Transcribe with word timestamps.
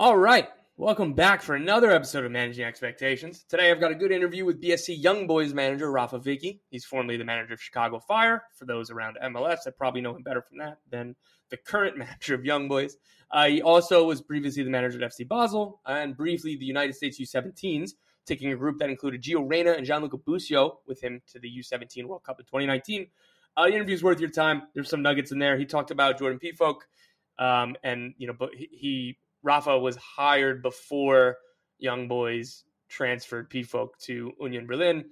All 0.00 0.16
right. 0.16 0.48
Welcome 0.76 1.14
back 1.14 1.42
for 1.42 1.56
another 1.56 1.90
episode 1.90 2.24
of 2.24 2.30
Managing 2.30 2.64
Expectations. 2.64 3.44
Today 3.48 3.68
I've 3.68 3.80
got 3.80 3.90
a 3.90 3.96
good 3.96 4.12
interview 4.12 4.44
with 4.44 4.62
BSC 4.62 5.02
Young 5.02 5.26
Boys 5.26 5.52
manager 5.52 5.88
Rapha 5.88 6.24
Wicky. 6.24 6.62
He's 6.70 6.84
formerly 6.84 7.16
the 7.16 7.24
manager 7.24 7.54
of 7.54 7.60
Chicago 7.60 7.98
Fire. 7.98 8.44
For 8.54 8.64
those 8.64 8.92
around 8.92 9.18
MLS, 9.24 9.66
I 9.66 9.70
probably 9.76 10.00
know 10.00 10.14
him 10.14 10.22
better 10.22 10.40
from 10.40 10.58
that 10.58 10.78
than 10.88 11.16
the 11.50 11.56
current 11.56 11.98
manager 11.98 12.36
of 12.36 12.44
Young 12.44 12.68
Boys. 12.68 12.96
Uh, 13.32 13.48
he 13.48 13.60
also 13.60 14.04
was 14.04 14.22
previously 14.22 14.62
the 14.62 14.70
manager 14.70 15.02
at 15.02 15.10
FC 15.10 15.26
Basel 15.26 15.80
and 15.84 16.16
briefly 16.16 16.54
the 16.54 16.64
United 16.64 16.94
States 16.94 17.20
U17s, 17.20 17.94
taking 18.24 18.52
a 18.52 18.56
group 18.56 18.78
that 18.78 18.90
included 18.90 19.20
Gio 19.20 19.50
Reyna 19.50 19.72
and 19.72 19.84
Gianluca 19.84 20.18
Busio 20.18 20.78
with 20.86 21.02
him 21.02 21.20
to 21.32 21.40
the 21.40 21.50
U17 21.58 22.04
World 22.04 22.22
Cup 22.22 22.38
in 22.38 22.46
2019. 22.46 23.08
Uh, 23.56 23.64
the 23.64 23.74
interview's 23.74 24.04
worth 24.04 24.20
your 24.20 24.30
time. 24.30 24.62
There's 24.74 24.90
some 24.90 25.02
nuggets 25.02 25.32
in 25.32 25.40
there. 25.40 25.58
He 25.58 25.66
talked 25.66 25.90
about 25.90 26.20
Jordan 26.20 26.38
Pefok, 26.38 26.82
um, 27.40 27.74
and 27.82 28.14
you 28.16 28.28
know, 28.28 28.34
but 28.38 28.50
he 28.54 29.18
Rapha 29.48 29.80
was 29.80 29.96
hired 29.96 30.62
before 30.62 31.38
Young 31.78 32.06
Boys 32.06 32.64
transferred 32.88 33.50
Pefok 33.50 33.88
to 34.02 34.32
Union 34.40 34.66
Berlin, 34.66 35.06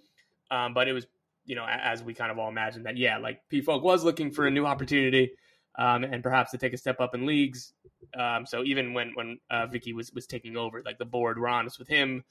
um, 0.51 0.75
but 0.75 0.89
it 0.89 0.92
was 0.92 1.06
you 1.45 1.55
know 1.55 1.67
as 1.67 2.03
we 2.03 2.12
kind 2.12 2.31
of 2.31 2.39
all 2.39 2.48
imagined 2.48 2.87
that 2.87 2.97
yeah, 2.97 3.17
like 3.17 3.41
Pefok 3.51 3.83
was 3.83 4.05
looking 4.05 4.31
for 4.31 4.47
a 4.47 4.51
new 4.51 4.67
opportunity 4.67 5.33
um, 5.79 6.05
and 6.05 6.23
perhaps 6.23 6.51
to 6.51 6.59
take 6.59 6.73
a 6.73 6.77
step 6.77 7.01
up 7.01 7.14
in 7.14 7.27
leagues. 7.27 7.73
Um, 8.19 8.47
so 8.47 8.62
even 8.64 8.92
when 8.92 9.12
when 9.14 9.39
uh, 9.51 9.67
Wicky 9.70 9.92
was 9.92 10.12
was 10.12 10.27
taking 10.27 10.57
over, 10.57 10.83
like 10.84 10.98
the 10.98 11.05
board 11.05 11.39
were 11.39 11.48
honest 11.48 11.79
with 11.79 11.89
him, 11.89 12.25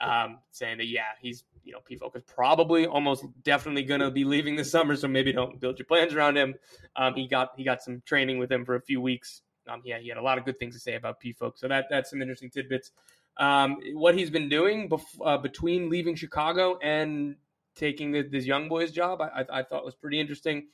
um, 0.00 0.38
saying 0.50 0.78
that 0.78 0.86
yeah, 0.86 1.12
he's 1.20 1.44
you 1.62 1.72
know 1.72 1.80
Pefok 1.80 2.16
is 2.16 2.22
probably 2.22 2.86
almost 2.86 3.24
definitely 3.42 3.82
going 3.82 4.00
to 4.00 4.10
be 4.10 4.24
leaving 4.24 4.56
this 4.56 4.70
summer, 4.70 4.96
so 4.96 5.08
maybe 5.08 5.32
don't 5.32 5.60
build 5.60 5.78
your 5.78 5.86
plans 5.86 6.14
around 6.14 6.36
him. 6.36 6.54
Um, 6.96 7.14
he 7.14 7.28
got 7.28 7.50
he 7.56 7.64
got 7.64 7.82
some 7.82 8.02
training 8.06 8.38
with 8.38 8.50
him 8.50 8.64
for 8.64 8.76
a 8.76 8.80
few 8.80 9.00
weeks. 9.00 9.42
Um, 9.70 9.82
yeah, 9.84 9.98
he 9.98 10.08
had 10.08 10.18
a 10.18 10.22
lot 10.22 10.38
of 10.38 10.44
good 10.44 10.58
things 10.58 10.74
to 10.74 10.80
say 10.80 10.94
about 10.94 11.20
Pefok, 11.20 11.52
so 11.56 11.68
that 11.68 11.86
that's 11.90 12.10
some 12.10 12.20
interesting 12.20 12.50
tidbits. 12.50 12.90
Um, 13.36 13.78
what 13.94 14.14
he's 14.14 14.30
been 14.30 14.48
doing 14.48 14.88
bef- 14.88 15.20
uh, 15.24 15.38
between 15.38 15.88
leaving 15.88 16.14
Chicago 16.14 16.78
and 16.82 17.36
taking 17.74 18.12
the, 18.12 18.22
this 18.22 18.44
young 18.44 18.68
boys 18.68 18.92
job, 18.92 19.20
I, 19.22 19.40
I, 19.40 19.60
I, 19.60 19.62
thought 19.62 19.84
was 19.84 19.94
pretty 19.94 20.20
interesting. 20.20 20.66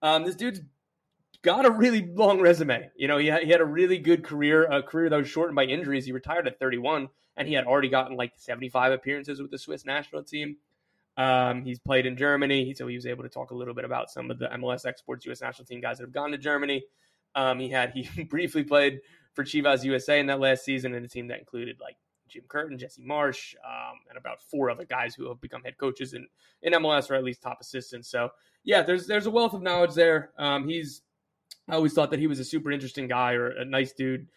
Um, 0.00 0.24
this 0.24 0.36
dude's 0.36 0.60
got 1.42 1.66
a 1.66 1.70
really 1.70 2.08
long 2.14 2.40
resume. 2.40 2.90
You 2.96 3.08
know, 3.08 3.18
he 3.18 3.26
had, 3.26 3.42
he 3.42 3.50
had 3.50 3.60
a 3.60 3.66
really 3.66 3.98
good 3.98 4.24
career, 4.24 4.64
a 4.64 4.82
career 4.82 5.10
that 5.10 5.16
was 5.16 5.28
shortened 5.28 5.56
by 5.56 5.64
injuries. 5.64 6.06
He 6.06 6.12
retired 6.12 6.46
at 6.46 6.58
31, 6.58 7.08
and 7.36 7.48
he 7.48 7.54
had 7.54 7.66
already 7.66 7.88
gotten 7.88 8.16
like 8.16 8.32
75 8.36 8.92
appearances 8.92 9.42
with 9.42 9.50
the 9.50 9.58
Swiss 9.58 9.84
national 9.84 10.22
team. 10.22 10.56
Um, 11.16 11.64
he's 11.64 11.78
played 11.78 12.06
in 12.06 12.16
Germany, 12.16 12.74
so 12.74 12.86
he 12.86 12.94
was 12.94 13.06
able 13.06 13.22
to 13.22 13.28
talk 13.28 13.50
a 13.50 13.54
little 13.54 13.74
bit 13.74 13.84
about 13.84 14.10
some 14.10 14.30
of 14.30 14.38
the 14.38 14.48
MLS 14.48 14.84
exports 14.84 15.24
U.S. 15.26 15.40
national 15.40 15.66
team 15.66 15.80
guys 15.80 15.98
that 15.98 16.04
have 16.04 16.12
gone 16.12 16.30
to 16.30 16.38
Germany. 16.38 16.84
Um, 17.36 17.60
he 17.60 17.68
had 17.68 17.92
he 17.92 18.24
briefly 18.30 18.64
played 18.64 19.00
for 19.34 19.44
Chivas 19.44 19.84
USA 19.84 20.18
in 20.18 20.26
that 20.26 20.40
last 20.40 20.64
season 20.64 20.94
in 20.94 21.04
a 21.04 21.08
team 21.08 21.28
that 21.28 21.38
included 21.38 21.76
like 21.80 21.96
Jim 22.28 22.44
Curtin, 22.48 22.78
Jesse 22.78 23.02
Marsch, 23.02 23.54
um, 23.64 23.98
and 24.08 24.18
about 24.18 24.42
four 24.42 24.70
other 24.70 24.84
guys 24.84 25.14
who 25.14 25.28
have 25.28 25.40
become 25.40 25.62
head 25.62 25.78
coaches 25.78 26.14
in, 26.14 26.26
in 26.62 26.72
MLS 26.72 27.10
or 27.10 27.14
at 27.14 27.22
least 27.22 27.42
top 27.42 27.58
assistants. 27.60 28.10
So 28.10 28.30
yeah, 28.64 28.82
there's 28.82 29.06
there's 29.06 29.26
a 29.26 29.30
wealth 29.30 29.54
of 29.54 29.62
knowledge 29.62 29.94
there. 29.94 30.30
Um, 30.38 30.66
he's 30.66 31.02
I 31.68 31.74
always 31.74 31.92
thought 31.92 32.10
that 32.10 32.18
he 32.18 32.26
was 32.26 32.40
a 32.40 32.44
super 32.44 32.70
interesting 32.70 33.08
guy 33.08 33.32
or 33.32 33.48
a 33.48 33.64
nice 33.64 33.92
dude. 33.92 34.28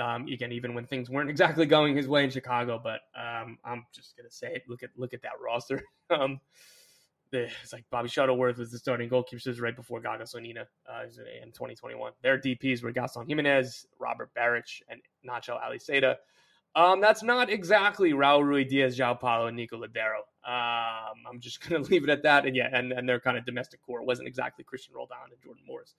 Um, 0.00 0.26
again, 0.26 0.52
even 0.52 0.74
when 0.74 0.86
things 0.86 1.08
weren't 1.08 1.30
exactly 1.30 1.64
going 1.66 1.96
his 1.96 2.06
way 2.06 2.22
in 2.22 2.30
Chicago, 2.30 2.80
but 2.82 3.00
um, 3.18 3.58
I'm 3.64 3.84
just 3.94 4.16
gonna 4.16 4.30
say, 4.30 4.52
it. 4.54 4.64
look 4.68 4.82
at 4.82 4.90
look 4.96 5.14
at 5.14 5.22
that 5.22 5.32
roster. 5.44 5.82
it's 7.32 7.72
like 7.72 7.84
Bobby 7.90 8.08
Shuttleworth 8.08 8.58
was 8.58 8.70
the 8.70 8.78
starting 8.78 9.08
goalkeeper 9.08 9.52
right 9.60 9.74
before 9.74 10.00
Gaga 10.00 10.24
Slonina 10.24 10.66
uh, 10.88 11.02
in 11.42 11.52
2021. 11.52 12.12
Their 12.22 12.38
DPS 12.38 12.82
were 12.82 12.92
Gaston 12.92 13.28
Jimenez, 13.28 13.86
Robert 13.98 14.32
Beric, 14.34 14.82
and 14.88 15.00
Nacho 15.28 15.60
Aliseda. 15.60 16.16
Um, 16.74 17.00
that's 17.00 17.22
not 17.22 17.48
exactly 17.48 18.12
Raul 18.12 18.42
Ruidíaz, 18.42 18.96
João 18.96 19.18
Paulo, 19.18 19.46
and 19.46 19.56
Nico 19.56 19.78
Lodeiro. 19.78 20.20
Um, 20.44 21.16
I'm 21.28 21.40
just 21.40 21.60
going 21.68 21.82
to 21.82 21.90
leave 21.90 22.04
it 22.04 22.10
at 22.10 22.22
that. 22.22 22.44
And 22.46 22.54
yeah, 22.54 22.68
and, 22.72 22.92
and 22.92 23.08
their 23.08 23.18
kind 23.18 23.38
of 23.38 23.46
domestic 23.46 23.80
core 23.82 24.02
wasn't 24.02 24.28
exactly 24.28 24.62
Christian 24.62 24.94
Roldan 24.94 25.16
and 25.30 25.40
Jordan 25.42 25.64
Morris. 25.66 25.94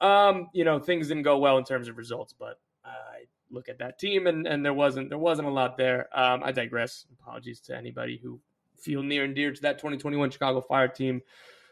Um, 0.00 0.48
you 0.52 0.64
know, 0.64 0.78
things 0.78 1.08
didn't 1.08 1.22
go 1.22 1.38
well 1.38 1.58
in 1.58 1.64
terms 1.64 1.88
of 1.88 1.96
results, 1.96 2.34
but 2.38 2.58
I 2.84 3.24
look 3.50 3.68
at 3.68 3.78
that 3.78 3.98
team 3.98 4.26
and, 4.26 4.46
and 4.46 4.64
there 4.64 4.74
wasn't 4.74 5.08
there 5.08 5.18
wasn't 5.18 5.48
a 5.48 5.50
lot 5.50 5.76
there. 5.76 6.08
Um, 6.18 6.42
I 6.42 6.52
digress. 6.52 7.06
Apologies 7.20 7.60
to 7.60 7.76
anybody 7.76 8.18
who 8.22 8.40
feel 8.82 9.02
near 9.02 9.24
and 9.24 9.34
dear 9.34 9.52
to 9.52 9.62
that 9.62 9.78
2021 9.78 10.30
Chicago 10.30 10.60
Fire 10.60 10.88
team 10.88 11.22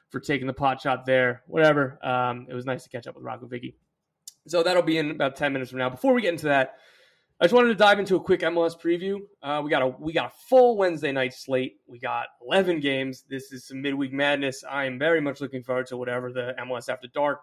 for 0.09 0.21
taking 0.21 0.47
the 0.47 0.53
pot 0.53 0.81
shot 0.81 1.07
there. 1.07 1.43
Whatever. 1.47 1.99
Um, 2.05 2.47
it 2.49 2.55
was 2.55 2.67
nice 2.67 2.85
to 2.85 2.89
catch 2.89 3.07
up 3.07 3.15
with 3.15 3.25
Rocco 3.25 3.47
Wicky. 3.47 3.77
So 4.47 4.63
that'll 4.63 4.83
be 4.83 4.99
in 4.99 5.11
about 5.11 5.37
10 5.37 5.53
minutes 5.53 5.71
from 5.71 5.79
now. 5.79 5.91
Before 5.91 6.13
we 6.13 6.23
get 6.23 6.33
into 6.33 6.47
that, 6.47 6.77
I 7.41 7.45
just 7.45 7.55
wanted 7.55 7.69
to 7.69 7.75
dive 7.75 7.99
into 7.99 8.17
a 8.17 8.21
quick 8.21 8.41
MLS 8.41 8.79
preview. 8.79 9.21
Uh, 9.43 9.63
we 9.65 9.71
got 9.71 9.81
a 9.81 9.89
we 9.89 10.13
got 10.13 10.27
a 10.27 10.33
full 10.49 10.77
Wednesday 10.77 11.11
night 11.11 11.33
slate. 11.33 11.77
We 11.87 11.99
got 11.99 12.27
11 12.47 12.81
games. 12.81 13.25
This 13.31 13.51
is 13.51 13.67
some 13.67 13.81
midweek 13.81 14.13
madness. 14.13 14.63
I 14.69 14.85
am 14.85 14.99
very 14.99 15.23
much 15.23 15.41
looking 15.41 15.63
forward 15.63 15.87
to 15.87 15.97
whatever 15.97 16.33
the 16.33 16.55
MLS 16.61 16.91
After 16.91 17.09
Dark 17.09 17.41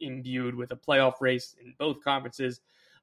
imbued 0.00 0.54
with 0.54 0.70
a 0.72 0.76
playoff 0.76 1.14
race 1.20 1.56
in 1.62 1.74
both 1.78 2.04
conferences. 2.04 2.60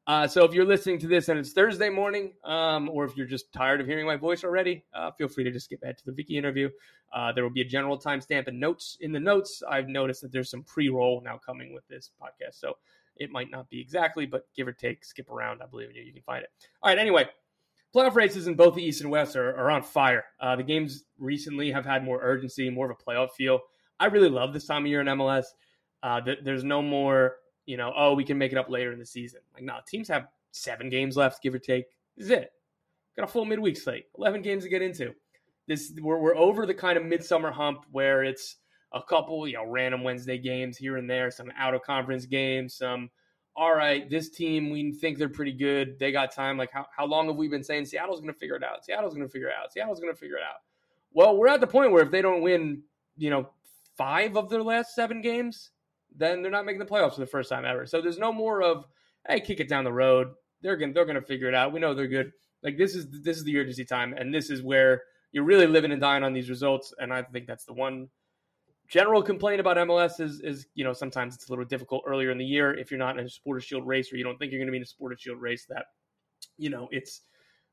Uh, 0.09 0.27
so 0.27 0.43
if 0.43 0.55
you're 0.55 0.65
listening 0.65 0.97
to 0.97 1.07
this 1.07 1.29
and 1.29 1.37
it's 1.37 1.53
Thursday 1.53 1.87
morning, 1.87 2.33
um, 2.43 2.89
or 2.89 3.05
if 3.05 3.15
you're 3.15 3.27
just 3.27 3.53
tired 3.53 3.79
of 3.79 3.85
hearing 3.85 4.07
my 4.07 4.15
voice 4.15 4.43
already, 4.43 4.83
uh, 4.95 5.11
feel 5.11 5.27
free 5.27 5.43
to 5.43 5.51
just 5.51 5.65
skip 5.65 5.83
ahead 5.83 5.99
to 5.99 6.05
the 6.05 6.11
Wicky 6.13 6.35
interview. 6.35 6.67
Uh, 7.13 7.31
there 7.31 7.43
will 7.43 7.51
be 7.51 7.61
a 7.61 7.65
general 7.65 7.95
timestamp 7.95 8.47
and 8.47 8.59
notes 8.59 8.97
in 9.01 9.11
the 9.11 9.19
notes. 9.19 9.61
I've 9.69 9.87
noticed 9.87 10.23
that 10.23 10.31
there's 10.31 10.49
some 10.49 10.63
pre-roll 10.63 11.21
now 11.23 11.39
coming 11.45 11.75
with 11.75 11.87
this 11.89 12.09
podcast, 12.19 12.59
so 12.59 12.77
it 13.17 13.29
might 13.29 13.51
not 13.51 13.69
be 13.69 13.79
exactly, 13.79 14.25
but 14.25 14.47
give 14.55 14.67
or 14.67 14.71
take, 14.71 15.05
skip 15.05 15.29
around. 15.29 15.61
I 15.61 15.67
believe 15.67 15.91
in 15.91 15.95
you. 15.95 16.01
You 16.01 16.13
can 16.13 16.23
find 16.23 16.41
it. 16.41 16.49
All 16.81 16.89
right. 16.89 16.97
Anyway, 16.97 17.29
playoff 17.95 18.15
races 18.15 18.47
in 18.47 18.55
both 18.55 18.73
the 18.73 18.83
East 18.83 19.01
and 19.01 19.11
West 19.11 19.35
are, 19.35 19.55
are 19.55 19.69
on 19.69 19.83
fire. 19.83 20.25
Uh, 20.39 20.55
the 20.55 20.63
games 20.63 21.03
recently 21.19 21.69
have 21.69 21.85
had 21.85 22.03
more 22.03 22.19
urgency, 22.23 22.67
more 22.71 22.89
of 22.89 22.97
a 22.99 23.03
playoff 23.11 23.33
feel. 23.33 23.59
I 23.99 24.07
really 24.07 24.29
love 24.29 24.53
this 24.53 24.65
time 24.65 24.85
of 24.85 24.87
year 24.87 25.01
in 25.01 25.07
MLS. 25.07 25.45
Uh, 26.01 26.19
th- 26.19 26.39
there's 26.43 26.63
no 26.63 26.81
more, 26.81 27.35
you 27.69 27.77
know, 27.77 27.93
oh, 27.95 28.15
we 28.15 28.23
can 28.23 28.39
make 28.39 28.51
it 28.51 28.57
up 28.57 28.67
later 28.67 28.91
in 28.91 28.97
the 28.97 29.05
season. 29.05 29.41
Like, 29.53 29.61
no, 29.61 29.75
teams 29.87 30.07
have 30.07 30.27
seven 30.49 30.89
games 30.89 31.15
left, 31.15 31.43
give 31.43 31.53
or 31.53 31.59
take. 31.59 31.85
This 32.17 32.25
is 32.25 32.31
it. 32.31 32.51
Got 33.15 33.25
a 33.25 33.31
full 33.31 33.45
midweek 33.45 33.77
slate, 33.77 34.05
11 34.17 34.41
games 34.41 34.63
to 34.63 34.69
get 34.69 34.81
into. 34.81 35.13
This 35.67 35.93
we're, 36.01 36.17
we're 36.17 36.35
over 36.35 36.65
the 36.65 36.73
kind 36.73 36.97
of 36.97 37.05
midsummer 37.05 37.51
hump 37.51 37.85
where 37.91 38.23
it's 38.23 38.55
a 38.91 39.03
couple, 39.03 39.47
you 39.47 39.53
know, 39.53 39.65
random 39.65 40.03
Wednesday 40.03 40.39
games 40.39 40.77
here 40.77 40.97
and 40.97 41.07
there, 41.07 41.29
some 41.29 41.51
out 41.55 41.75
of 41.75 41.83
conference 41.83 42.25
games, 42.25 42.73
some 42.73 43.11
all 43.55 43.75
right, 43.75 44.09
this 44.09 44.31
team, 44.31 44.71
we 44.71 44.91
think 44.93 45.19
they're 45.19 45.29
pretty 45.29 45.51
good. 45.51 45.99
They 45.99 46.11
got 46.11 46.33
time. 46.33 46.57
Like, 46.57 46.71
how, 46.71 46.87
how 46.95 47.05
long 47.05 47.27
have 47.27 47.35
we 47.35 47.47
been 47.47 47.63
saying 47.63 47.85
Seattle's 47.85 48.19
going 48.19 48.33
to 48.33 48.39
figure 48.39 48.55
it 48.55 48.63
out? 48.63 48.83
Seattle's 48.83 49.13
going 49.13 49.27
to 49.27 49.31
figure 49.31 49.49
it 49.49 49.53
out. 49.61 49.71
Seattle's 49.71 49.99
going 49.99 50.13
to 50.13 50.19
figure 50.19 50.37
it 50.37 50.43
out. 50.43 50.61
Well, 51.13 51.37
we're 51.37 51.49
at 51.49 51.59
the 51.59 51.67
point 51.67 51.91
where 51.91 52.01
if 52.01 52.09
they 52.09 52.21
don't 52.23 52.41
win, 52.41 52.81
you 53.17 53.29
know, 53.29 53.49
five 53.95 54.37
of 54.37 54.49
their 54.49 54.63
last 54.63 54.95
seven 54.95 55.21
games, 55.21 55.71
then 56.15 56.41
they're 56.41 56.51
not 56.51 56.65
making 56.65 56.79
the 56.79 56.85
playoffs 56.85 57.15
for 57.15 57.21
the 57.21 57.27
first 57.27 57.49
time 57.49 57.65
ever. 57.65 57.85
So 57.85 58.01
there's 58.01 58.17
no 58.17 58.31
more 58.33 58.61
of 58.61 58.85
hey, 59.27 59.39
kick 59.39 59.59
it 59.59 59.69
down 59.69 59.83
the 59.83 59.93
road. 59.93 60.29
They're 60.61 60.77
gonna 60.77 60.93
they're 60.93 61.05
gonna 61.05 61.21
figure 61.21 61.47
it 61.47 61.55
out. 61.55 61.73
We 61.73 61.79
know 61.79 61.93
they're 61.93 62.07
good. 62.07 62.31
Like 62.63 62.77
this 62.77 62.95
is 62.95 63.07
this 63.23 63.37
is 63.37 63.43
the 63.43 63.57
urgency 63.57 63.85
time, 63.85 64.13
and 64.13 64.33
this 64.33 64.49
is 64.49 64.61
where 64.61 65.03
you're 65.31 65.43
really 65.43 65.67
living 65.67 65.91
and 65.91 66.01
dying 66.01 66.23
on 66.23 66.33
these 66.33 66.49
results. 66.49 66.93
And 66.99 67.13
I 67.13 67.23
think 67.23 67.47
that's 67.47 67.65
the 67.65 67.73
one 67.73 68.09
general 68.87 69.21
complaint 69.21 69.59
about 69.59 69.77
MLS 69.77 70.19
is 70.19 70.41
is 70.41 70.67
you 70.73 70.83
know 70.83 70.93
sometimes 70.93 71.35
it's 71.35 71.47
a 71.47 71.51
little 71.51 71.65
difficult 71.65 72.03
earlier 72.07 72.31
in 72.31 72.37
the 72.37 72.45
year 72.45 72.73
if 72.73 72.91
you're 72.91 72.97
not 72.97 73.17
in 73.17 73.25
a 73.25 73.29
Supporters 73.29 73.63
Shield 73.63 73.87
race 73.87 74.11
or 74.11 74.17
you 74.17 74.23
don't 74.23 74.37
think 74.37 74.51
you're 74.51 74.59
going 74.59 74.67
to 74.67 74.71
be 74.71 74.77
in 74.77 74.83
a 74.83 74.87
Supporters 74.87 75.21
Shield 75.21 75.39
race 75.39 75.65
that 75.69 75.85
you 76.57 76.69
know 76.69 76.87
it's 76.91 77.21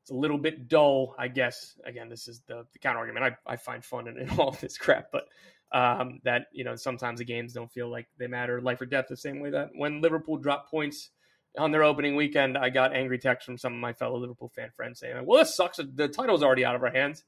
it's 0.03 0.13
a 0.13 0.15
little 0.15 0.39
bit 0.39 0.69
dull, 0.69 1.17
I 1.19 1.27
guess. 1.27 1.77
Again, 1.85 2.09
this 2.09 2.29
is 2.29 2.41
the, 2.47 2.65
the 2.73 2.79
counter 2.79 3.01
argument. 3.01 3.37
I, 3.45 3.55
I 3.55 3.57
find 3.57 3.85
fun 3.85 4.07
in, 4.07 4.17
in 4.17 4.31
all 4.39 4.51
of 4.51 4.61
this 4.61 4.79
crap, 4.79 5.07
but 5.11 5.25
um, 5.73 6.21
that 6.25 6.47
you 6.53 6.65
know 6.65 6.77
sometimes 6.77 7.19
the 7.19 7.25
games 7.25 7.53
don't 7.53 7.71
feel 7.71 7.91
like 7.91 8.07
they 8.19 8.27
matter 8.27 8.61
life 8.61 8.81
or 8.81 8.87
death 8.87 9.07
the 9.09 9.17
same 9.17 9.41
way 9.41 9.51
that 9.51 9.71
when 9.75 10.01
Liverpool 10.01 10.37
dropped 10.37 10.71
points 10.71 11.11
on 11.59 11.71
their 11.71 11.83
opening 11.83 12.17
weekend, 12.17 12.57
I 12.59 12.69
got 12.69 12.95
angry 12.95 13.19
texts 13.19 13.47
from 13.47 13.59
some 13.59 13.73
of 13.73 13.81
my 13.81 13.93
fellow 13.93 14.19
Liverpool 14.19 14.51
fan 14.55 14.71
friends 14.77 15.01
saying, 15.01 15.25
"Well, 15.25 15.41
this 15.41 15.57
sucks. 15.57 15.79
The 15.79 16.09
title's 16.09 16.43
already 16.43 16.65
out 16.65 16.77
of 16.77 16.83
our 16.83 16.91
hands." 16.91 17.25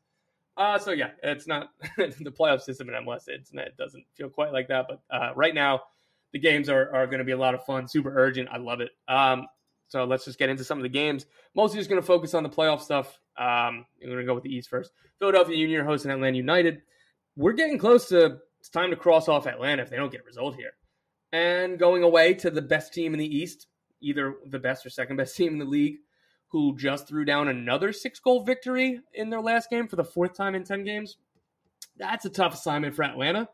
Uh, 0.56 0.76
so 0.76 0.90
yeah, 0.90 1.10
it's 1.22 1.46
not 1.46 1.70
the 1.96 2.34
playoff 2.36 2.62
system 2.62 2.88
in 2.88 2.94
MLS. 3.04 3.28
It's, 3.28 3.50
it 3.54 3.76
doesn't 3.78 4.04
feel 4.14 4.28
quite 4.28 4.52
like 4.52 4.68
that. 4.68 4.86
But 4.88 5.00
uh, 5.08 5.30
right 5.36 5.54
now, 5.54 5.82
the 6.32 6.40
games 6.40 6.68
are, 6.68 6.92
are 6.94 7.06
going 7.06 7.20
to 7.20 7.24
be 7.24 7.32
a 7.32 7.38
lot 7.38 7.54
of 7.54 7.64
fun, 7.64 7.86
super 7.86 8.12
urgent. 8.14 8.48
I 8.50 8.58
love 8.58 8.80
it. 8.80 8.90
Um, 9.06 9.46
so 9.86 10.04
let's 10.04 10.24
just 10.24 10.38
get 10.38 10.50
into 10.50 10.64
some 10.64 10.78
of 10.78 10.82
the 10.82 10.88
games. 10.88 11.26
Mostly 11.54 11.78
just 11.78 11.88
going 11.88 12.02
to 12.02 12.06
focus 12.06 12.34
on 12.34 12.42
the 12.42 12.48
playoff 12.48 12.80
stuff. 12.80 13.18
Um, 13.38 13.86
we're 14.00 14.08
going 14.08 14.18
to 14.18 14.26
go 14.26 14.34
with 14.34 14.42
the 14.42 14.54
East 14.54 14.68
first. 14.68 14.90
Philadelphia 15.20 15.56
Union 15.56 15.84
hosting 15.86 16.10
Atlanta 16.10 16.36
United. 16.36 16.82
We're 17.38 17.52
getting 17.52 17.78
close 17.78 18.08
to 18.08 18.38
it's 18.58 18.68
time 18.68 18.90
to 18.90 18.96
cross 18.96 19.28
off 19.28 19.46
Atlanta 19.46 19.80
if 19.82 19.90
they 19.90 19.96
don't 19.96 20.10
get 20.10 20.22
a 20.22 20.24
result 20.24 20.56
here. 20.56 20.72
And 21.32 21.78
going 21.78 22.02
away 22.02 22.34
to 22.34 22.50
the 22.50 22.60
best 22.60 22.92
team 22.92 23.14
in 23.14 23.20
the 23.20 23.36
East, 23.36 23.68
either 24.00 24.34
the 24.44 24.58
best 24.58 24.84
or 24.84 24.90
second 24.90 25.18
best 25.18 25.36
team 25.38 25.52
in 25.52 25.58
the 25.60 25.64
league, 25.64 25.98
who 26.48 26.76
just 26.76 27.06
threw 27.06 27.24
down 27.24 27.46
another 27.46 27.92
six 27.92 28.18
goal 28.18 28.42
victory 28.42 28.98
in 29.14 29.30
their 29.30 29.40
last 29.40 29.70
game 29.70 29.86
for 29.86 29.94
the 29.94 30.04
fourth 30.04 30.36
time 30.36 30.56
in 30.56 30.64
10 30.64 30.82
games. 30.82 31.16
That's 31.96 32.24
a 32.24 32.30
tough 32.30 32.54
assignment 32.54 32.96
for 32.96 33.04
Atlanta. 33.04 33.48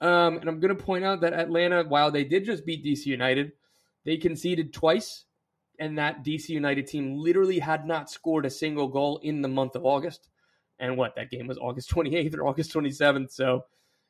Um, 0.00 0.38
and 0.38 0.48
I'm 0.48 0.60
going 0.60 0.74
to 0.74 0.82
point 0.82 1.04
out 1.04 1.20
that 1.20 1.34
Atlanta, 1.34 1.82
while 1.82 2.10
they 2.10 2.24
did 2.24 2.46
just 2.46 2.64
beat 2.64 2.82
DC 2.82 3.04
United, 3.04 3.52
they 4.06 4.16
conceded 4.16 4.72
twice. 4.72 5.26
And 5.78 5.98
that 5.98 6.24
DC 6.24 6.48
United 6.48 6.86
team 6.86 7.18
literally 7.18 7.58
had 7.58 7.86
not 7.86 8.10
scored 8.10 8.46
a 8.46 8.50
single 8.50 8.88
goal 8.88 9.18
in 9.22 9.42
the 9.42 9.48
month 9.48 9.74
of 9.74 9.84
August. 9.84 10.28
And 10.78 10.96
what 10.96 11.16
that 11.16 11.30
game 11.30 11.46
was 11.46 11.58
August 11.58 11.90
28th 11.94 12.36
or 12.36 12.46
August 12.46 12.72
27th. 12.72 13.32
So, 13.32 13.64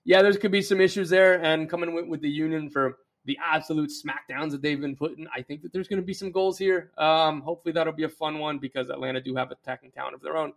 yeah, 0.05 0.23
there 0.23 0.33
could 0.35 0.53
be 0.53 0.63
some 0.63 0.81
issues 0.81 1.11
there. 1.11 1.43
And 1.43 1.69
coming 1.69 1.95
with, 1.95 2.07
with 2.07 2.21
the 2.21 2.31
Union 2.31 2.71
for 2.71 2.99
the 3.25 3.39
absolute 3.45 3.91
smackdowns 3.91 4.51
that 4.53 4.63
they've 4.63 4.81
been 4.81 4.97
putting, 4.97 5.27
I 5.35 5.43
think 5.43 5.63
that 5.63 5.73
there's 5.73 5.89
going 5.89 6.01
to 6.01 6.07
be 6.07 6.15
some 6.15 6.31
goals 6.31 6.59
here. 6.59 6.91
Um, 6.99 7.41
hopefully, 7.43 7.73
that'll 7.73 7.93
be 7.93 8.05
a 8.05 8.09
fun 8.09 8.39
one 8.39 8.59
because 8.59 8.89
Atlanta 8.89 9.21
do 9.21 9.35
have 9.35 9.51
attacking 9.51 9.91
talent 9.93 10.15
of 10.15 10.23
their 10.23 10.37
own. 10.37 10.53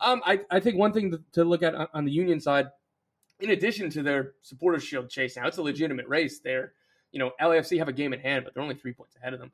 Um, 0.00 0.22
I, 0.24 0.40
I 0.50 0.60
think 0.60 0.76
one 0.76 0.92
thing 0.92 1.10
to, 1.10 1.20
to 1.32 1.44
look 1.44 1.62
at 1.62 1.74
on 1.92 2.04
the 2.04 2.12
Union 2.12 2.40
side 2.40 2.68
in 3.40 3.50
addition 3.50 3.90
to 3.90 4.02
their 4.02 4.32
supporters 4.42 4.84
shield 4.84 5.08
chase 5.08 5.36
now, 5.36 5.46
it's 5.46 5.58
a 5.58 5.62
legitimate 5.62 6.06
race. 6.08 6.40
They're, 6.40 6.72
you 7.12 7.18
know, 7.18 7.32
LAFC 7.40 7.78
have 7.78 7.88
a 7.88 7.92
game 7.92 8.12
in 8.12 8.20
hand, 8.20 8.44
but 8.44 8.54
they're 8.54 8.62
only 8.62 8.74
three 8.74 8.92
points 8.92 9.16
ahead 9.16 9.34
of 9.34 9.40
them. 9.40 9.52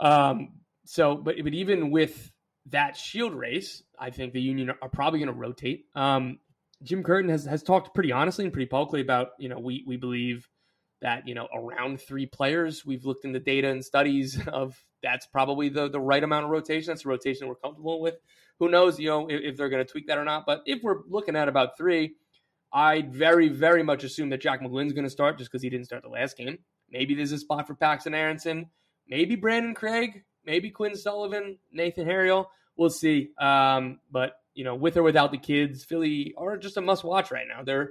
Um, 0.00 0.52
so, 0.84 1.16
but 1.16 1.36
but 1.42 1.54
even 1.54 1.90
with 1.90 2.32
that 2.66 2.96
shield 2.96 3.34
race, 3.34 3.82
I 3.98 4.10
think 4.10 4.32
the 4.32 4.40
Union 4.40 4.70
are 4.82 4.88
probably 4.88 5.20
going 5.20 5.32
to 5.32 5.38
rotate. 5.38 5.86
Um, 5.94 6.38
Jim 6.82 7.02
Curtin 7.02 7.30
has 7.30 7.44
has 7.44 7.62
talked 7.62 7.94
pretty 7.94 8.12
honestly 8.12 8.44
and 8.44 8.52
pretty 8.52 8.68
publicly 8.68 9.00
about, 9.00 9.30
you 9.38 9.48
know, 9.48 9.58
we 9.58 9.84
we 9.86 9.96
believe 9.96 10.48
that 11.00 11.26
you 11.28 11.34
know 11.34 11.48
around 11.54 12.00
three 12.00 12.26
players. 12.26 12.84
We've 12.84 13.04
looked 13.04 13.24
in 13.24 13.32
the 13.32 13.40
data 13.40 13.68
and 13.68 13.84
studies 13.84 14.40
of 14.48 14.82
that's 15.02 15.26
probably 15.26 15.68
the 15.68 15.88
the 15.88 16.00
right 16.00 16.22
amount 16.22 16.44
of 16.44 16.50
rotation. 16.50 16.90
That's 16.90 17.02
the 17.02 17.08
rotation 17.08 17.48
we're 17.48 17.54
comfortable 17.56 18.00
with. 18.00 18.16
Who 18.60 18.68
knows, 18.68 19.00
you 19.00 19.08
know, 19.08 19.26
if, 19.28 19.40
if 19.42 19.56
they're 19.56 19.68
going 19.68 19.84
to 19.84 19.90
tweak 19.90 20.06
that 20.06 20.18
or 20.18 20.24
not? 20.24 20.46
But 20.46 20.62
if 20.64 20.82
we're 20.82 21.00
looking 21.08 21.34
at 21.34 21.48
about 21.48 21.76
three 21.76 22.14
I 22.74 23.02
very, 23.02 23.48
very 23.48 23.84
much 23.84 24.02
assume 24.02 24.30
that 24.30 24.40
Jack 24.40 24.60
McGlynn's 24.60 24.92
going 24.92 25.04
to 25.04 25.10
start 25.10 25.38
just 25.38 25.50
because 25.50 25.62
he 25.62 25.70
didn't 25.70 25.86
start 25.86 26.02
the 26.02 26.08
last 26.08 26.36
game. 26.36 26.58
Maybe 26.90 27.14
there's 27.14 27.30
a 27.30 27.38
spot 27.38 27.68
for 27.68 27.74
Paxton 27.74 28.14
Aaronson. 28.14 28.68
Maybe 29.06 29.36
Brandan 29.36 29.74
Craig. 29.74 30.24
Maybe 30.44 30.70
Quinn 30.70 30.96
Sullivan, 30.96 31.58
Nathan 31.72 32.04
Harriel. 32.04 32.50
We'll 32.76 32.90
see. 32.90 33.30
Um, 33.38 34.00
but, 34.10 34.36
you 34.54 34.64
know, 34.64 34.74
with 34.74 34.96
or 34.96 35.02
without 35.02 35.30
the 35.30 35.38
kids, 35.38 35.84
Philly 35.84 36.34
are 36.36 36.56
just 36.56 36.76
a 36.76 36.80
must 36.80 37.04
watch 37.04 37.30
right 37.30 37.46
now. 37.48 37.62
They're 37.62 37.90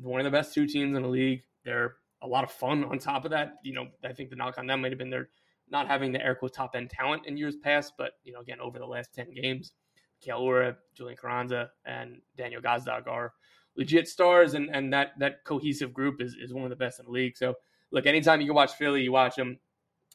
one 0.00 0.20
of 0.20 0.24
the 0.24 0.30
best 0.30 0.54
two 0.54 0.66
teams 0.66 0.96
in 0.96 1.02
the 1.02 1.08
league. 1.08 1.42
They're 1.64 1.96
a 2.22 2.26
lot 2.26 2.44
of 2.44 2.50
fun 2.50 2.84
on 2.84 2.98
top 2.98 3.24
of 3.24 3.30
that. 3.30 3.54
You 3.62 3.74
know, 3.74 3.86
I 4.04 4.12
think 4.12 4.30
the 4.30 4.36
knock 4.36 4.58
on 4.58 4.66
them 4.66 4.82
might 4.82 4.92
have 4.92 4.98
been 4.98 5.10
their 5.10 5.28
not 5.68 5.88
having 5.88 6.12
the 6.12 6.24
air 6.24 6.34
quote 6.34 6.54
top 6.54 6.76
end 6.76 6.90
talent 6.90 7.26
in 7.26 7.36
years 7.36 7.56
past, 7.56 7.94
but, 7.98 8.12
you 8.22 8.32
know, 8.32 8.40
again, 8.40 8.60
over 8.60 8.78
the 8.78 8.86
last 8.86 9.12
10 9.14 9.34
games, 9.34 9.72
Kael 10.24 10.76
Julian 10.94 11.16
Carranza, 11.16 11.70
and 11.84 12.20
Daniel 12.36 12.62
Gazdag 12.62 13.06
are– 13.08 13.32
legit 13.76 14.08
stars, 14.08 14.54
and, 14.54 14.70
and 14.74 14.92
that 14.92 15.12
that 15.18 15.44
cohesive 15.44 15.92
group 15.92 16.20
is, 16.20 16.36
is 16.40 16.52
one 16.52 16.64
of 16.64 16.70
the 16.70 16.76
best 16.76 16.98
in 16.98 17.06
the 17.06 17.12
league. 17.12 17.36
So, 17.36 17.54
look, 17.90 18.06
anytime 18.06 18.40
you 18.40 18.46
can 18.46 18.54
watch 18.54 18.72
Philly, 18.72 19.02
you 19.02 19.12
watch 19.12 19.36
them. 19.36 19.58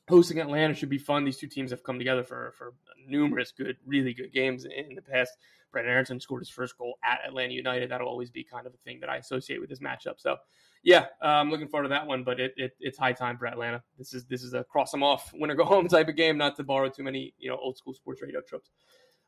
Hosting 0.10 0.40
Atlanta 0.40 0.74
should 0.74 0.90
be 0.90 0.98
fun. 0.98 1.24
These 1.24 1.38
two 1.38 1.48
teams 1.48 1.72
have 1.72 1.84
come 1.84 1.98
together 1.98 2.24
for 2.24 2.54
for 2.58 2.74
numerous 3.08 3.52
good, 3.52 3.78
really 3.86 4.14
good 4.14 4.34
games 4.34 4.66
in 4.66 4.96
the 4.96 5.02
past. 5.02 5.38
Brenden 5.74 5.88
Aaronson 5.88 6.20
scored 6.20 6.42
his 6.42 6.50
first 6.50 6.78
goal 6.78 6.98
at 7.04 7.20
Atlanta 7.26 7.54
United. 7.54 7.92
That'll 7.92 8.10
always 8.10 8.30
be 8.30 8.44
kind 8.44 8.68
of 8.68 8.74
a 8.74 8.78
thing 8.78 9.00
that 9.00 9.10
I 9.10 9.18
associate 9.18 9.62
with 9.62 9.70
this 9.70 9.80
matchup. 9.80 10.16
So, 10.18 10.36
yeah, 10.84 11.06
uh, 11.24 11.28
I'm 11.28 11.50
looking 11.50 11.70
forward 11.70 11.84
to 11.84 11.90
that 11.90 12.08
one. 12.08 12.24
But 12.24 12.40
it, 12.42 12.54
it, 12.58 12.76
it's 12.80 12.98
high 12.98 13.14
time 13.14 13.38
for 13.38 13.46
Atlanta. 13.46 13.82
This 13.98 14.14
is 14.14 14.26
this 14.26 14.44
is 14.44 14.54
a 14.54 14.64
cross 14.64 14.92
them 14.92 15.04
off, 15.04 15.32
win 15.34 15.52
or 15.52 15.56
go 15.56 15.66
home 15.66 15.88
type 15.90 16.10
of 16.10 16.16
game. 16.16 16.38
Not 16.38 16.58
to 16.58 16.64
borrow 16.64 16.90
too 16.90 17.04
many 17.04 17.34
you 17.38 17.50
know 17.50 17.58
old 17.58 17.78
school 17.78 17.94
sports 17.94 18.22
radio 18.22 18.42
tropes. 18.42 18.70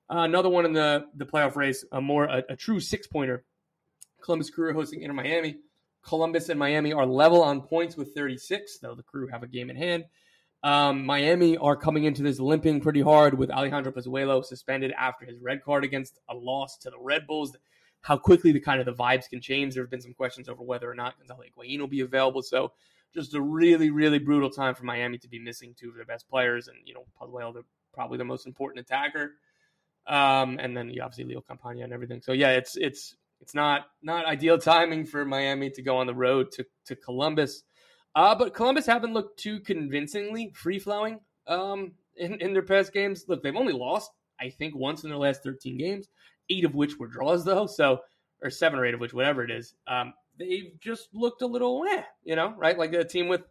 Uh, 0.09 0.19
another 0.19 0.49
one 0.49 0.65
in 0.65 0.73
the 0.73 1.05
the 1.15 1.25
playoff 1.25 1.55
race, 1.55 1.85
a 1.91 2.01
more 2.01 2.25
a, 2.25 2.43
a 2.49 2.55
true 2.55 2.79
six 2.79 3.07
pointer 3.07 3.45
Columbus 4.23 4.49
Crew 4.49 4.73
hosting 4.73 5.01
Inter 5.01 5.13
Miami. 5.13 5.57
Columbus 6.01 6.49
and 6.49 6.59
Miami 6.59 6.91
are 6.91 7.05
level 7.05 7.41
on 7.41 7.61
points 7.61 7.95
with 7.95 8.13
36, 8.13 8.79
though 8.79 8.95
the 8.95 9.03
Crew 9.03 9.27
have 9.27 9.43
a 9.43 9.47
game 9.47 9.69
in 9.69 9.75
hand. 9.75 10.05
Um, 10.63 11.05
Miami 11.05 11.57
are 11.57 11.75
coming 11.75 12.05
into 12.05 12.23
this 12.23 12.39
limping 12.39 12.79
pretty 12.79 13.01
hard 13.01 13.37
with 13.37 13.51
Alejandro 13.51 13.91
Pozuelo 13.91 14.43
suspended 14.45 14.93
after 14.97 15.25
his 15.25 15.37
red 15.41 15.61
card 15.61 15.83
against 15.83 16.19
a 16.29 16.35
loss 16.35 16.77
to 16.79 16.89
the 16.89 16.99
Red 16.99 17.27
Bulls. 17.27 17.55
How 18.01 18.17
quickly 18.17 18.51
the 18.51 18.61
kind 18.61 18.79
of 18.79 18.85
the 18.85 18.93
vibes 18.93 19.29
can 19.29 19.41
change. 19.41 19.73
There 19.73 19.83
have 19.83 19.91
been 19.91 20.01
some 20.01 20.13
questions 20.13 20.47
over 20.47 20.63
whether 20.63 20.89
or 20.89 20.95
not 20.95 21.17
Gonzalo 21.17 21.41
Higuain 21.41 21.79
will 21.79 21.87
be 21.87 22.01
available. 22.01 22.41
So 22.41 22.71
just 23.13 23.35
a 23.35 23.41
really, 23.41 23.89
really 23.91 24.19
brutal 24.19 24.49
time 24.49 24.75
for 24.75 24.85
Miami 24.85 25.17
to 25.19 25.27
be 25.27 25.39
missing 25.39 25.75
two 25.77 25.89
of 25.89 25.95
their 25.95 26.05
best 26.05 26.27
players, 26.29 26.67
and 26.67 26.77
you 26.85 26.93
know 26.93 27.05
Pozuelo, 27.21 27.63
probably 27.93 28.17
the 28.17 28.25
most 28.25 28.47
important 28.47 28.85
attacker. 28.85 29.33
Um, 30.07 30.59
and 30.59 30.75
then 30.75 30.89
you 30.89 31.01
obviously 31.01 31.25
Leo 31.25 31.41
Campana 31.41 31.83
and 31.83 31.93
everything. 31.93 32.21
So 32.21 32.33
yeah, 32.33 32.51
it's 32.51 32.75
it's 32.75 33.15
it's 33.39 33.53
not 33.53 33.85
not 34.01 34.25
ideal 34.25 34.57
timing 34.57 35.05
for 35.05 35.23
Miami 35.25 35.69
to 35.71 35.81
go 35.81 35.97
on 35.97 36.07
the 36.07 36.15
road 36.15 36.51
to 36.53 36.65
to 36.85 36.95
Columbus. 36.95 37.63
Uh, 38.15 38.35
but 38.35 38.53
Columbus 38.53 38.85
haven't 38.85 39.13
looked 39.13 39.39
too 39.39 39.59
convincingly 39.59 40.51
free 40.53 40.79
flowing 40.79 41.19
um, 41.47 41.93
in, 42.15 42.35
in 42.41 42.53
their 42.53 42.61
past 42.61 42.93
games. 42.93 43.25
Look, 43.27 43.41
they've 43.41 43.55
only 43.55 43.73
lost, 43.73 44.11
I 44.39 44.49
think, 44.49 44.75
once 44.75 45.03
in 45.03 45.09
their 45.09 45.17
last 45.17 45.43
13 45.43 45.77
games, 45.77 46.09
eight 46.49 46.65
of 46.65 46.75
which 46.75 46.97
were 46.97 47.07
draws, 47.07 47.43
though. 47.43 47.65
So, 47.65 47.99
or 48.41 48.49
seven 48.49 48.79
or 48.79 48.85
eight 48.85 48.93
of 48.93 48.99
which, 48.99 49.13
whatever 49.13 49.43
it 49.43 49.51
is. 49.51 49.73
Um, 49.87 50.13
they've 50.37 50.73
just 50.79 51.09
looked 51.13 51.41
a 51.41 51.47
little, 51.47 51.83
eh, 51.89 52.03
you 52.23 52.35
know, 52.35 52.53
right? 52.57 52.77
Like 52.77 52.93
a 52.93 53.03
team 53.03 53.27
with 53.27 53.41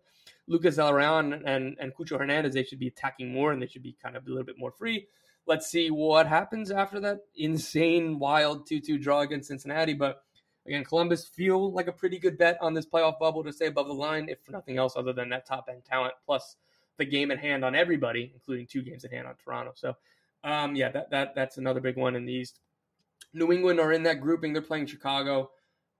Lucas 0.46 0.76
Zelarayan 0.76 1.42
and, 1.44 1.76
and 1.80 1.94
Cucho 1.94 2.18
Hernandez, 2.18 2.54
they 2.54 2.64
should 2.64 2.78
be 2.78 2.88
attacking 2.88 3.32
more 3.32 3.52
and 3.52 3.60
they 3.60 3.66
should 3.66 3.82
be 3.82 3.96
kind 4.02 4.16
of 4.16 4.26
a 4.26 4.28
little 4.28 4.44
bit 4.44 4.58
more 4.58 4.72
free. 4.72 5.08
Let's 5.46 5.68
see 5.68 5.90
what 5.90 6.26
happens 6.28 6.70
after 6.70 7.00
that 7.00 7.20
insane, 7.34 8.18
wild 8.18 8.66
2 8.66 8.80
2 8.80 8.98
draw 8.98 9.20
against 9.20 9.48
Cincinnati. 9.48 9.94
But 9.94 10.22
again, 10.66 10.84
Columbus 10.84 11.26
feel 11.26 11.72
like 11.72 11.88
a 11.88 11.92
pretty 11.92 12.18
good 12.18 12.38
bet 12.38 12.56
on 12.60 12.74
this 12.74 12.86
playoff 12.86 13.18
bubble 13.18 13.42
to 13.44 13.52
stay 13.52 13.66
above 13.66 13.86
the 13.86 13.94
line, 13.94 14.28
if 14.28 14.40
for 14.40 14.52
nothing 14.52 14.78
else 14.78 14.94
other 14.96 15.12
than 15.12 15.28
that 15.30 15.46
top 15.46 15.66
end 15.70 15.84
talent, 15.84 16.14
plus 16.24 16.56
the 16.98 17.04
game 17.04 17.30
at 17.30 17.38
hand 17.38 17.64
on 17.64 17.74
everybody, 17.74 18.30
including 18.34 18.66
two 18.66 18.82
games 18.82 19.04
at 19.04 19.12
hand 19.12 19.26
on 19.26 19.34
Toronto. 19.42 19.72
So, 19.74 19.94
um, 20.44 20.74
yeah, 20.76 20.90
that, 20.90 21.10
that 21.10 21.34
that's 21.34 21.58
another 21.58 21.80
big 21.80 21.96
one 21.96 22.16
in 22.16 22.24
the 22.24 22.32
East. 22.32 22.60
New 23.32 23.52
England 23.52 23.80
are 23.80 23.92
in 23.92 24.02
that 24.04 24.20
grouping. 24.20 24.52
They're 24.52 24.62
playing 24.62 24.86
Chicago. 24.86 25.50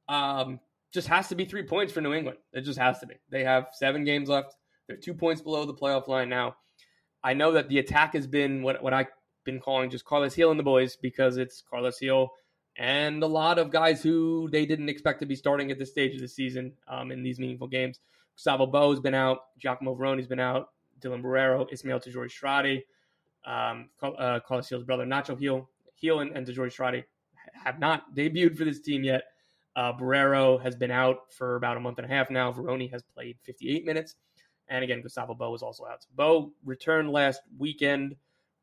Um, 0.08 0.60
just 0.92 1.08
has 1.08 1.28
to 1.28 1.34
be 1.34 1.44
three 1.44 1.62
points 1.62 1.92
for 1.92 2.00
New 2.00 2.12
England. 2.12 2.38
It 2.52 2.62
just 2.62 2.78
has 2.78 2.98
to 3.00 3.06
be. 3.06 3.14
They 3.30 3.44
have 3.44 3.68
seven 3.72 4.04
games 4.04 4.28
left. 4.28 4.54
They're 4.86 4.96
two 4.96 5.14
points 5.14 5.40
below 5.40 5.64
the 5.64 5.74
playoff 5.74 6.08
line 6.08 6.28
now. 6.28 6.56
I 7.24 7.34
know 7.34 7.52
that 7.52 7.68
the 7.68 7.78
attack 7.78 8.14
has 8.14 8.26
been 8.26 8.62
what, 8.62 8.82
what 8.82 8.92
I've 8.92 9.06
been 9.44 9.60
calling 9.60 9.90
just 9.90 10.04
Carlos 10.04 10.34
Gil 10.34 10.50
and 10.50 10.60
the 10.60 10.64
boys 10.64 10.96
because 10.96 11.36
it's 11.36 11.62
Carlos 11.68 11.98
Gil 11.98 12.30
and 12.76 13.22
a 13.22 13.26
lot 13.26 13.58
of 13.58 13.70
guys 13.70 14.02
who 14.02 14.48
they 14.50 14.66
didn't 14.66 14.88
expect 14.88 15.20
to 15.20 15.26
be 15.26 15.36
starting 15.36 15.70
at 15.70 15.78
this 15.78 15.90
stage 15.90 16.14
of 16.14 16.20
the 16.20 16.28
season 16.28 16.72
um, 16.88 17.12
in 17.12 17.22
these 17.22 17.38
meaningful 17.38 17.68
games. 17.68 18.00
Gustavo 18.36 18.66
Bou's 18.66 19.00
been 19.00 19.14
out, 19.14 19.40
Giacomo 19.58 19.94
Vrioni's 19.94 20.26
been 20.26 20.40
out, 20.40 20.68
Dylan 21.00 21.22
Borrero, 21.22 21.70
Ismael 21.70 22.00
Tajouri-Shradi, 22.00 22.82
um, 23.44 23.90
uh, 24.02 24.40
Carlos 24.46 24.68
Gil's 24.68 24.84
brother 24.84 25.04
Nacho 25.04 25.38
Gil, 25.38 25.68
Gil 26.00 26.20
and, 26.20 26.36
and 26.36 26.46
Tajouri-Shradi 26.46 27.04
have 27.52 27.78
not 27.78 28.14
debuted 28.14 28.56
for 28.56 28.64
this 28.64 28.80
team 28.80 29.04
yet. 29.04 29.24
Uh, 29.74 29.92
Borrero 29.92 30.62
has 30.62 30.76
been 30.76 30.90
out 30.90 31.32
for 31.32 31.56
about 31.56 31.76
a 31.76 31.80
month 31.80 31.98
and 31.98 32.06
a 32.06 32.14
half 32.14 32.30
now. 32.30 32.52
Vrioni 32.52 32.90
has 32.90 33.02
played 33.02 33.36
58 33.42 33.84
minutes. 33.84 34.14
And 34.68 34.84
again, 34.84 35.02
Gustavo 35.02 35.34
Bou 35.34 35.54
is 35.54 35.62
also 35.62 35.84
out. 35.86 36.02
So 36.02 36.08
Bou 36.14 36.52
returned 36.64 37.10
last 37.10 37.40
weekend 37.58 38.16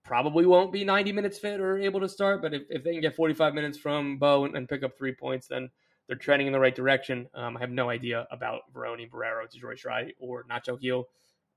probably 0.10 0.44
won't 0.44 0.74
be 0.74 0.84
90 0.84 1.12
minutes 1.12 1.38
fit 1.38 1.60
or 1.60 1.78
able 1.78 2.00
to 2.00 2.10
start. 2.10 2.42
But 2.42 2.56
if, 2.56 2.64
if 2.72 2.84
they 2.84 2.94
can 2.94 3.02
get 3.02 3.16
45 3.16 3.54
minutes 3.54 3.78
from 3.78 4.18
Bou 4.18 4.46
and, 4.46 4.58
and 4.58 4.68
pick 4.68 4.82
up 4.82 4.98
three 4.98 5.14
points, 5.14 5.46
then 5.48 5.70
they're 6.08 6.18
trending 6.18 6.48
in 6.48 6.54
the 6.54 6.60
right 6.60 6.74
direction. 6.74 7.28
Um, 7.36 7.56
I 7.56 7.60
have 7.60 7.70
no 7.70 7.92
idea 7.92 8.28
about 8.32 8.62
Vrioni, 8.74 9.08
Borrero, 9.08 9.46
Tajouri-Shradi, 9.46 10.14
or 10.20 10.46
Nacho 10.46 10.82
Gil. 10.82 11.08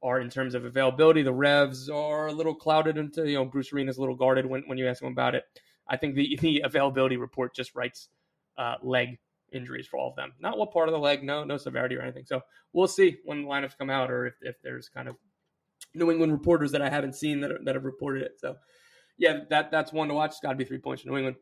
are 0.03 0.21
in 0.21 0.29
terms 0.29 0.55
of 0.55 0.67
availability, 0.67 1.23
the 1.23 1.33
Revs 1.33 1.89
are 1.89 2.27
a 2.27 2.33
little 2.33 2.55
clouded 2.55 2.99
into, 2.99 3.27
you 3.27 3.37
know, 3.37 3.47
Bruce 3.47 3.73
Arena's 3.73 3.97
a 3.97 4.01
little 4.01 4.17
guarded 4.17 4.45
when, 4.45 4.65
when 4.67 4.77
you 4.77 4.87
ask 4.87 5.03
him 5.03 5.11
about 5.11 5.35
it. 5.35 5.45
I 5.89 5.97
think 5.97 6.15
the, 6.15 6.37
the 6.43 6.61
availability 6.63 7.17
report 7.17 7.57
just 7.57 7.75
writes 7.75 8.11
uh, 8.59 8.75
leg 8.83 9.19
injuries 9.51 9.87
for 9.87 9.99
all 9.99 10.11
of 10.11 10.17
them. 10.17 10.35
Not 10.41 10.59
what 10.59 10.75
part 10.75 10.91
of 10.91 10.93
the 10.93 10.99
leg, 10.99 11.23
no, 11.23 11.43
no 11.45 11.57
severity 11.57 11.97
or 11.97 12.03
anything. 12.03 12.27
So 12.27 12.43
we'll 12.75 12.87
see 12.87 13.17
when 13.25 13.45
the 13.45 13.49
lineups 13.49 13.79
come 13.79 13.89
out 13.89 14.11
or 14.11 14.27
if, 14.27 14.35
if 14.43 14.57
there's 14.61 14.91
kind 14.91 15.09
of 15.09 15.17
New 15.95 16.11
England 16.11 16.33
reporters 16.33 16.73
that 16.73 16.83
I 16.83 16.89
haven't 16.89 17.15
seen 17.15 17.41
that, 17.41 17.53
are, 17.53 17.59
that 17.65 17.75
have 17.75 17.85
reported 17.85 18.23
it. 18.23 18.33
So, 18.39 18.57
yeah, 19.19 19.41
that 19.51 19.71
that's 19.71 19.93
one 19.93 20.09
to 20.09 20.15
watch. 20.15 20.31
It's 20.31 20.41
got 20.41 20.51
to 20.51 20.57
be 20.57 20.65
three 20.65 20.79
points 20.79 21.03
for 21.03 21.11
New 21.11 21.17
England. 21.17 21.37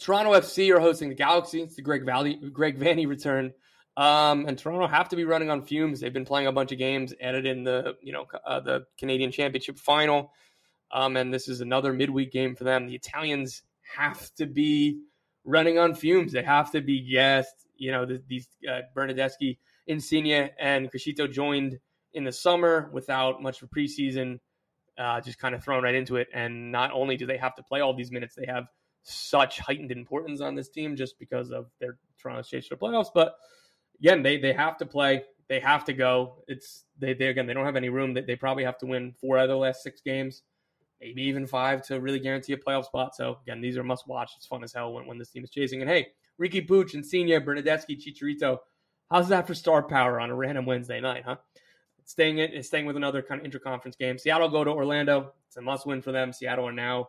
Toronto 0.00 0.32
FC 0.32 0.74
are 0.74 0.80
hosting 0.80 1.08
the 1.08 1.14
Galaxy. 1.14 1.62
It's 1.62 1.76
the 1.76 1.82
Greg 1.82 2.04
Valley, 2.04 2.34
Greg 2.52 2.78
Vanney 2.78 3.06
return. 3.06 3.52
Um, 3.96 4.46
and 4.46 4.58
Toronto 4.58 4.86
have 4.86 5.08
to 5.10 5.16
be 5.16 5.24
running 5.24 5.48
on 5.48 5.62
fumes. 5.62 6.00
They've 6.00 6.12
been 6.12 6.26
playing 6.26 6.48
a 6.48 6.52
bunch 6.52 6.70
of 6.70 6.78
games, 6.78 7.14
added 7.20 7.46
in 7.46 7.64
the 7.64 7.96
you 8.02 8.12
know 8.12 8.26
uh, 8.46 8.60
the 8.60 8.84
Canadian 8.98 9.32
Championship 9.32 9.78
final, 9.78 10.32
um, 10.92 11.16
and 11.16 11.32
this 11.32 11.48
is 11.48 11.62
another 11.62 11.92
midweek 11.92 12.30
game 12.30 12.54
for 12.54 12.64
them. 12.64 12.86
The 12.86 12.94
Italians 12.94 13.62
have 13.96 14.30
to 14.34 14.46
be 14.46 15.00
running 15.44 15.78
on 15.78 15.94
fumes. 15.94 16.32
They 16.32 16.42
have 16.42 16.70
to 16.72 16.82
be 16.82 17.00
gassed. 17.10 17.66
You 17.76 17.92
know 17.92 18.04
the, 18.04 18.22
these 18.28 18.48
uh, 18.70 18.82
Bernardeschi, 18.94 19.56
Insigne, 19.86 20.50
and 20.58 20.92
Criscito 20.92 21.30
joined 21.30 21.78
in 22.16 22.24
the 22.24 22.32
summer 22.32 22.90
without 22.92 23.40
much 23.40 23.62
of 23.62 23.68
a 23.70 23.74
preseason, 23.78 24.40
uh, 24.98 25.20
just 25.20 25.38
kind 25.38 25.54
of 25.54 25.62
thrown 25.62 25.84
right 25.84 25.94
into 25.94 26.16
it. 26.16 26.26
And 26.34 26.72
not 26.72 26.90
only 26.92 27.16
do 27.16 27.26
they 27.26 27.36
have 27.36 27.54
to 27.54 27.62
play 27.62 27.80
all 27.80 27.94
these 27.94 28.10
minutes, 28.10 28.34
they 28.34 28.46
have 28.46 28.64
such 29.04 29.60
heightened 29.60 29.92
importance 29.92 30.40
on 30.40 30.56
this 30.56 30.68
team 30.68 30.96
just 30.96 31.18
because 31.18 31.52
of 31.52 31.66
their 31.78 31.98
Toronto's 32.20 32.48
chase 32.48 32.66
for 32.66 32.76
playoffs, 32.76 33.10
but 33.14 33.36
again, 34.00 34.22
they 34.22 34.38
they 34.38 34.52
have 34.52 34.76
to 34.78 34.86
play. 34.86 35.22
They 35.48 35.60
have 35.60 35.84
to 35.84 35.92
go. 35.92 36.42
It's 36.48 36.84
they, 36.98 37.14
they 37.14 37.28
again 37.28 37.46
they 37.46 37.54
don't 37.54 37.64
have 37.64 37.76
any 37.76 37.88
room. 37.88 38.14
They, 38.14 38.22
they 38.22 38.36
probably 38.36 38.64
have 38.64 38.78
to 38.78 38.86
win 38.86 39.14
four 39.20 39.38
out 39.38 39.44
of 39.44 39.50
the 39.50 39.56
last 39.56 39.82
six 39.82 40.00
games, 40.00 40.42
maybe 41.00 41.22
even 41.22 41.46
five 41.46 41.82
to 41.86 42.00
really 42.00 42.18
guarantee 42.18 42.52
a 42.52 42.56
playoff 42.56 42.86
spot. 42.86 43.14
So 43.14 43.38
again, 43.42 43.60
these 43.60 43.76
are 43.76 43.84
must 43.84 44.08
watch. 44.08 44.32
It's 44.36 44.46
fun 44.46 44.64
as 44.64 44.72
hell 44.72 44.92
when, 44.92 45.06
when 45.06 45.18
this 45.18 45.30
team 45.30 45.44
is 45.44 45.50
chasing. 45.50 45.80
And 45.82 45.90
hey, 45.90 46.08
Riqui 46.40 46.66
Puig 46.66 46.94
and 46.94 47.04
Insigne, 47.04 47.40
Bernardeschi, 47.40 47.96
Chicharito. 47.96 48.58
How's 49.10 49.28
that 49.28 49.46
for 49.46 49.54
star 49.54 49.84
power 49.84 50.18
on 50.20 50.30
a 50.30 50.34
random 50.34 50.66
Wednesday 50.66 51.00
night, 51.00 51.22
huh? 51.24 51.36
Staying 52.06 52.38
in, 52.38 52.62
staying 52.62 52.86
with 52.86 52.96
another 52.96 53.20
kind 53.20 53.44
of 53.44 53.50
interconference 53.50 53.98
game. 53.98 54.16
Seattle 54.16 54.48
go 54.48 54.64
to 54.64 54.70
Orlando. 54.70 55.32
It's 55.48 55.56
a 55.56 55.60
must 55.60 55.86
win 55.86 56.00
for 56.00 56.12
them. 56.12 56.32
Seattle 56.32 56.66
are 56.66 56.72
now 56.72 57.08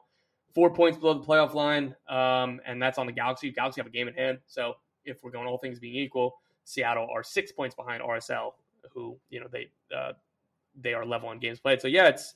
four 0.54 0.74
points 0.74 0.98
below 0.98 1.14
the 1.14 1.24
playoff 1.24 1.54
line, 1.54 1.96
um, 2.10 2.60
and 2.66 2.82
that's 2.82 2.98
on 2.98 3.06
the 3.06 3.12
Galaxy. 3.12 3.52
Galaxy 3.52 3.80
have 3.80 3.86
a 3.86 3.92
game 3.92 4.08
in 4.08 4.16
hand. 4.16 4.40
So 4.48 4.74
if 5.06 5.24
we're 5.24 5.30
going 5.30 5.48
all 5.48 5.60
things 5.60 5.80
being 5.80 5.96
equal, 5.96 6.40
Seattle 6.64 7.08
are 7.14 7.24
six 7.24 7.52
points 7.52 7.76
behind 7.76 8.02
RSL, 8.02 8.54
who 8.92 9.18
you 9.30 9.40
know 9.40 9.48
they 9.52 9.70
uh, 9.96 10.14
they 10.82 10.94
are 10.94 11.06
level 11.06 11.30
on 11.30 11.40
games 11.40 11.60
played. 11.60 11.80
So 11.80 11.88
yeah, 11.88 12.08
it's 12.08 12.34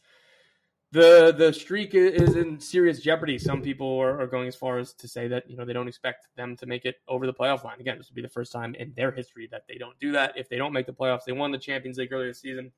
the 0.91 1.33
the 1.37 1.53
streak 1.53 1.95
is 1.95 2.35
in 2.35 2.59
serious 2.59 2.99
jeopardy. 2.99 3.37
Some 3.37 3.61
people 3.61 3.97
are, 3.99 4.19
are, 4.21 4.27
going 4.27 4.47
as 4.47 4.55
far 4.55 4.77
as 4.77 4.93
to 4.93 5.07
say 5.07 5.27
that 5.29 5.49
you 5.49 5.55
know 5.55 5.63
they 5.63 5.73
don't 5.73 5.87
expect 5.87 6.27
them 6.35 6.57
to 6.57 6.65
make 6.65 6.85
it 6.85 6.97
over 7.07 7.25
the 7.25 7.33
playoff 7.33 7.63
line. 7.63 7.79
Again, 7.79 7.97
this 7.97 8.09
would 8.09 8.15
be 8.15 8.21
the 8.21 8.29
first 8.29 8.51
time 8.51 8.75
in 8.75 8.93
their 8.95 9.11
history 9.11 9.47
that 9.51 9.63
they 9.67 9.77
don't 9.77 9.97
do 9.99 10.11
that. 10.11 10.33
If 10.35 10.49
they 10.49 10.57
don't 10.57 10.73
make 10.73 10.85
the 10.85 10.93
playoffs, 10.93 11.23
they 11.25 11.31
won 11.31 11.51
the 11.51 11.57
Champions 11.57 11.97
League 11.97 12.11
earlier 12.11 12.27
this 12.27 12.41
season. 12.41 12.71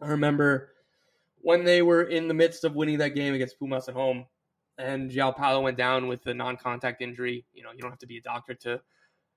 I 0.00 0.08
remember 0.08 0.72
when 1.40 1.64
they 1.64 1.82
were 1.82 2.04
in 2.04 2.26
the 2.26 2.34
midst 2.34 2.64
of 2.64 2.74
winning 2.74 2.98
that 2.98 3.10
game 3.10 3.32
against 3.32 3.58
Pumas 3.60 3.88
at 3.88 3.94
home, 3.94 4.26
and 4.78 5.08
João 5.08 5.36
Paulo 5.36 5.60
went 5.60 5.76
down 5.76 6.08
with 6.08 6.26
a 6.26 6.34
non-contact 6.34 7.00
injury. 7.00 7.46
You 7.54 7.62
know, 7.62 7.70
you 7.72 7.78
don't 7.78 7.90
have 7.90 8.00
to 8.00 8.08
be 8.08 8.18
a 8.18 8.22
doctor 8.22 8.54
to 8.54 8.80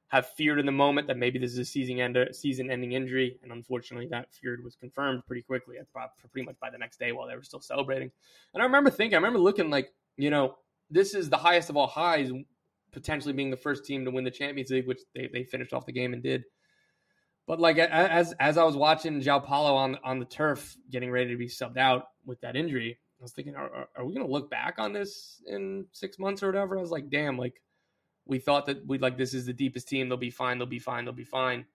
have 0.10 0.28
feared 0.28 0.60
in 0.60 0.66
the 0.66 0.72
moment 0.72 1.08
that 1.08 1.18
maybe 1.18 1.40
this 1.40 1.52
is 1.52 1.60
a 1.60 1.66
season 1.66 2.00
ender, 2.00 2.28
season-ending 2.32 2.92
injury, 2.92 3.40
and 3.44 3.52
unfortunately, 3.52 4.08
that 4.10 4.34
fear 4.34 4.60
was 4.64 4.76
confirmed 4.76 5.24
pretty 5.26 5.44
quickly, 5.44 5.78
pretty 6.32 6.46
much 6.46 6.60
by 6.60 6.70
the 6.70 6.78
next 6.78 7.00
day 7.00 7.12
while 7.12 7.28
they 7.28 7.36
were 7.36 7.44
still 7.44 7.62
celebrating. 7.62 8.12
And 8.54 8.62
I 8.62 8.66
remember 8.66 8.90
thinking, 8.90 9.14
I 9.14 9.18
remember 9.18 9.40
looking 9.40 9.70
like, 9.70 9.94
you 10.18 10.32
know, 10.32 10.56
this 10.90 11.14
is 11.14 11.30
the 11.30 11.38
highest 11.38 11.70
of 11.70 11.78
all 11.78 11.88
highs, 11.88 12.32
potentially 12.92 13.34
being 13.34 13.52
the 13.52 13.58
first 13.58 13.86
team 13.86 14.04
to 14.06 14.12
win 14.12 14.24
the 14.24 14.32
Champions 14.32 14.72
League, 14.72 14.88
which 14.88 15.02
they, 15.14 15.30
they 15.32 15.44
finished 15.44 15.74
off 15.74 15.86
the 15.86 15.92
game 15.92 16.14
and 16.14 16.24
did. 16.24 16.44
But 17.46 17.60
like 17.60 17.78
as 17.78 18.34
as 18.40 18.58
I 18.58 18.64
was 18.64 18.76
watching 18.76 19.22
João 19.22 19.44
Paulo 19.44 19.76
on 19.76 19.98
on 20.04 20.20
the 20.20 20.26
turf, 20.26 20.76
getting 20.92 21.10
ready 21.10 21.32
to 21.32 21.38
be 21.38 21.48
subbed 21.48 21.78
out 21.78 22.10
with 22.24 22.42
that 22.42 22.56
injury, 22.56 23.00
I 23.20 23.24
was 23.24 23.32
thinking, 23.32 23.56
are, 23.56 23.88
are 23.96 24.06
we 24.06 24.14
going 24.14 24.26
to 24.26 24.32
look 24.32 24.52
back 24.52 24.76
on 24.78 24.94
this 24.94 25.42
in 25.48 25.86
six 25.92 26.20
months 26.20 26.44
or 26.44 26.48
whatever? 26.48 26.78
I 26.78 26.82
was 26.82 26.92
like, 26.92 27.10
damn, 27.10 27.38
like 27.38 27.62
we 28.30 28.40
thought 28.40 28.68
that 28.68 28.86
we 28.86 29.00
like 29.00 29.18
this 29.18 29.34
is 29.34 29.46
the 29.46 29.54
deepest 29.54 29.90
team. 29.90 30.08
They'll 30.08 30.18
be 30.18 30.30
fine. 30.30 30.60
They'll 30.60 30.68
be 30.68 30.80
fine. 30.80 31.04
They'll 31.04 31.14
be 31.14 31.24
fine. 31.24 31.66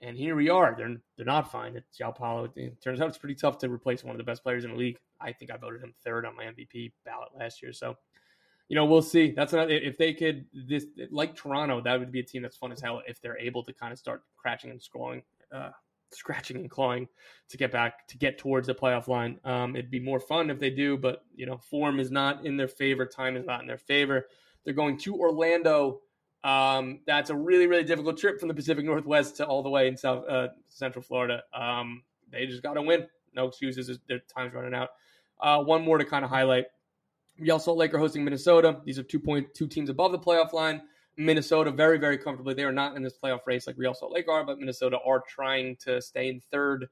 And 0.00 0.16
here 0.16 0.34
we 0.34 0.48
are. 0.48 0.74
They're 0.76 0.96
they're 1.16 1.26
not 1.26 1.52
fine. 1.52 1.76
It's 1.76 1.98
João 1.98 2.16
Paulo. 2.16 2.50
It 2.56 2.82
turns 2.82 3.00
out 3.00 3.08
it's 3.08 3.18
pretty 3.18 3.34
tough 3.34 3.58
to 3.58 3.68
replace 3.68 4.02
one 4.02 4.14
of 4.14 4.18
the 4.18 4.24
best 4.24 4.42
players 4.42 4.64
in 4.64 4.72
the 4.72 4.76
league. 4.76 4.98
I 5.20 5.32
think 5.32 5.50
I 5.50 5.58
voted 5.58 5.82
him 5.82 5.92
third 6.02 6.24
on 6.24 6.34
my 6.34 6.44
MVP 6.44 6.92
ballot 7.04 7.28
last 7.38 7.62
year. 7.62 7.74
So, 7.74 7.96
you 8.68 8.76
know, 8.76 8.86
we'll 8.86 9.02
see. 9.02 9.32
That's 9.32 9.52
another, 9.52 9.72
if 9.72 9.98
they 9.98 10.14
could 10.14 10.46
this 10.54 10.86
like 11.10 11.36
Toronto, 11.36 11.82
that 11.82 11.98
would 11.98 12.10
be 12.10 12.20
a 12.20 12.24
team 12.24 12.40
that's 12.42 12.56
fun 12.56 12.72
as 12.72 12.80
hell 12.80 13.02
if 13.06 13.20
they're 13.20 13.38
able 13.38 13.62
to 13.64 13.72
kind 13.74 13.92
of 13.92 13.98
start 13.98 14.22
scratching 14.38 14.70
and 14.70 14.80
scrolling, 14.80 15.22
uh, 15.52 15.70
scratching 16.12 16.56
and 16.56 16.70
clawing 16.70 17.06
to 17.50 17.58
get 17.58 17.70
back 17.70 18.08
to 18.08 18.16
get 18.16 18.38
towards 18.38 18.68
the 18.68 18.74
playoff 18.74 19.06
line. 19.06 19.38
Um, 19.44 19.76
it'd 19.76 19.90
be 19.90 20.00
more 20.00 20.20
fun 20.20 20.48
if 20.48 20.58
they 20.58 20.70
do, 20.70 20.96
but 20.96 21.24
you 21.36 21.44
know, 21.44 21.58
form 21.58 22.00
is 22.00 22.10
not 22.10 22.46
in 22.46 22.56
their 22.56 22.68
favor. 22.68 23.04
Time 23.04 23.36
is 23.36 23.44
not 23.44 23.60
in 23.60 23.66
their 23.66 23.76
favor. 23.76 24.28
They're 24.64 24.74
going 24.74 24.98
to 24.98 25.16
Orlando. 25.16 26.00
Um, 26.42 27.00
that's 27.06 27.30
a 27.30 27.36
really, 27.36 27.66
really 27.66 27.84
difficult 27.84 28.18
trip 28.18 28.38
from 28.40 28.48
the 28.48 28.54
Pacific 28.54 28.84
Northwest 28.84 29.36
to 29.36 29.46
all 29.46 29.62
the 29.62 29.68
way 29.68 29.88
in 29.88 29.96
South 29.96 30.24
uh, 30.28 30.48
Central 30.68 31.02
Florida. 31.02 31.42
Um, 31.52 32.02
they 32.30 32.46
just 32.46 32.62
got 32.62 32.74
to 32.74 32.82
win. 32.82 33.06
No 33.34 33.48
excuses. 33.48 33.98
Their 34.08 34.20
time's 34.20 34.54
running 34.54 34.74
out. 34.74 34.90
Uh, 35.40 35.62
one 35.62 35.82
more 35.82 35.98
to 35.98 36.04
kind 36.04 36.24
of 36.24 36.30
highlight. 36.30 36.66
Real 37.38 37.58
Salt 37.58 37.78
Lake 37.78 37.94
are 37.94 37.98
hosting 37.98 38.24
Minnesota. 38.24 38.80
These 38.84 38.98
are 38.98 39.02
two 39.02 39.20
point 39.20 39.52
two 39.54 39.66
teams 39.66 39.88
above 39.88 40.12
the 40.12 40.18
playoff 40.18 40.52
line. 40.52 40.82
Minnesota 41.16 41.70
very, 41.70 41.98
very 41.98 42.16
comfortably. 42.16 42.54
They 42.54 42.64
are 42.64 42.72
not 42.72 42.96
in 42.96 43.02
this 43.02 43.14
playoff 43.22 43.40
race 43.46 43.66
like 43.66 43.76
Real 43.78 43.94
Salt 43.94 44.12
Lake 44.12 44.28
are, 44.28 44.44
but 44.44 44.58
Minnesota 44.58 44.98
are 45.04 45.22
trying 45.28 45.76
to 45.84 46.00
stay 46.00 46.28
in 46.28 46.40
third 46.50 46.88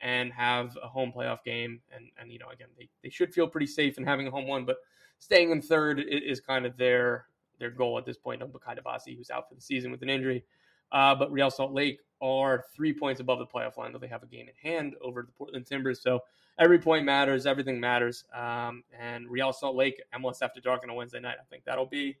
and 0.00 0.32
have 0.32 0.76
a 0.82 0.88
home 0.88 1.12
playoff 1.14 1.44
game. 1.44 1.80
And 1.94 2.10
and 2.18 2.32
you 2.32 2.38
know, 2.38 2.48
again, 2.48 2.68
they, 2.78 2.88
they 3.02 3.10
should 3.10 3.32
feel 3.32 3.46
pretty 3.46 3.66
safe 3.66 3.98
in 3.98 4.04
having 4.04 4.26
a 4.26 4.30
home 4.30 4.46
one, 4.46 4.64
but 4.64 4.78
staying 5.20 5.52
in 5.52 5.62
third 5.62 6.00
is 6.00 6.40
kind 6.40 6.66
of 6.66 6.76
their 6.76 7.26
their 7.60 7.70
goal 7.70 7.96
at 7.98 8.04
this 8.04 8.16
point. 8.16 8.40
Bakaye 8.40 8.78
Dibassy, 8.78 9.16
who's 9.16 9.30
out 9.30 9.48
for 9.48 9.54
the 9.54 9.60
season 9.60 9.92
with 9.92 10.02
an 10.02 10.10
injury. 10.10 10.44
Uh, 10.90 11.14
but 11.14 11.30
Real 11.30 11.50
Salt 11.50 11.72
Lake 11.72 12.00
are 12.20 12.64
three 12.74 12.92
points 12.92 13.20
above 13.20 13.38
the 13.38 13.46
playoff 13.46 13.76
line, 13.76 13.92
though 13.92 13.98
they 13.98 14.08
have 14.08 14.22
a 14.22 14.26
game 14.26 14.48
in 14.48 14.70
hand 14.70 14.94
over 15.00 15.22
the 15.22 15.32
Portland 15.32 15.66
Timbers. 15.66 16.02
So 16.02 16.20
every 16.58 16.78
point 16.78 17.04
matters, 17.04 17.46
everything 17.46 17.78
matters. 17.78 18.24
Um, 18.34 18.82
and 18.98 19.28
Real 19.28 19.52
Salt 19.52 19.76
Lake, 19.76 20.02
MLS 20.18 20.42
after 20.42 20.60
dark 20.60 20.82
on 20.82 20.90
a 20.90 20.94
Wednesday 20.94 21.20
night. 21.20 21.36
I 21.40 21.44
think 21.48 21.64
that'll 21.64 21.86
be. 21.86 22.16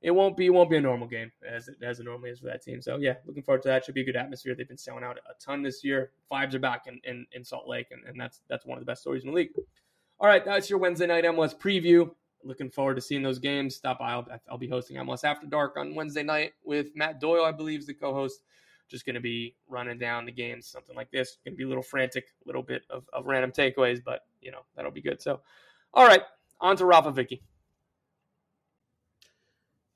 It 0.00 0.10
won't 0.10 0.36
be. 0.36 0.50
Won't 0.50 0.70
be 0.70 0.78
a 0.78 0.80
normal 0.80 1.06
game 1.06 1.30
as 1.48 1.68
it, 1.68 1.76
as 1.80 2.00
it 2.00 2.04
normally 2.04 2.30
is 2.30 2.40
for 2.40 2.46
that 2.46 2.62
team. 2.62 2.82
So 2.82 2.96
yeah, 2.96 3.14
looking 3.24 3.42
forward 3.44 3.62
to 3.62 3.68
that. 3.68 3.84
Should 3.84 3.94
be 3.94 4.00
a 4.00 4.04
good 4.04 4.16
atmosphere. 4.16 4.54
They've 4.56 4.66
been 4.66 4.76
selling 4.76 5.04
out 5.04 5.18
a 5.18 5.34
ton 5.40 5.62
this 5.62 5.84
year. 5.84 6.10
Fives 6.28 6.56
are 6.56 6.58
back 6.58 6.86
in, 6.88 7.00
in, 7.04 7.24
in 7.30 7.44
Salt 7.44 7.68
Lake, 7.68 7.86
and, 7.92 8.02
and 8.04 8.20
that's 8.20 8.40
that's 8.48 8.66
one 8.66 8.78
of 8.78 8.82
the 8.84 8.90
best 8.90 9.02
stories 9.02 9.22
in 9.22 9.30
the 9.30 9.36
league. 9.36 9.50
All 10.22 10.28
right, 10.28 10.44
that's 10.44 10.70
your 10.70 10.78
Wednesday 10.78 11.08
night 11.08 11.24
MLS 11.24 11.52
preview. 11.52 12.08
Looking 12.44 12.70
forward 12.70 12.94
to 12.94 13.00
seeing 13.00 13.24
those 13.24 13.40
games. 13.40 13.74
Stop 13.74 13.98
by. 13.98 14.12
I'll, 14.12 14.24
I'll 14.48 14.56
be 14.56 14.68
hosting 14.68 14.96
MLS 14.98 15.24
After 15.24 15.48
Dark 15.48 15.76
on 15.76 15.96
Wednesday 15.96 16.22
night 16.22 16.52
with 16.62 16.94
Matt 16.94 17.20
Doyle, 17.20 17.44
I 17.44 17.50
believe, 17.50 17.80
is 17.80 17.86
the 17.88 17.94
co-host. 17.94 18.40
Just 18.88 19.04
going 19.04 19.14
to 19.14 19.20
be 19.20 19.56
running 19.68 19.98
down 19.98 20.24
the 20.24 20.30
games, 20.30 20.68
something 20.68 20.94
like 20.94 21.10
this. 21.10 21.38
Going 21.44 21.54
to 21.54 21.58
be 21.58 21.64
a 21.64 21.66
little 21.66 21.82
frantic, 21.82 22.26
a 22.44 22.46
little 22.46 22.62
bit 22.62 22.82
of, 22.88 23.02
of 23.12 23.26
random 23.26 23.50
takeaways, 23.50 24.00
but 24.04 24.20
you 24.40 24.52
know 24.52 24.60
that'll 24.76 24.92
be 24.92 25.02
good. 25.02 25.20
So, 25.20 25.40
all 25.92 26.06
right, 26.06 26.22
on 26.60 26.76
to 26.76 26.84
Rapha 26.84 27.12
Wicky. 27.12 27.42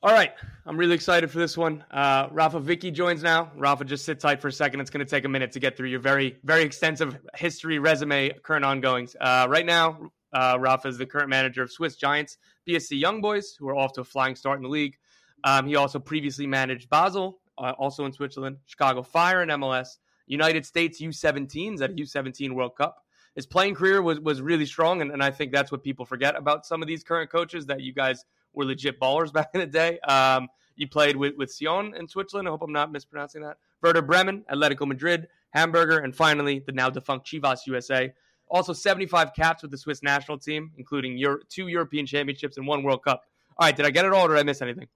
All 0.02 0.12
right, 0.12 0.33
I'm 0.66 0.76
really 0.76 0.95
excited 0.95 1.30
for 1.30 1.38
this 1.38 1.56
one. 1.56 1.85
Uh, 1.90 2.28
Rapha 2.28 2.64
Wicky 2.64 2.90
joins 2.90 3.23
now. 3.23 3.50
Rapha, 3.56 3.87
just 3.87 4.04
sit 4.04 4.21
tight 4.21 4.40
for 4.40 4.49
a 4.49 4.52
second. 4.52 4.80
It's 4.80 4.90
going 4.90 5.04
to 5.04 5.11
take 5.11 5.25
a 5.25 5.28
minute 5.28 5.52
to 5.52 5.61
get 5.61 5.76
through 5.76 5.88
your 5.88 6.00
very, 6.00 6.37
very 6.45 6.62
extensive 6.62 7.16
history, 7.35 7.78
resume, 7.78 8.33
current 8.42 8.64
ongoings. 8.64 9.16
Uh, 9.21 9.47
right 9.49 9.66
now, 9.66 10.12
uh, 10.37 10.78
is 10.85 10.99
the 10.99 11.07
current 11.07 11.28
manager 11.28 11.62
of 11.62 11.73
Swiss 11.73 11.97
Giants, 11.97 12.38
BSC 12.69 12.99
Young 13.00 13.21
Boys, 13.21 13.57
who 13.59 13.69
are 13.69 13.76
off 13.76 13.93
to 13.95 14.02
a 14.02 14.05
flying 14.05 14.37
start 14.37 14.59
in 14.59 14.62
the 14.62 14.69
league. 14.69 14.97
Um, 15.45 15.66
he 15.66 15.76
also 15.76 15.99
previously 15.99 16.47
managed 16.47 16.90
Basel, 16.90 17.38
uh, 17.59 17.73
also 17.78 18.05
in 18.05 18.12
Switzerland, 18.12 18.59
Chicago 18.66 19.02
Fire 19.02 19.43
in 19.43 19.49
MLS, 19.50 19.99
United 20.26 20.66
States 20.66 21.00
U17s 21.00 21.81
at 21.81 21.90
a 21.90 21.95
U17 21.95 22.52
World 22.52 22.76
Cup. 22.76 23.05
His 23.35 23.47
playing 23.47 23.75
career 23.75 24.02
was 24.02 24.19
was 24.21 24.40
really 24.40 24.64
strong, 24.66 25.02
and, 25.02 25.11
and 25.11 25.23
I 25.23 25.31
think 25.31 25.52
that's 25.52 25.71
what 25.71 25.83
people 25.83 26.05
forget 26.05 26.37
about 26.37 26.66
some 26.66 26.83
of 26.83 26.88
these 26.88 27.05
current 27.05 27.31
coaches 27.31 27.66
that 27.66 27.83
you 27.83 27.93
guys 27.93 28.25
were 28.55 28.64
legit 28.64 28.99
ballers 28.99 29.33
back 29.38 29.50
in 29.55 29.61
the 29.61 29.66
day. 29.66 29.99
Um, 30.00 30.49
you 30.75 30.88
played 30.88 31.16
with, 31.16 31.35
with 31.37 31.55
Sion 31.55 31.95
in 31.95 32.09
Switzerland. 32.09 32.49
I 32.49 32.50
hope 32.50 32.62
I'm 32.62 32.73
not 32.73 32.93
mispronouncing 32.93 33.43
that. 33.43 33.57
Werder 33.83 34.02
Bremen, 34.02 34.45
Atletico 34.50 34.87
Madrid, 34.87 35.28
Hamburger, 35.50 35.99
and 35.99 36.14
finally 36.14 36.59
the 36.59 36.73
now 36.73 36.90
defunct 36.90 37.26
Chivas 37.26 37.61
USA. 37.66 38.12
Also, 38.49 38.73
75 38.73 39.35
caps 39.35 39.62
with 39.62 39.71
the 39.71 39.79
Swiss 39.79 40.03
national 40.03 40.38
team, 40.38 40.71
including 40.76 41.17
Euro- 41.19 41.41
two 41.49 41.69
European 41.69 42.07
championships 42.07 42.57
and 42.57 42.67
one 42.67 42.83
World 42.83 43.03
Cup. 43.03 43.25
All 43.59 43.67
right, 43.67 43.76
did 43.76 43.87
I 43.87 43.91
get 43.91 44.05
it 44.05 44.12
all, 44.12 44.26
or 44.26 44.29
did 44.29 44.38
I 44.38 44.43
miss 44.43 44.62
anything? 44.62 44.87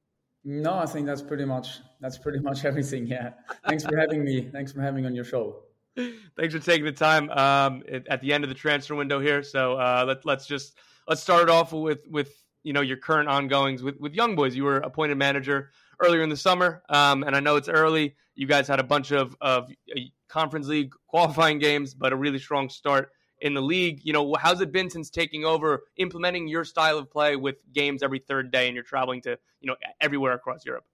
No, 0.44 0.74
I 0.74 0.86
think 0.86 1.06
that's 1.06 1.22
pretty 1.22 1.44
much 1.44 1.80
that's 2.00 2.18
pretty 2.18 2.38
much 2.48 2.64
everything. 2.64 3.06
Yeah. 3.06 3.30
Thanks 3.66 3.84
for 3.84 3.96
having 3.96 4.24
me. 4.24 4.42
Thanks 4.42 4.72
for 4.72 4.80
having 4.80 5.02
me 5.02 5.08
on 5.08 5.14
your 5.14 5.24
show. 5.24 5.62
Thanks 5.96 6.54
for 6.54 6.60
taking 6.60 6.84
the 6.84 6.92
time 6.92 7.28
um, 7.30 7.82
at 8.08 8.20
the 8.20 8.32
end 8.32 8.44
of 8.44 8.48
the 8.48 8.54
transfer 8.54 8.94
window 8.94 9.20
here. 9.20 9.42
So 9.42 9.74
uh, 9.74 10.04
let, 10.06 10.24
let's 10.24 10.46
just 10.46 10.78
let's 11.08 11.20
start 11.20 11.42
it 11.42 11.50
off 11.50 11.72
with 11.72 12.06
with 12.08 12.32
you 12.62 12.72
know 12.72 12.80
your 12.80 12.96
current 12.96 13.28
ongoings 13.28 13.82
with 13.82 13.98
with 13.98 14.14
Young 14.14 14.36
Boys. 14.36 14.54
You 14.54 14.64
were 14.64 14.78
appointed 14.78 15.18
manager 15.18 15.70
earlier 16.00 16.22
in 16.22 16.28
the 16.28 16.36
summer, 16.36 16.82
um, 16.88 17.24
and 17.24 17.34
I 17.34 17.40
know 17.40 17.56
it's 17.56 17.68
early. 17.68 18.16
You 18.34 18.46
guys 18.46 18.68
had 18.68 18.80
a 18.80 18.84
bunch 18.84 19.10
of 19.10 19.36
of 19.40 19.68
uh, 19.94 20.00
conference 20.28 20.68
league 20.68 20.92
qualifying 21.08 21.58
games, 21.58 21.92
but 21.94 22.12
a 22.12 22.16
really 22.16 22.38
strong 22.38 22.70
start 22.70 23.10
in 23.40 23.54
the 23.54 23.62
league. 23.62 24.00
You 24.04 24.12
know, 24.12 24.34
how's 24.34 24.60
it 24.60 24.72
been 24.72 24.90
since 24.90 25.10
taking 25.10 25.44
over, 25.44 25.84
implementing 25.96 26.48
your 26.48 26.64
style 26.64 26.98
of 26.98 27.10
play 27.10 27.36
with 27.36 27.56
games 27.72 28.02
every 28.02 28.18
third 28.18 28.50
day, 28.50 28.66
and 28.66 28.74
you're 28.74 28.84
traveling 28.84 29.22
to 29.22 29.38
you 29.60 29.66
know 29.66 29.76
everywhere 30.00 30.32
across 30.32 30.64
Europe? 30.64 30.84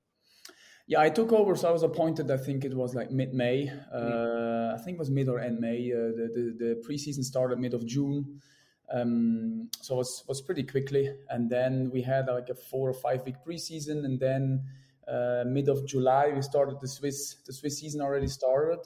Yeah, 0.89 1.01
I 1.01 1.11
took 1.11 1.33
over. 1.33 1.57
So 1.57 1.69
I 1.69 1.73
was 1.73 1.83
appointed. 1.83 2.31
I 2.31 2.37
think 2.37 2.65
it 2.65 2.73
was 2.73 2.95
like 2.95 3.11
mid-May. 3.11 3.73
Uh, 3.93 4.75
I 4.75 4.81
think 4.85 4.97
it 4.97 4.99
was 4.99 5.11
mid 5.11 5.29
or 5.29 5.41
end 5.41 5.59
May. 5.59 5.91
Uh, 5.93 6.15
the, 6.17 6.31
the 6.35 6.65
the 6.65 6.83
preseason 6.89 7.25
started 7.25 7.59
mid 7.59 7.75
of 7.75 7.85
June. 7.87 8.41
Um, 8.93 9.69
so 9.81 9.95
it 9.95 9.99
was 9.99 10.25
was 10.29 10.41
pretty 10.41 10.63
quickly, 10.63 11.11
and 11.29 11.51
then 11.51 11.91
we 11.93 12.03
had 12.03 12.29
like 12.29 12.51
a 12.51 12.55
four 12.55 12.89
or 12.89 12.95
five 12.95 13.25
week 13.25 13.37
preseason, 13.45 14.05
and 14.05 14.21
then 14.21 14.63
uh, 15.09 15.43
mid 15.45 15.69
of 15.69 15.85
July 15.87 16.31
we 16.33 16.43
started 16.43 16.81
the 16.81 16.87
Swiss 16.87 17.37
the 17.45 17.53
Swiss 17.53 17.81
season 17.81 18.01
already 18.01 18.29
started, 18.29 18.79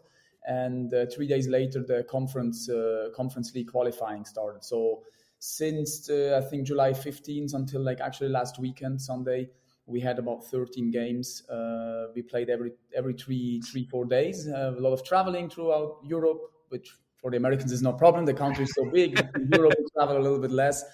and 0.51 0.93
uh, 0.93 1.07
three 1.15 1.29
days 1.29 1.47
later 1.47 1.81
the 1.83 2.05
conference 2.11 2.69
uh, 2.69 3.09
conference 3.15 3.55
league 3.55 3.71
qualifying 3.71 4.25
started. 4.25 4.65
So 4.65 5.03
since 5.39 6.11
uh, 6.11 6.41
I 6.43 6.49
think 6.49 6.67
July 6.67 6.91
15th 6.91 7.55
until 7.55 7.83
like 7.83 8.01
actually 8.01 8.31
last 8.31 8.59
weekend 8.59 9.01
Sunday 9.01 9.49
we 9.87 10.01
had 10.01 10.19
about 10.19 10.45
13 10.45 10.91
games. 10.91 11.49
Uh, 11.49 12.07
we 12.15 12.23
played 12.23 12.51
every 12.51 12.73
every 12.97 13.15
three 13.15 13.61
three 13.61 13.85
four 13.85 14.05
days. 14.05 14.49
Uh, 14.49 14.75
a 14.77 14.81
lot 14.81 14.93
of 14.93 15.05
traveling 15.05 15.49
throughout 15.49 15.99
Europe, 16.05 16.41
which 16.69 16.93
for 17.17 17.31
the 17.31 17.37
Americans 17.37 17.73
is 17.73 17.83
no 17.83 17.93
problem. 17.93 18.25
The 18.25 18.35
country 18.35 18.65
is 18.65 18.73
so 18.75 18.85
big. 18.91 19.19
Europe, 19.55 19.75
we 19.79 19.87
travel 19.97 20.17
a 20.17 20.23
little 20.23 20.39
bit 20.39 20.53
less. 20.53 20.85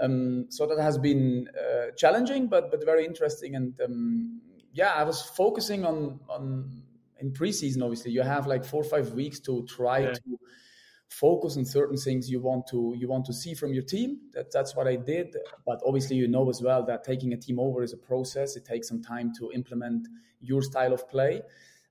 Um, 0.00 0.46
so 0.48 0.66
that 0.66 0.78
has 0.78 0.98
been 0.98 1.48
uh, 1.60 1.92
challenging, 1.96 2.48
but 2.48 2.70
but 2.70 2.84
very 2.84 3.04
interesting. 3.04 3.56
And 3.56 3.80
um, 3.84 4.40
yeah, 4.72 4.92
I 4.92 5.04
was 5.04 5.22
focusing 5.22 5.84
on 5.84 6.20
on 6.28 6.82
in 7.22 7.32
preseason. 7.32 7.82
Obviously, 7.82 8.10
you 8.10 8.22
have 8.22 8.46
like 8.46 8.64
four 8.64 8.82
or 8.82 8.84
five 8.84 9.12
weeks 9.12 9.40
to 9.40 9.64
try 9.66 10.00
yeah. 10.00 10.12
to 10.12 10.38
focus 11.08 11.56
on 11.56 11.64
certain 11.64 11.96
things 11.96 12.30
you 12.30 12.40
want 12.40 12.66
to 12.66 12.94
you 12.96 13.06
want 13.06 13.24
to 13.26 13.32
see 13.32 13.54
from 13.54 13.72
your 13.72 13.82
team. 13.84 14.18
That, 14.32 14.52
that's 14.52 14.74
what 14.76 14.86
I 14.86 14.96
did. 14.96 15.36
But 15.64 15.80
obviously, 15.86 16.16
you 16.16 16.28
know 16.28 16.50
as 16.50 16.60
well 16.60 16.84
that 16.86 17.04
taking 17.04 17.32
a 17.32 17.36
team 17.36 17.58
over 17.58 17.82
is 17.82 17.92
a 17.92 17.96
process. 17.96 18.56
It 18.56 18.64
takes 18.64 18.88
some 18.88 19.02
time 19.02 19.32
to 19.38 19.50
implement 19.52 20.08
your 20.40 20.62
style 20.62 20.92
of 20.92 21.08
play. 21.08 21.42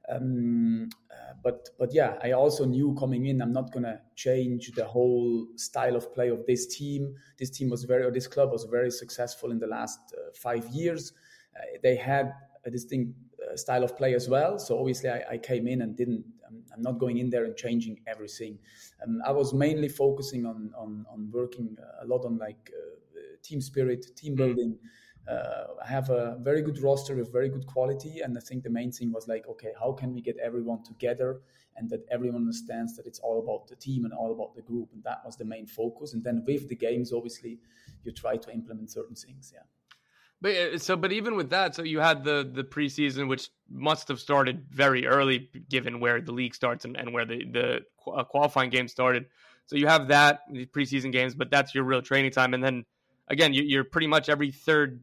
Um, 0.10 0.90
uh, 1.12 1.34
but 1.44 1.70
but 1.78 1.94
yeah, 1.94 2.18
I 2.24 2.32
also 2.32 2.66
knew 2.66 2.96
coming 3.00 3.28
in, 3.28 3.42
I'm 3.42 3.54
not 3.54 3.72
gonna 3.72 4.02
change 4.16 4.72
the 4.72 4.86
whole 4.86 5.48
style 5.56 5.96
of 5.96 6.14
play 6.14 6.30
of 6.30 6.46
this 6.46 6.66
team. 6.76 7.16
This 7.38 7.52
team 7.52 7.70
was 7.70 7.84
very, 7.84 8.04
or 8.04 8.12
this 8.12 8.28
club 8.28 8.52
was 8.52 8.66
very 8.66 8.92
successful 8.92 9.52
in 9.52 9.60
the 9.60 9.68
last 9.68 10.00
uh, 10.18 10.32
five 10.34 10.68
years. 10.70 11.14
Uh, 11.56 11.78
they 11.84 11.96
had 11.96 12.34
a 12.66 12.72
distinct 12.72 13.14
style 13.58 13.84
of 13.84 13.98
play 13.98 14.14
as 14.14 14.30
well. 14.30 14.60
So 14.60 14.80
obviously, 14.80 15.10
I, 15.10 15.24
I 15.32 15.38
came 15.38 15.68
in 15.68 15.82
and 15.82 15.96
didn't. 15.96 16.24
I'm, 16.48 16.64
I'm, 16.74 16.82
not 16.82 17.00
going 17.00 17.18
in 17.18 17.30
there 17.30 17.46
and 17.46 17.56
changing 17.56 18.00
everything. 18.08 18.58
Um, 19.04 19.22
I 19.26 19.32
was 19.32 19.54
mainly 19.54 19.90
focusing 19.90 20.46
on 20.46 20.72
on, 20.78 21.06
on 21.12 21.30
working 21.32 21.78
a 22.02 22.06
lot 22.06 22.26
on 22.26 22.38
like 22.38 22.72
uh, 22.76 23.22
team 23.44 23.62
spirit, 23.62 24.06
team 24.16 24.34
mm-hmm. 24.34 24.44
building. 24.44 24.78
Uh, 25.30 25.66
I 25.84 25.88
have 25.88 26.10
a 26.10 26.38
very 26.42 26.64
good 26.64 26.82
roster 26.82 27.16
with 27.16 27.32
very 27.32 27.50
good 27.50 27.68
quality, 27.68 28.22
and 28.22 28.38
I 28.38 28.42
think 28.42 28.64
the 28.64 28.70
main 28.70 28.92
thing 28.92 29.12
was 29.12 29.28
like, 29.28 29.48
okay, 29.48 29.72
how 29.80 29.92
can 29.92 30.14
we 30.14 30.22
get 30.22 30.36
everyone 30.38 30.84
together 30.84 31.42
and 31.78 31.90
that 31.90 32.06
everyone 32.12 32.42
understands 32.42 32.96
that 32.98 33.06
it's 33.06 33.20
all 33.20 33.40
about 33.40 33.68
the 33.68 33.76
team 33.76 34.06
and 34.06 34.14
all 34.14 34.32
about 34.32 34.56
the 34.56 34.62
group, 34.62 34.90
and 34.94 35.04
that 35.04 35.22
was 35.26 35.38
the 35.38 35.46
main 35.46 35.66
focus. 35.66 36.14
And 36.14 36.24
then 36.24 36.44
with 36.46 36.68
the 36.70 36.76
games, 36.76 37.14
obviously, 37.14 37.60
you 38.04 38.12
try 38.12 38.38
to 38.38 38.52
implement 38.52 38.92
certain 38.92 39.16
things. 39.16 39.52
Yeah. 39.54 39.62
But 40.42 40.56
uh, 40.56 40.78
so, 40.80 40.98
but 40.98 41.12
even 41.12 41.36
with 41.36 41.52
that, 41.52 41.76
so 41.76 41.84
you 41.84 42.00
had 42.00 42.24
the 42.24 42.50
the 42.52 42.64
preseason, 42.64 43.30
which 43.30 43.50
must 43.70 44.08
have 44.08 44.20
started 44.20 44.66
very 44.72 45.06
early, 45.06 45.50
given 45.70 46.00
where 46.00 46.20
the 46.20 46.32
league 46.32 46.56
starts 46.56 46.84
and, 46.84 46.98
and 46.98 47.14
where 47.14 47.26
the 47.26 47.46
the 47.46 47.82
uh, 48.12 48.24
qualifying 48.24 48.72
game 48.72 48.88
started. 48.88 49.28
So 49.68 49.76
you 49.76 49.88
have 49.88 50.08
that 50.08 50.42
the 50.52 50.66
preseason 50.66 51.12
games, 51.12 51.36
but 51.36 51.52
that's 51.52 51.76
your 51.76 51.84
real 51.84 52.02
training 52.02 52.32
time. 52.32 52.54
And 52.54 52.64
then 52.64 52.86
again, 53.28 53.54
you, 53.54 53.62
you're 53.62 53.84
pretty 53.84 54.08
much 54.08 54.30
every 54.30 54.52
third 54.52 55.02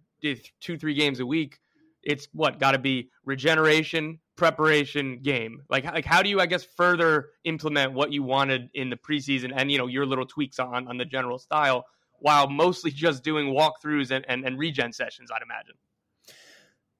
two 0.60 0.76
three 0.76 0.94
games 0.94 1.20
a 1.20 1.26
week. 1.26 1.60
It's 2.02 2.26
what 2.32 2.58
got 2.58 2.72
to 2.72 2.78
be 2.78 3.10
regeneration, 3.24 4.18
preparation, 4.34 5.20
game. 5.22 5.62
Like 5.70 5.84
like 5.84 6.04
how 6.04 6.20
do 6.22 6.28
you 6.28 6.40
I 6.40 6.46
guess 6.46 6.64
further 6.64 7.30
implement 7.44 7.92
what 7.92 8.12
you 8.12 8.24
wanted 8.24 8.70
in 8.74 8.90
the 8.90 8.96
preseason 8.96 9.52
and 9.54 9.70
you 9.70 9.78
know 9.78 9.86
your 9.86 10.04
little 10.04 10.26
tweaks 10.26 10.58
on 10.58 10.88
on 10.88 10.96
the 10.96 11.04
general 11.04 11.38
style 11.38 11.86
while 12.20 12.48
mostly 12.48 12.90
just 12.90 13.22
doing 13.22 13.54
walkthroughs 13.54 14.10
and, 14.10 14.24
and, 14.28 14.44
and 14.44 14.58
regen 14.58 14.92
sessions, 14.92 15.30
I'd 15.30 15.42
imagine. 15.42 15.74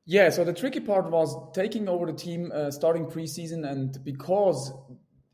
Yeah, 0.05 0.31
so 0.31 0.43
the 0.43 0.55
tricky 0.55 0.81
part 0.81 1.11
was 1.11 1.37
taking 1.53 1.89
over 1.89 2.07
the 2.07 2.15
team 2.15 2.51
uh, 2.55 2.71
starting 2.71 3.07
preseason, 3.07 3.71
and 3.71 4.03
because 4.05 4.73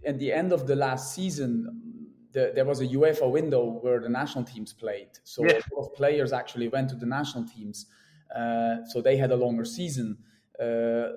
at 0.04 0.18
the 0.18 0.32
end 0.32 0.52
of 0.52 0.66
the 0.66 0.74
last 0.74 1.14
season, 1.14 2.08
the, 2.32 2.50
there 2.54 2.64
was 2.64 2.80
a 2.80 2.86
UEFA 2.86 3.30
window 3.30 3.78
where 3.82 4.00
the 4.00 4.08
national 4.08 4.44
teams 4.44 4.72
played. 4.72 5.10
So 5.22 5.44
yeah. 5.44 5.52
a 5.52 5.74
lot 5.74 5.86
of 5.86 5.94
players 5.94 6.32
actually 6.32 6.68
went 6.68 6.90
to 6.90 6.96
the 6.96 7.06
national 7.06 7.46
teams. 7.46 7.86
Uh, 8.34 8.84
so 8.88 9.00
they 9.00 9.16
had 9.16 9.30
a 9.30 9.36
longer 9.36 9.64
season. 9.64 10.18
Uh, 10.60 11.10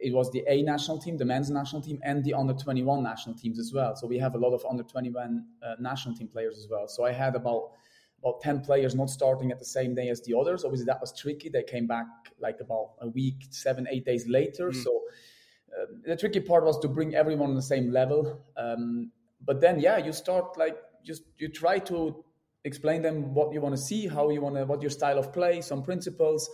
it 0.00 0.12
was 0.12 0.30
the 0.32 0.44
A 0.48 0.62
national 0.62 0.98
team, 0.98 1.16
the 1.16 1.24
men's 1.24 1.50
national 1.50 1.82
team, 1.82 2.00
and 2.02 2.24
the 2.24 2.34
under 2.34 2.52
21 2.52 3.02
national 3.02 3.36
teams 3.36 3.58
as 3.58 3.72
well. 3.72 3.94
So 3.96 4.06
we 4.06 4.18
have 4.18 4.34
a 4.34 4.38
lot 4.38 4.52
of 4.52 4.64
under 4.68 4.82
21 4.82 5.44
uh, 5.62 5.74
national 5.78 6.16
team 6.16 6.28
players 6.28 6.58
as 6.58 6.68
well. 6.68 6.88
So 6.88 7.04
I 7.04 7.12
had 7.12 7.34
about 7.34 7.72
about 8.20 8.40
10 8.40 8.60
players 8.60 8.94
not 8.94 9.10
starting 9.10 9.50
at 9.50 9.58
the 9.58 9.64
same 9.64 9.94
day 9.94 10.08
as 10.08 10.20
the 10.22 10.36
others. 10.36 10.64
Obviously, 10.64 10.86
that 10.86 11.00
was 11.00 11.16
tricky. 11.16 11.48
They 11.48 11.62
came 11.62 11.86
back 11.86 12.06
like 12.40 12.60
about 12.60 12.92
a 13.00 13.08
week, 13.08 13.46
seven, 13.50 13.86
eight 13.90 14.04
days 14.04 14.26
later. 14.28 14.70
Mm. 14.70 14.82
So 14.82 15.02
uh, 15.72 15.86
the 16.04 16.16
tricky 16.16 16.40
part 16.40 16.64
was 16.64 16.78
to 16.80 16.88
bring 16.88 17.14
everyone 17.14 17.50
on 17.50 17.54
the 17.56 17.62
same 17.62 17.92
level. 17.92 18.40
Um, 18.56 19.12
but 19.44 19.60
then, 19.60 19.78
yeah, 19.80 19.98
you 19.98 20.12
start 20.12 20.58
like 20.58 20.76
just 21.04 21.22
you 21.38 21.48
try 21.48 21.78
to 21.78 22.24
explain 22.64 23.02
them 23.02 23.34
what 23.34 23.52
you 23.52 23.60
want 23.60 23.76
to 23.76 23.80
see, 23.80 24.08
how 24.08 24.28
you 24.30 24.40
want 24.40 24.56
to, 24.56 24.64
what 24.66 24.82
your 24.82 24.90
style 24.90 25.18
of 25.18 25.32
play, 25.32 25.60
some 25.60 25.82
principles. 25.82 26.50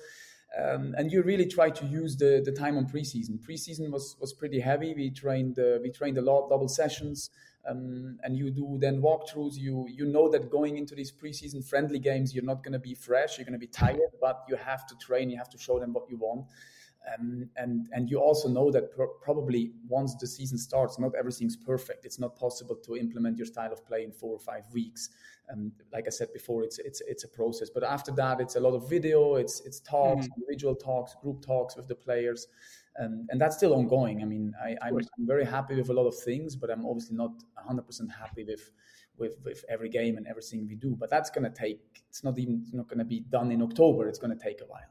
Um, 0.56 0.94
and 0.96 1.10
you 1.10 1.22
really 1.22 1.46
try 1.46 1.70
to 1.70 1.86
use 1.86 2.16
the, 2.16 2.40
the 2.44 2.52
time 2.52 2.76
on 2.76 2.86
preseason. 2.86 3.40
Preseason 3.40 3.90
was 3.90 4.16
was 4.20 4.32
pretty 4.32 4.60
heavy. 4.60 4.94
We 4.94 5.10
trained 5.10 5.58
uh, 5.58 5.78
we 5.82 5.90
trained 5.90 6.18
a 6.18 6.22
lot, 6.22 6.48
double 6.50 6.68
sessions 6.68 7.30
um, 7.66 8.18
and 8.22 8.36
you 8.36 8.50
do 8.50 8.76
then 8.80 9.00
walkthroughs, 9.00 9.56
you 9.56 9.86
you 9.90 10.04
know 10.04 10.28
that 10.28 10.50
going 10.50 10.76
into 10.76 10.94
these 10.94 11.10
preseason 11.10 11.66
friendly 11.66 11.98
games, 11.98 12.34
you're 12.34 12.44
not 12.44 12.62
going 12.62 12.72
to 12.72 12.78
be 12.78 12.94
fresh, 12.94 13.38
you're 13.38 13.44
going 13.44 13.58
to 13.58 13.58
be 13.58 13.66
tired, 13.66 14.12
but 14.20 14.44
you 14.48 14.56
have 14.56 14.86
to 14.86 14.94
train, 14.96 15.30
you 15.30 15.38
have 15.38 15.50
to 15.50 15.58
show 15.58 15.78
them 15.78 15.92
what 15.92 16.08
you 16.08 16.16
want. 16.16 16.46
Um, 17.18 17.50
and 17.56 17.88
and 17.92 18.10
you 18.10 18.18
also 18.18 18.48
know 18.48 18.70
that 18.70 18.90
probably 19.20 19.72
once 19.88 20.14
the 20.14 20.26
season 20.26 20.58
starts, 20.58 20.98
not 20.98 21.14
everything's 21.14 21.56
perfect. 21.56 22.04
It's 22.04 22.18
not 22.18 22.36
possible 22.36 22.76
to 22.76 22.96
implement 22.96 23.36
your 23.36 23.46
style 23.46 23.72
of 23.72 23.84
play 23.86 24.04
in 24.04 24.12
four 24.12 24.32
or 24.32 24.38
five 24.38 24.64
weeks. 24.72 25.10
And 25.48 25.72
like 25.92 26.06
I 26.06 26.10
said 26.10 26.32
before, 26.32 26.62
it's 26.64 26.78
it's 26.78 27.02
it's 27.06 27.24
a 27.24 27.28
process. 27.28 27.68
But 27.68 27.84
after 27.84 28.10
that, 28.12 28.40
it's 28.40 28.56
a 28.56 28.60
lot 28.60 28.74
of 28.74 28.88
video, 28.88 29.34
it's 29.36 29.60
it's 29.60 29.80
talks, 29.80 30.26
mm. 30.26 30.30
individual 30.36 30.74
talks, 30.74 31.14
group 31.14 31.44
talks 31.44 31.76
with 31.76 31.88
the 31.88 31.94
players, 31.94 32.46
and 32.96 33.28
and 33.30 33.40
that's 33.40 33.56
still 33.56 33.74
ongoing. 33.74 34.22
I 34.22 34.24
mean, 34.24 34.54
I, 34.62 34.76
I'm, 34.82 34.96
I'm 34.96 35.26
very 35.26 35.44
happy 35.44 35.74
with 35.74 35.88
a 35.88 35.92
lot 35.92 36.06
of 36.06 36.16
things, 36.16 36.56
but 36.56 36.70
I'm 36.70 36.86
obviously 36.86 37.16
not 37.16 37.32
100% 37.68 38.10
happy 38.10 38.44
with 38.44 38.70
with 39.16 39.36
with 39.44 39.64
every 39.68 39.88
game 39.88 40.16
and 40.16 40.26
everything 40.26 40.66
we 40.66 40.74
do. 40.74 40.96
But 40.98 41.10
that's 41.10 41.30
going 41.30 41.44
to 41.44 41.50
take. 41.50 41.80
It's 42.08 42.24
not 42.24 42.38
even 42.38 42.60
it's 42.62 42.74
not 42.74 42.88
going 42.88 42.98
to 42.98 43.04
be 43.04 43.20
done 43.20 43.50
in 43.50 43.62
October. 43.62 44.08
It's 44.08 44.18
going 44.18 44.36
to 44.36 44.42
take 44.42 44.60
a 44.60 44.66
while. 44.66 44.82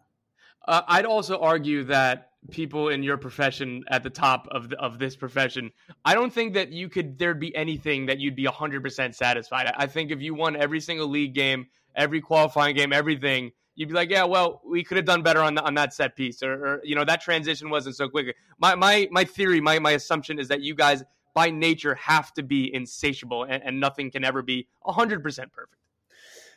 Uh, 0.65 0.81
I'd 0.87 1.05
also 1.05 1.39
argue 1.39 1.83
that 1.85 2.29
people 2.49 2.89
in 2.89 3.03
your 3.03 3.17
profession, 3.17 3.83
at 3.89 4.03
the 4.03 4.09
top 4.09 4.47
of 4.51 4.69
the, 4.69 4.77
of 4.79 4.97
this 4.97 5.15
profession, 5.15 5.71
I 6.05 6.13
don't 6.13 6.31
think 6.31 6.53
that 6.53 6.71
you 6.71 6.89
could 6.89 7.17
there'd 7.17 7.39
be 7.39 7.55
anything 7.55 8.05
that 8.05 8.19
you'd 8.19 8.35
be 8.35 8.45
100% 8.45 9.15
satisfied. 9.15 9.73
I 9.75 9.87
think 9.87 10.11
if 10.11 10.21
you 10.21 10.33
won 10.33 10.55
every 10.55 10.79
single 10.79 11.07
league 11.07 11.33
game, 11.33 11.67
every 11.95 12.21
qualifying 12.21 12.75
game, 12.75 12.93
everything, 12.93 13.51
you'd 13.75 13.89
be 13.89 13.95
like, 13.95 14.09
yeah, 14.09 14.23
well, 14.23 14.61
we 14.65 14.83
could 14.83 14.97
have 14.97 15.05
done 15.05 15.21
better 15.21 15.41
on 15.41 15.55
the, 15.55 15.63
on 15.63 15.73
that 15.75 15.93
set 15.93 16.15
piece, 16.15 16.43
or, 16.43 16.53
or, 16.53 16.81
you 16.83 16.95
know 16.95 17.05
that 17.05 17.21
transition 17.21 17.69
wasn't 17.69 17.95
so 17.95 18.09
quick. 18.09 18.35
My 18.59 18.75
my 18.75 19.07
my 19.11 19.23
theory, 19.23 19.61
my 19.61 19.79
my 19.79 19.91
assumption 19.91 20.39
is 20.39 20.47
that 20.49 20.61
you 20.61 20.75
guys 20.75 21.03
by 21.33 21.49
nature 21.49 21.95
have 21.95 22.33
to 22.35 22.43
be 22.43 22.73
insatiable, 22.73 23.43
and, 23.43 23.63
and 23.63 23.79
nothing 23.79 24.11
can 24.11 24.23
ever 24.23 24.41
be 24.41 24.67
hundred 24.85 25.23
percent 25.23 25.51
perfect. 25.51 25.79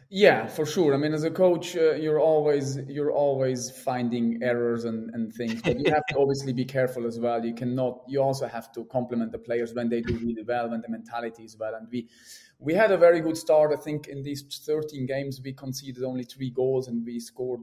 Yeah, 0.09 0.46
for 0.46 0.64
sure. 0.64 0.94
I 0.94 0.98
mean, 0.98 1.12
as 1.14 1.24
a 1.24 1.31
coach, 1.33 1.76
uh, 1.76 1.94
you're 1.94 2.20
always 2.20 2.79
you're 2.87 3.11
always 3.11 3.72
finding 3.72 4.40
errors 4.40 4.85
and, 4.85 5.11
and 5.14 5.35
things, 5.35 5.61
but 5.62 5.81
you 5.81 5.92
have 5.92 6.07
to 6.11 6.18
obviously 6.18 6.52
be 6.52 6.64
careful 6.64 7.07
as 7.09 7.18
well. 7.18 7.44
You 7.44 7.55
cannot. 7.55 8.05
You 8.07 8.22
also 8.22 8.46
have 8.46 8.70
to 8.74 8.85
compliment 8.85 9.33
the 9.33 9.38
players 9.38 9.74
when 9.74 9.88
they 9.88 10.02
do 10.02 10.14
really 10.14 10.44
well, 10.46 10.70
when 10.70 10.81
the 10.81 10.88
mentality 10.88 11.42
is 11.42 11.57
well. 11.59 11.74
And 11.74 11.88
we 11.90 12.09
we 12.58 12.74
had 12.74 12.90
a 12.90 12.96
very 12.96 13.20
good 13.20 13.36
start. 13.36 13.72
I 13.72 13.76
think 13.76 14.08
in 14.08 14.22
these 14.22 14.42
13 14.64 15.06
games 15.06 15.40
we 15.42 15.52
conceded 15.52 16.04
only 16.04 16.24
three 16.24 16.50
goals 16.50 16.88
and 16.88 17.04
we 17.04 17.20
scored 17.20 17.60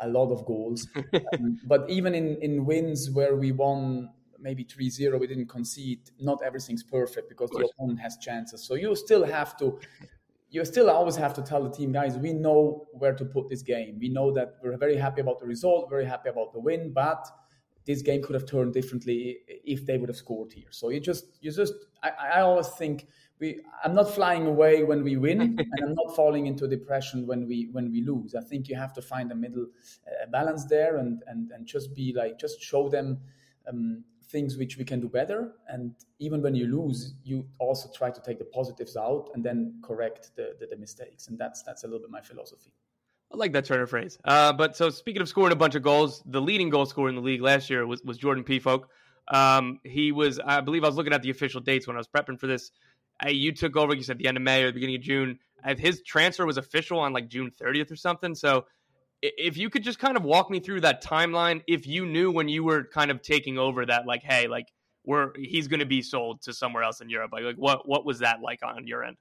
a 0.00 0.08
lot 0.08 0.32
of 0.32 0.44
goals. 0.46 0.86
um, 1.34 1.58
but 1.64 1.88
even 1.88 2.14
in 2.14 2.36
in 2.40 2.64
wins 2.64 3.10
where 3.10 3.36
we 3.36 3.52
won 3.52 4.10
maybe 4.42 4.64
3-0 4.64 5.20
we 5.20 5.26
didn't 5.26 5.48
concede 5.48 6.00
not 6.18 6.42
everything's 6.42 6.82
perfect 6.82 7.28
because 7.28 7.50
the 7.50 7.68
opponent 7.68 8.00
has 8.00 8.16
chances 8.16 8.62
so 8.64 8.74
you 8.74 8.94
still 8.96 9.24
have 9.24 9.56
to 9.56 9.78
you 10.50 10.64
still 10.64 10.90
always 10.90 11.16
have 11.16 11.34
to 11.34 11.42
tell 11.42 11.62
the 11.62 11.70
team 11.70 11.92
guys 11.92 12.16
we 12.16 12.32
know 12.32 12.86
where 12.92 13.14
to 13.14 13.24
put 13.24 13.48
this 13.48 13.62
game 13.62 13.98
we 14.00 14.08
know 14.08 14.32
that 14.32 14.56
we're 14.62 14.76
very 14.76 14.96
happy 14.96 15.20
about 15.20 15.38
the 15.38 15.46
result 15.46 15.90
very 15.90 16.04
happy 16.04 16.28
about 16.28 16.52
the 16.52 16.58
win 16.58 16.92
but 16.92 17.26
this 17.86 18.02
game 18.02 18.22
could 18.22 18.34
have 18.34 18.46
turned 18.46 18.72
differently 18.72 19.38
if 19.64 19.84
they 19.86 19.98
would 19.98 20.08
have 20.08 20.16
scored 20.16 20.52
here 20.52 20.68
so 20.70 20.90
you 20.90 21.00
just 21.00 21.38
you 21.40 21.50
just 21.52 21.74
i, 22.02 22.10
I 22.36 22.40
always 22.40 22.68
think 22.68 23.06
we 23.40 23.60
I'm 23.84 23.94
not 23.94 24.10
flying 24.10 24.46
away 24.46 24.84
when 24.84 25.02
we 25.02 25.16
win, 25.16 25.40
and 25.58 25.84
I'm 25.84 25.94
not 25.94 26.14
falling 26.14 26.46
into 26.46 26.68
depression 26.68 27.26
when 27.26 27.46
we 27.48 27.68
when 27.72 27.90
we 27.90 28.02
lose. 28.02 28.34
I 28.34 28.42
think 28.42 28.68
you 28.68 28.76
have 28.76 28.92
to 28.94 29.02
find 29.02 29.32
a 29.32 29.34
middle 29.34 29.66
uh, 30.06 30.26
balance 30.30 30.66
there, 30.66 30.98
and 30.98 31.22
and 31.26 31.50
and 31.50 31.66
just 31.66 31.94
be 31.94 32.12
like 32.16 32.38
just 32.38 32.60
show 32.60 32.88
them. 32.88 33.18
Um, 33.68 34.04
things 34.30 34.56
which 34.56 34.76
we 34.76 34.84
can 34.84 35.00
do 35.00 35.08
better 35.08 35.54
and 35.68 35.92
even 36.20 36.40
when 36.40 36.54
you 36.54 36.66
lose 36.66 37.14
you 37.24 37.44
also 37.58 37.90
try 37.92 38.10
to 38.12 38.20
take 38.20 38.38
the 38.38 38.44
positives 38.44 38.96
out 38.96 39.28
and 39.34 39.44
then 39.44 39.74
correct 39.82 40.30
the, 40.36 40.54
the, 40.60 40.66
the 40.66 40.76
mistakes 40.76 41.26
and 41.26 41.36
that's 41.36 41.64
that's 41.64 41.82
a 41.82 41.86
little 41.88 41.98
bit 41.98 42.10
my 42.10 42.20
philosophy 42.20 42.72
I 43.32 43.36
like 43.36 43.52
that 43.52 43.64
turn 43.64 43.80
of 43.80 43.88
phrase. 43.88 44.18
Uh, 44.24 44.52
but 44.52 44.76
so 44.76 44.90
speaking 44.90 45.22
of 45.22 45.28
scoring 45.28 45.52
a 45.52 45.56
bunch 45.56 45.76
of 45.76 45.82
goals, 45.82 46.22
the 46.26 46.40
leading 46.40 46.68
goal 46.68 46.84
scorer 46.84 47.08
in 47.08 47.14
the 47.14 47.20
league 47.20 47.40
last 47.40 47.70
year 47.70 47.86
was, 47.86 48.02
was 48.02 48.18
Jordan 48.18 48.42
Pefok. 48.42 48.84
Um, 49.28 49.78
he 49.84 50.10
was, 50.10 50.40
I 50.40 50.60
believe, 50.60 50.82
I 50.82 50.88
was 50.88 50.96
looking 50.96 51.12
at 51.12 51.22
the 51.22 51.30
official 51.30 51.60
dates 51.60 51.86
when 51.86 51.96
I 51.96 52.00
was 52.00 52.08
prepping 52.08 52.40
for 52.40 52.48
this. 52.48 52.72
Uh, 53.24 53.28
you 53.28 53.52
took 53.52 53.76
over, 53.76 53.94
you 53.94 54.02
said 54.02 54.18
the 54.18 54.26
end 54.26 54.36
of 54.36 54.42
May 54.42 54.62
or 54.62 54.66
the 54.68 54.72
beginning 54.72 54.96
of 54.96 55.02
June. 55.02 55.38
Uh, 55.64 55.74
his 55.76 56.02
transfer 56.02 56.46
was 56.46 56.56
official 56.56 56.98
on 56.98 57.12
like 57.12 57.28
June 57.28 57.50
30th 57.50 57.90
or 57.90 57.96
something. 57.96 58.34
So 58.34 58.64
if 59.22 59.56
you 59.56 59.68
could 59.68 59.82
just 59.82 59.98
kind 59.98 60.16
of 60.16 60.24
walk 60.24 60.50
me 60.50 60.60
through 60.60 60.80
that 60.82 61.02
timeline, 61.02 61.62
if 61.66 61.86
you 61.86 62.06
knew 62.06 62.30
when 62.30 62.48
you 62.48 62.64
were 62.64 62.84
kind 62.84 63.10
of 63.10 63.22
taking 63.22 63.58
over 63.58 63.84
that, 63.86 64.06
like, 64.06 64.22
hey, 64.22 64.48
like 64.48 64.72
we're 65.04 65.32
he's 65.36 65.68
going 65.68 65.80
to 65.80 65.86
be 65.86 66.02
sold 66.02 66.42
to 66.42 66.52
somewhere 66.52 66.82
else 66.82 67.00
in 67.00 67.10
Europe, 67.10 67.30
like, 67.32 67.44
like 67.44 67.56
what 67.56 67.86
what 67.88 68.04
was 68.04 68.20
that 68.20 68.40
like 68.40 68.60
on 68.62 68.86
your 68.86 69.04
end? 69.04 69.16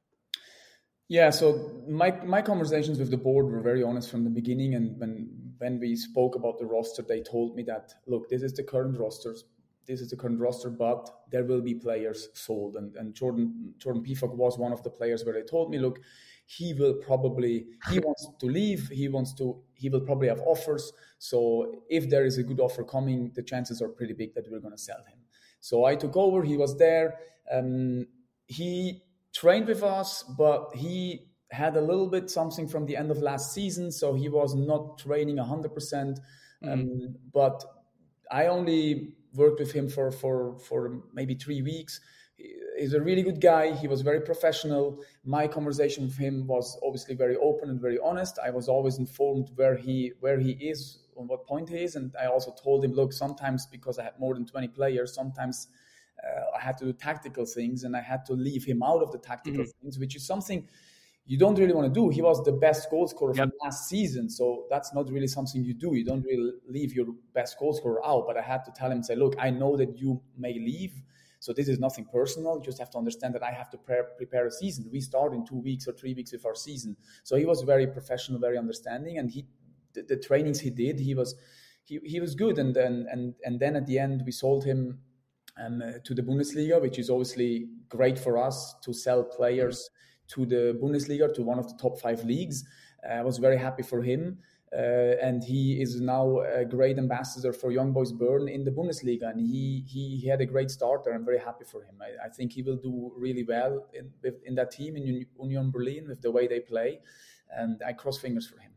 Yeah, 1.10 1.32
so 1.32 1.82
my 1.88 2.12
my 2.24 2.42
conversations 2.42 3.00
with 3.00 3.10
the 3.10 3.18
board 3.18 3.48
were 3.48 3.62
very 3.62 3.84
honest 3.84 4.12
from 4.12 4.24
the 4.24 4.30
beginning, 4.30 4.76
and 4.76 4.98
when 5.00 5.30
when 5.58 5.80
we 5.80 5.96
spoke 5.96 6.36
about 6.36 6.60
the 6.60 6.66
roster, 6.66 7.02
they 7.02 7.22
told 7.22 7.56
me 7.56 7.64
that 7.64 7.94
look, 8.08 8.30
this 8.30 8.44
is 8.44 8.54
the 8.54 8.64
current 8.64 8.98
rosters, 8.98 9.44
this 9.90 10.02
is 10.02 10.12
the 10.12 10.16
current 10.16 10.40
roster, 10.40 10.70
but 10.70 11.10
there 11.32 11.44
will 11.44 11.62
be 11.62 11.74
players 11.74 12.30
sold, 12.34 12.76
and 12.76 12.96
and 12.96 13.16
Jordan 13.16 13.74
Jordan 13.80 14.04
Pefok 14.04 14.36
was 14.36 14.58
one 14.58 14.72
of 14.72 14.84
the 14.84 14.90
players 14.92 15.26
where 15.26 15.34
they 15.34 15.42
told 15.42 15.72
me, 15.72 15.80
look, 15.80 16.00
he 16.46 16.76
will 16.76 16.94
probably 16.94 17.66
he 17.90 18.00
wants 18.08 18.28
to 18.40 18.46
leave. 18.46 18.88
He 18.90 19.08
wants 19.08 19.34
to 19.36 19.62
he 19.74 19.90
will 19.90 20.02
probably 20.02 20.28
have 20.28 20.42
offers. 20.42 20.94
So 21.18 21.84
if 21.90 22.08
there 22.10 22.24
is 22.24 22.38
a 22.38 22.44
good 22.44 22.60
offer 22.60 22.84
coming 22.84 23.32
the 23.34 23.44
chances 23.44 23.82
are 23.82 23.90
pretty 23.90 24.14
big 24.14 24.36
that 24.36 24.46
we're 24.50 24.60
going 24.60 24.78
to 24.78 24.86
sell 24.90 25.04
him. 25.08 25.20
So 25.60 25.86
i 25.86 25.96
took 25.96 26.16
over. 26.16 26.44
He 26.44 26.56
was 26.56 26.78
there. 26.78 27.16
Um, 27.52 28.06
he 28.46 29.02
trained 29.34 29.68
with 29.68 29.84
us 29.84 30.24
but 30.38 30.70
he 30.76 31.28
had 31.52 31.76
a 31.78 31.82
little 31.82 32.08
bit 32.08 32.30
something 32.30 32.68
from 32.68 32.86
the 32.86 32.96
end 32.96 33.10
of 33.10 33.22
last 33.22 33.54
season 33.54 33.92
so 33.92 34.14
he 34.14 34.30
was 34.30 34.54
not 34.56 35.00
training 35.00 35.38
100% 35.38 35.70
mm-hmm. 35.74 36.70
um, 36.70 37.16
but 37.34 37.64
i 38.32 38.48
only 38.48 39.14
worked 39.34 39.60
with 39.60 39.72
him 39.72 39.90
for 39.90 40.12
for 40.12 40.58
for 40.60 41.02
maybe 41.14 41.36
three 41.36 41.62
weeks 41.62 42.02
he's 42.78 42.94
a 42.94 43.02
really 43.02 43.22
good 43.22 43.42
guy. 43.42 43.74
He 43.76 43.88
was 43.88 44.02
very 44.02 44.22
professional. 44.22 45.00
My 45.26 45.48
conversation 45.48 46.06
with 46.06 46.18
him 46.18 46.48
was 46.48 46.80
obviously 46.84 47.16
very 47.16 47.36
open 47.38 47.70
and 47.70 47.80
very 47.80 48.00
honest. 48.00 48.40
I 48.44 48.50
was 48.50 48.68
always 48.68 48.98
informed 48.98 49.52
where 49.56 49.76
he 49.76 50.14
where 50.20 50.40
he 50.40 50.52
is, 50.52 51.00
on 51.18 51.28
what 51.28 51.46
point 51.46 51.70
he 51.70 51.78
is, 51.84 51.96
and 51.96 52.16
I 52.20 52.28
also 52.28 52.54
told 52.64 52.84
him, 52.84 52.94
look, 52.94 53.12
sometimes 53.14 53.66
because 53.66 54.00
I 54.00 54.04
had 54.04 54.20
more 54.20 54.34
than 54.34 54.46
twenty 54.46 54.68
players, 54.68 55.14
sometimes 55.14 55.68
uh, 56.24 56.58
I 56.58 56.62
had 56.62 56.78
to 56.78 56.86
do 56.86 56.94
tactical 56.94 57.46
things, 57.46 57.84
and 57.84 57.96
I 57.96 58.02
had 58.02 58.26
to 58.28 58.34
leave 58.34 58.64
him 58.64 58.82
out 58.82 59.02
of 59.02 59.12
the 59.12 59.20
tactical 59.20 59.64
mm-hmm. 59.64 59.82
things, 59.82 60.00
which 60.00 60.16
is 60.16 60.26
something 60.26 60.68
you 61.30 61.38
don't 61.38 61.58
really 61.58 61.74
want 61.74 61.94
to 61.94 62.00
do. 62.02 62.10
He 62.10 62.22
was 62.22 62.44
the 62.44 62.52
best 62.52 62.90
goal 62.90 63.08
scorer 63.08 63.34
yep. 63.34 63.44
from 63.44 63.52
last 63.64 63.88
season, 63.88 64.30
so 64.30 64.66
that's 64.70 64.94
not 64.94 65.10
really 65.10 65.28
something 65.28 65.64
you 65.64 65.74
do. 65.74 65.96
You 65.96 66.04
don't 66.04 66.24
really 66.24 66.52
leave 66.68 66.94
your 66.94 67.08
best 67.34 67.58
goal 67.58 67.74
scorer 67.74 68.06
out. 68.06 68.26
But 68.28 68.36
I 68.36 68.42
had 68.42 68.66
to 68.66 68.72
tell 68.72 68.92
him, 68.92 69.04
say, 69.04 69.16
look, 69.16 69.36
I 69.40 69.50
know 69.50 69.78
that 69.78 69.98
you 69.98 70.22
may 70.38 70.54
leave 70.54 71.02
so 71.40 71.54
this 71.54 71.70
is 71.70 71.80
nothing 71.80 72.06
personal. 72.06 72.58
You 72.58 72.64
just 72.64 72.80
have 72.80 72.90
to 72.92 72.98
understand 72.98 73.34
that 73.36 73.44
I 73.44 73.52
have 73.52 73.70
to 73.72 73.78
pre- 73.78 74.04
prepare 74.18 74.46
a 74.46 74.52
season. 74.52 74.90
We 74.92 75.00
start 75.00 75.34
in 75.34 75.46
two 75.46 75.58
weeks 75.58 75.88
or 75.88 75.94
three 75.94 76.14
weeks 76.14 76.34
with 76.34 76.46
our 76.46 76.56
season. 76.56 76.98
So 77.24 77.38
he 77.38 77.46
was 77.46 77.62
very 77.62 77.88
professional, 77.88 78.40
very 78.40 78.58
understanding, 78.58 79.18
and 79.18 79.32
he 79.32 79.48
the, 79.94 80.04
the 80.04 80.18
trainings 80.18 80.60
he 80.60 80.70
did, 80.70 81.00
he 81.00 81.16
was 81.16 81.36
he, 81.86 82.00
he 82.04 82.20
was 82.20 82.36
good. 82.36 82.60
And 82.60 82.76
then 82.76 83.08
and 83.10 83.36
and 83.44 83.60
then 83.60 83.76
at 83.76 83.88
the 83.88 83.98
end 83.98 84.24
we 84.26 84.32
sold 84.32 84.66
him 84.66 85.00
um, 85.58 85.82
to 86.04 86.14
the 86.14 86.22
Bundesliga, 86.22 86.82
which 86.82 87.00
is 87.00 87.10
obviously 87.10 87.70
great 87.88 88.20
for 88.20 88.38
us 88.38 88.76
to 88.84 88.94
sell 88.94 89.24
players 89.24 89.90
to 90.30 90.46
the 90.46 90.78
Bundesliga 90.82 91.34
to 91.34 91.42
one 91.42 91.60
of 91.60 91.68
the 91.68 91.78
top 91.78 92.00
five 92.00 92.24
leagues. 92.24 92.64
Uh, 93.08 93.14
I 93.14 93.24
was 93.24 93.38
very 93.38 93.58
happy 93.58 93.84
for 93.84 94.02
him. 94.02 94.40
Uh, 94.72 95.16
and 95.20 95.44
he 95.44 95.82
is 95.82 96.00
now 96.00 96.42
a 96.42 96.64
great 96.64 97.00
ambassador 97.00 97.52
for 97.52 97.72
Young 97.72 97.92
Boys 97.92 98.12
Bern 98.12 98.48
in 98.48 98.64
the 98.64 98.70
Bundesliga, 98.70 99.32
and 99.32 99.40
he, 99.40 99.84
he, 99.88 100.18
he 100.18 100.28
had 100.28 100.42
a 100.42 100.46
great 100.46 100.70
starter. 100.70 101.12
I'm 101.12 101.26
very 101.26 101.40
happy 101.40 101.66
for 101.66 101.82
him. 101.82 101.96
I, 102.00 102.28
I 102.28 102.30
think 102.30 102.52
he 102.52 102.62
will 102.62 102.76
do 102.76 103.12
really 103.18 103.44
well 103.44 103.88
in, 103.94 104.12
in 104.46 104.54
that 104.56 104.70
team 104.70 104.96
in 104.96 105.26
Union 105.42 105.72
Berlin 105.72 106.08
with 106.08 106.22
the 106.22 106.30
way 106.30 106.46
they 106.46 106.60
play, 106.60 107.00
and 107.52 107.82
I 107.84 107.94
cross 107.94 108.20
fingers 108.20 108.46
for 108.46 108.60
him. 108.60 108.72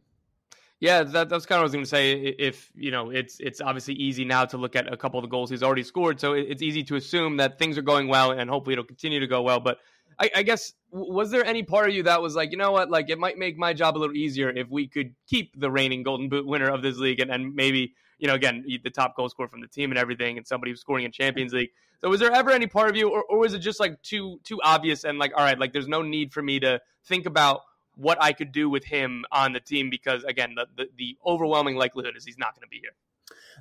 Yeah, 0.80 1.02
that, 1.02 1.28
that's 1.28 1.44
kind 1.44 1.58
of 1.58 1.60
what 1.60 1.64
I 1.64 1.64
was 1.64 1.72
going 1.72 1.84
to 1.84 1.90
say. 1.90 2.12
If 2.38 2.72
you 2.74 2.90
know, 2.90 3.10
it's 3.10 3.38
it's 3.38 3.60
obviously 3.60 3.94
easy 3.94 4.24
now 4.24 4.46
to 4.46 4.56
look 4.56 4.74
at 4.74 4.90
a 4.90 4.96
couple 4.96 5.18
of 5.20 5.22
the 5.22 5.28
goals 5.28 5.50
he's 5.50 5.62
already 5.62 5.84
scored, 5.84 6.18
so 6.18 6.32
it's 6.32 6.62
easy 6.62 6.82
to 6.84 6.96
assume 6.96 7.36
that 7.36 7.58
things 7.58 7.76
are 7.76 7.82
going 7.82 8.08
well, 8.08 8.30
and 8.30 8.48
hopefully 8.48 8.72
it'll 8.72 8.84
continue 8.84 9.20
to 9.20 9.26
go 9.26 9.42
well. 9.42 9.60
But 9.60 9.78
I, 10.18 10.30
I, 10.36 10.42
guess 10.42 10.74
was 10.90 11.30
there 11.30 11.44
any 11.44 11.62
part 11.62 11.88
of 11.88 11.94
you 11.94 12.02
that 12.04 12.20
was 12.22 12.34
like, 12.34 12.50
you 12.50 12.56
know 12.56 12.72
what, 12.72 12.90
like 12.90 13.10
it 13.10 13.18
might 13.18 13.38
make 13.38 13.56
my 13.56 13.72
job 13.72 13.96
a 13.96 13.98
little 13.98 14.16
easier 14.16 14.50
if 14.50 14.68
we 14.68 14.86
could 14.86 15.14
keep 15.26 15.58
the 15.58 15.70
reigning 15.70 16.02
Golden 16.02 16.28
Boot 16.28 16.46
winner 16.46 16.68
of 16.68 16.82
this 16.82 16.98
league 16.98 17.20
and, 17.20 17.30
and 17.30 17.54
maybe 17.54 17.94
you 18.18 18.28
know 18.28 18.34
again 18.34 18.64
the 18.84 18.90
top 18.90 19.16
goal 19.16 19.28
scorer 19.28 19.48
from 19.48 19.60
the 19.60 19.66
team 19.66 19.90
and 19.90 19.98
everything, 19.98 20.38
and 20.38 20.46
somebody 20.46 20.74
scoring 20.76 21.04
in 21.04 21.12
Champions 21.12 21.52
League. 21.52 21.70
So 22.00 22.08
was 22.08 22.20
there 22.20 22.32
ever 22.32 22.50
any 22.50 22.66
part 22.66 22.90
of 22.90 22.96
you, 22.96 23.10
or, 23.10 23.22
or 23.24 23.38
was 23.38 23.54
it 23.54 23.58
just 23.58 23.80
like 23.80 24.00
too 24.02 24.40
too 24.44 24.60
obvious 24.62 25.04
and 25.04 25.18
like 25.18 25.32
all 25.36 25.44
right, 25.44 25.58
like 25.58 25.72
there's 25.72 25.88
no 25.88 26.02
need 26.02 26.32
for 26.32 26.42
me 26.42 26.60
to 26.60 26.80
think 27.04 27.26
about 27.26 27.62
what 27.96 28.22
I 28.22 28.32
could 28.32 28.52
do 28.52 28.70
with 28.70 28.84
him 28.84 29.24
on 29.30 29.52
the 29.52 29.60
team 29.60 29.90
because 29.90 30.24
again 30.24 30.54
the, 30.56 30.66
the, 30.76 30.88
the 30.96 31.16
overwhelming 31.26 31.76
likelihood 31.76 32.16
is 32.16 32.24
he's 32.24 32.38
not 32.38 32.54
going 32.54 32.62
to 32.62 32.68
be 32.68 32.78
here. 32.80 32.92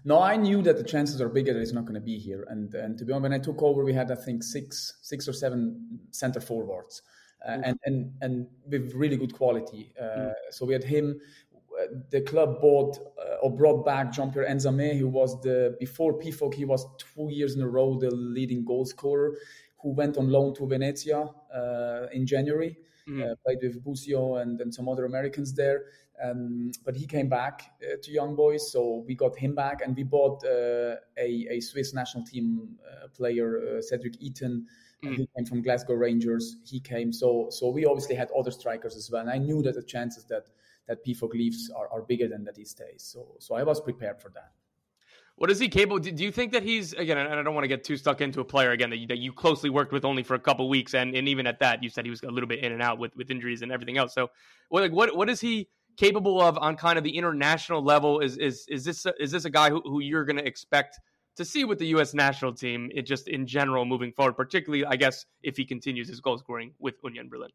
No, 0.03 0.19
I 0.19 0.35
knew 0.35 0.61
that 0.63 0.77
the 0.77 0.83
chances 0.83 1.21
are 1.21 1.29
bigger 1.29 1.53
that 1.53 1.59
he's 1.59 1.73
not 1.73 1.85
going 1.85 1.95
to 1.95 2.01
be 2.01 2.17
here. 2.17 2.45
And 2.49 2.73
and 2.73 2.97
to 2.97 3.05
be 3.05 3.13
honest, 3.13 3.23
when 3.23 3.33
I 3.33 3.39
took 3.39 3.61
over, 3.61 3.83
we 3.83 3.93
had 3.93 4.11
I 4.11 4.15
think 4.15 4.43
six 4.43 4.97
six 5.01 5.27
or 5.27 5.33
seven 5.33 5.99
center 6.11 6.41
forwards, 6.41 7.01
uh, 7.47 7.51
mm-hmm. 7.51 7.63
and 7.63 7.79
and 7.85 8.13
and 8.21 8.47
with 8.67 8.93
really 8.93 9.17
good 9.17 9.33
quality. 9.33 9.93
Uh, 9.99 10.03
mm-hmm. 10.03 10.31
So 10.51 10.65
we 10.65 10.73
had 10.73 10.83
him. 10.83 11.19
Uh, 11.71 11.85
the 12.09 12.19
club 12.21 12.59
bought 12.59 12.97
uh, 13.17 13.35
or 13.43 13.55
brought 13.55 13.85
back 13.85 14.11
Jean 14.11 14.31
Pierre 14.31 14.45
Nsame, 14.45 14.99
who 14.99 15.07
was 15.07 15.39
the 15.41 15.75
before 15.79 16.19
Pefok, 16.19 16.53
he 16.53 16.65
was 16.65 16.85
two 16.97 17.29
years 17.31 17.55
in 17.55 17.61
a 17.61 17.67
row 17.67 17.97
the 17.97 18.11
leading 18.11 18.65
goal 18.65 18.85
scorer, 18.85 19.37
who 19.81 19.93
went 19.93 20.17
on 20.17 20.29
loan 20.29 20.53
to 20.55 20.67
Venezia 20.67 21.29
uh, 21.53 22.07
in 22.11 22.25
January. 22.25 22.77
Mm-hmm. 23.07 23.31
Uh, 23.31 23.35
played 23.43 23.57
with 23.63 23.83
Busio 23.83 24.35
and, 24.35 24.61
and 24.61 24.73
some 24.73 24.87
other 24.87 25.05
Americans 25.05 25.53
there. 25.53 25.85
Um, 26.23 26.71
but 26.85 26.95
he 26.95 27.07
came 27.07 27.29
back 27.29 27.71
uh, 27.81 27.95
to 28.01 28.11
Young 28.11 28.35
Boys, 28.35 28.71
so 28.71 29.03
we 29.07 29.15
got 29.15 29.35
him 29.35 29.55
back, 29.55 29.81
and 29.83 29.95
we 29.95 30.03
bought 30.03 30.43
uh, 30.45 30.95
a, 31.17 31.47
a 31.49 31.59
Swiss 31.59 31.93
national 31.93 32.25
team 32.25 32.77
uh, 32.85 33.07
player, 33.07 33.77
uh, 33.77 33.81
Cedric 33.81 34.19
Itten. 34.21 34.65
Mm. 35.03 35.17
He 35.17 35.29
came 35.35 35.45
from 35.45 35.61
Glasgow 35.61 35.95
Rangers. 35.95 36.57
He 36.63 36.79
came, 36.79 37.11
so 37.11 37.47
so 37.49 37.69
we 37.69 37.85
obviously 37.85 38.15
had 38.15 38.29
other 38.37 38.51
strikers 38.51 38.95
as 38.95 39.09
well. 39.09 39.21
And 39.21 39.31
I 39.31 39.37
knew 39.37 39.63
that 39.63 39.75
the 39.75 39.83
chances 39.83 40.25
that 40.25 40.49
that 40.87 41.03
Pefok 41.05 41.33
leaves 41.33 41.71
are, 41.75 41.87
are 41.91 42.01
bigger 42.01 42.27
than 42.27 42.43
that 42.43 42.57
he 42.57 42.65
stays. 42.65 43.03
So 43.03 43.35
so 43.39 43.55
I 43.55 43.63
was 43.63 43.81
prepared 43.81 44.21
for 44.21 44.29
that. 44.29 44.51
What 45.41 45.49
is 45.49 45.57
he 45.57 45.69
capable? 45.69 45.97
Do 45.97 46.23
you 46.23 46.31
think 46.31 46.51
that 46.51 46.61
he's 46.61 46.93
again? 46.93 47.17
And 47.17 47.33
I 47.33 47.41
don't 47.41 47.55
want 47.55 47.63
to 47.63 47.67
get 47.67 47.83
too 47.83 47.97
stuck 47.97 48.21
into 48.21 48.41
a 48.41 48.45
player 48.45 48.71
again 48.71 48.91
that 48.91 48.97
you, 48.97 49.07
that 49.07 49.17
you 49.17 49.33
closely 49.33 49.71
worked 49.71 49.91
with 49.91 50.05
only 50.05 50.21
for 50.21 50.35
a 50.35 50.39
couple 50.39 50.69
weeks, 50.69 50.93
and, 50.93 51.15
and 51.15 51.27
even 51.27 51.47
at 51.47 51.59
that, 51.61 51.81
you 51.81 51.89
said 51.89 52.05
he 52.05 52.11
was 52.11 52.21
a 52.21 52.29
little 52.29 52.47
bit 52.47 52.59
in 52.59 52.71
and 52.71 52.81
out 52.81 52.99
with, 52.99 53.15
with 53.15 53.31
injuries 53.31 53.63
and 53.63 53.71
everything 53.71 53.97
else. 53.97 54.13
So, 54.13 54.29
what 54.69 54.83
like 54.83 54.91
what 54.91 55.15
what 55.15 55.31
is 55.31 55.41
he 55.41 55.67
capable 56.01 56.41
of 56.41 56.57
on 56.57 56.75
kind 56.75 56.97
of 56.97 57.03
the 57.03 57.15
international 57.15 57.83
level? 57.83 58.19
Is 58.19 58.37
is 58.37 58.65
is 58.67 58.83
this 58.83 59.05
is 59.19 59.31
this 59.31 59.45
a 59.45 59.49
guy 59.49 59.69
who, 59.69 59.81
who 59.85 60.01
you're 60.01 60.25
going 60.25 60.37
to 60.37 60.45
expect 60.45 60.99
to 61.37 61.45
see 61.45 61.63
with 61.63 61.79
the 61.79 61.87
U.S. 61.95 62.13
national 62.13 62.53
team? 62.53 62.89
It 62.93 63.03
just 63.03 63.27
in 63.27 63.45
general 63.45 63.85
moving 63.85 64.11
forward, 64.11 64.33
particularly 64.33 64.83
I 64.85 64.95
guess 64.95 65.25
if 65.43 65.57
he 65.57 65.65
continues 65.65 66.07
his 66.09 66.19
goal 66.19 66.37
scoring 66.37 66.73
with 66.79 66.95
Union 67.03 67.29
Berlin. 67.29 67.51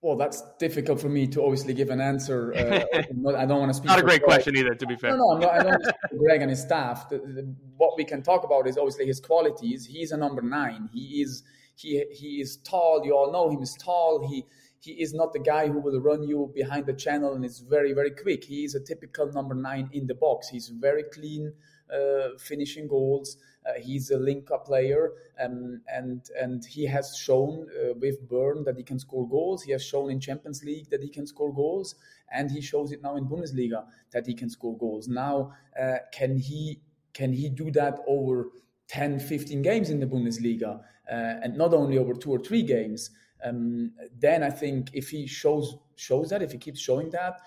Well, 0.00 0.16
that's 0.16 0.44
difficult 0.60 1.00
for 1.00 1.08
me 1.08 1.26
to 1.28 1.42
obviously 1.42 1.74
give 1.74 1.90
an 1.90 2.00
answer. 2.00 2.54
Uh, 2.54 2.84
I 3.36 3.46
don't 3.46 3.58
want 3.58 3.70
to 3.70 3.74
speak. 3.74 3.86
Not 3.86 3.98
a 3.98 4.02
great 4.02 4.22
Greg. 4.22 4.28
question 4.28 4.56
either, 4.56 4.74
to 4.76 4.86
be 4.86 4.94
fair. 4.94 5.10
No, 5.10 5.16
no, 5.16 5.38
no 5.38 5.48
I 5.48 5.60
don't 5.60 5.82
Greg 6.16 6.40
and 6.40 6.50
his 6.50 6.62
staff. 6.62 7.08
The, 7.08 7.18
the, 7.18 7.52
what 7.76 7.96
we 7.96 8.04
can 8.04 8.22
talk 8.22 8.44
about 8.44 8.68
is 8.68 8.78
obviously 8.78 9.06
his 9.06 9.18
qualities. 9.18 9.84
He's 9.86 10.12
a 10.12 10.16
number 10.16 10.40
nine. 10.40 10.88
He 10.92 11.22
is 11.22 11.42
he 11.74 12.04
he 12.12 12.40
is 12.40 12.58
tall. 12.58 13.02
You 13.04 13.16
all 13.16 13.32
know 13.32 13.50
him 13.50 13.60
is 13.60 13.74
tall. 13.74 14.28
He 14.28 14.44
he 14.80 14.92
is 14.92 15.12
not 15.12 15.32
the 15.32 15.38
guy 15.40 15.68
who 15.68 15.80
will 15.80 16.00
run 16.00 16.22
you 16.22 16.50
behind 16.54 16.86
the 16.86 16.92
channel 16.92 17.34
and 17.34 17.44
is 17.44 17.60
very 17.60 17.92
very 17.92 18.10
quick. 18.10 18.44
He 18.44 18.64
is 18.64 18.74
a 18.74 18.80
typical 18.80 19.30
number 19.32 19.54
nine 19.54 19.90
in 19.92 20.06
the 20.06 20.14
box. 20.14 20.48
He's 20.48 20.68
very 20.68 21.04
clean, 21.04 21.52
uh, 21.92 22.38
finishing 22.38 22.88
goals. 22.88 23.36
Uh, 23.68 23.72
he's 23.80 24.10
a 24.10 24.16
link-up 24.16 24.64
player, 24.64 25.12
um, 25.40 25.82
and 25.92 26.22
and 26.40 26.64
he 26.64 26.86
has 26.86 27.16
shown 27.16 27.66
uh, 27.68 27.92
with 28.00 28.26
Bern 28.28 28.64
that 28.64 28.76
he 28.76 28.82
can 28.82 28.98
score 28.98 29.28
goals. 29.28 29.62
He 29.62 29.72
has 29.72 29.84
shown 29.84 30.10
in 30.10 30.20
Champions 30.20 30.64
League 30.64 30.88
that 30.90 31.02
he 31.02 31.10
can 31.10 31.26
score 31.26 31.52
goals, 31.52 31.94
and 32.32 32.50
he 32.50 32.60
shows 32.60 32.92
it 32.92 33.02
now 33.02 33.16
in 33.16 33.26
Bundesliga 33.26 33.84
that 34.12 34.26
he 34.26 34.34
can 34.34 34.48
score 34.48 34.76
goals. 34.78 35.08
Now, 35.08 35.52
uh, 35.78 35.96
can 36.12 36.38
he 36.38 36.80
can 37.12 37.32
he 37.32 37.48
do 37.48 37.70
that 37.72 37.98
over 38.06 38.50
10, 38.88 39.18
15 39.18 39.60
games 39.60 39.90
in 39.90 40.00
the 40.00 40.06
Bundesliga, 40.06 40.80
uh, 41.10 41.14
and 41.42 41.56
not 41.56 41.74
only 41.74 41.98
over 41.98 42.14
two 42.14 42.30
or 42.30 42.38
three 42.38 42.62
games, 42.62 43.10
um, 43.44 43.92
then 44.18 44.42
I 44.42 44.50
think 44.50 44.90
if 44.92 45.10
he 45.10 45.26
shows 45.26 45.76
shows 45.96 46.30
that, 46.30 46.42
if 46.42 46.52
he 46.52 46.58
keeps 46.58 46.80
showing 46.80 47.10
that, 47.10 47.40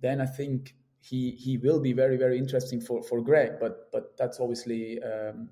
then 0.00 0.20
I 0.20 0.26
think 0.26 0.74
he 1.00 1.32
he 1.32 1.56
will 1.58 1.80
be 1.80 1.92
very 1.92 2.16
very 2.16 2.38
interesting 2.38 2.80
for 2.80 3.02
for 3.02 3.20
Greg. 3.20 3.58
But 3.60 3.90
but 3.92 4.16
that's 4.16 4.40
obviously. 4.40 5.02
Um, 5.02 5.50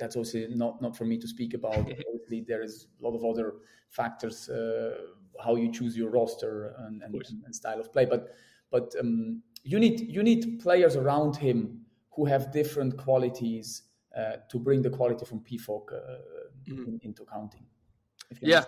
that's 0.00 0.16
obviously 0.16 0.48
not, 0.54 0.82
not 0.82 0.96
for 0.96 1.04
me 1.04 1.16
to 1.16 1.28
speak 1.28 1.54
about. 1.54 1.78
obviously, 1.78 2.44
there 2.46 2.62
is 2.62 2.88
a 3.00 3.04
lot 3.04 3.14
of 3.14 3.24
other 3.24 3.54
factors, 3.90 4.48
uh, 4.48 4.96
how 5.42 5.56
you 5.56 5.70
choose 5.70 5.96
your 5.96 6.10
roster 6.10 6.74
and, 6.78 7.02
and, 7.02 7.14
and, 7.44 7.54
style 7.54 7.78
of 7.78 7.92
play. 7.92 8.04
But 8.04 8.34
but 8.70 8.94
um, 8.98 9.42
you 9.62 9.78
need 9.78 10.00
you 10.00 10.22
need 10.22 10.60
players 10.60 10.96
around 10.96 11.36
him 11.36 11.82
who 12.10 12.24
have 12.24 12.50
different 12.52 12.96
qualities 12.96 13.82
uh, 14.16 14.36
to 14.48 14.58
bring 14.58 14.82
the 14.82 14.90
quality 14.90 15.24
from 15.24 15.40
Pefok 15.40 15.92
uh, 15.92 16.18
mm-hmm. 16.68 16.84
in, 16.88 17.00
into 17.02 17.24
counting. 17.24 17.66
Yeah, 18.40 18.64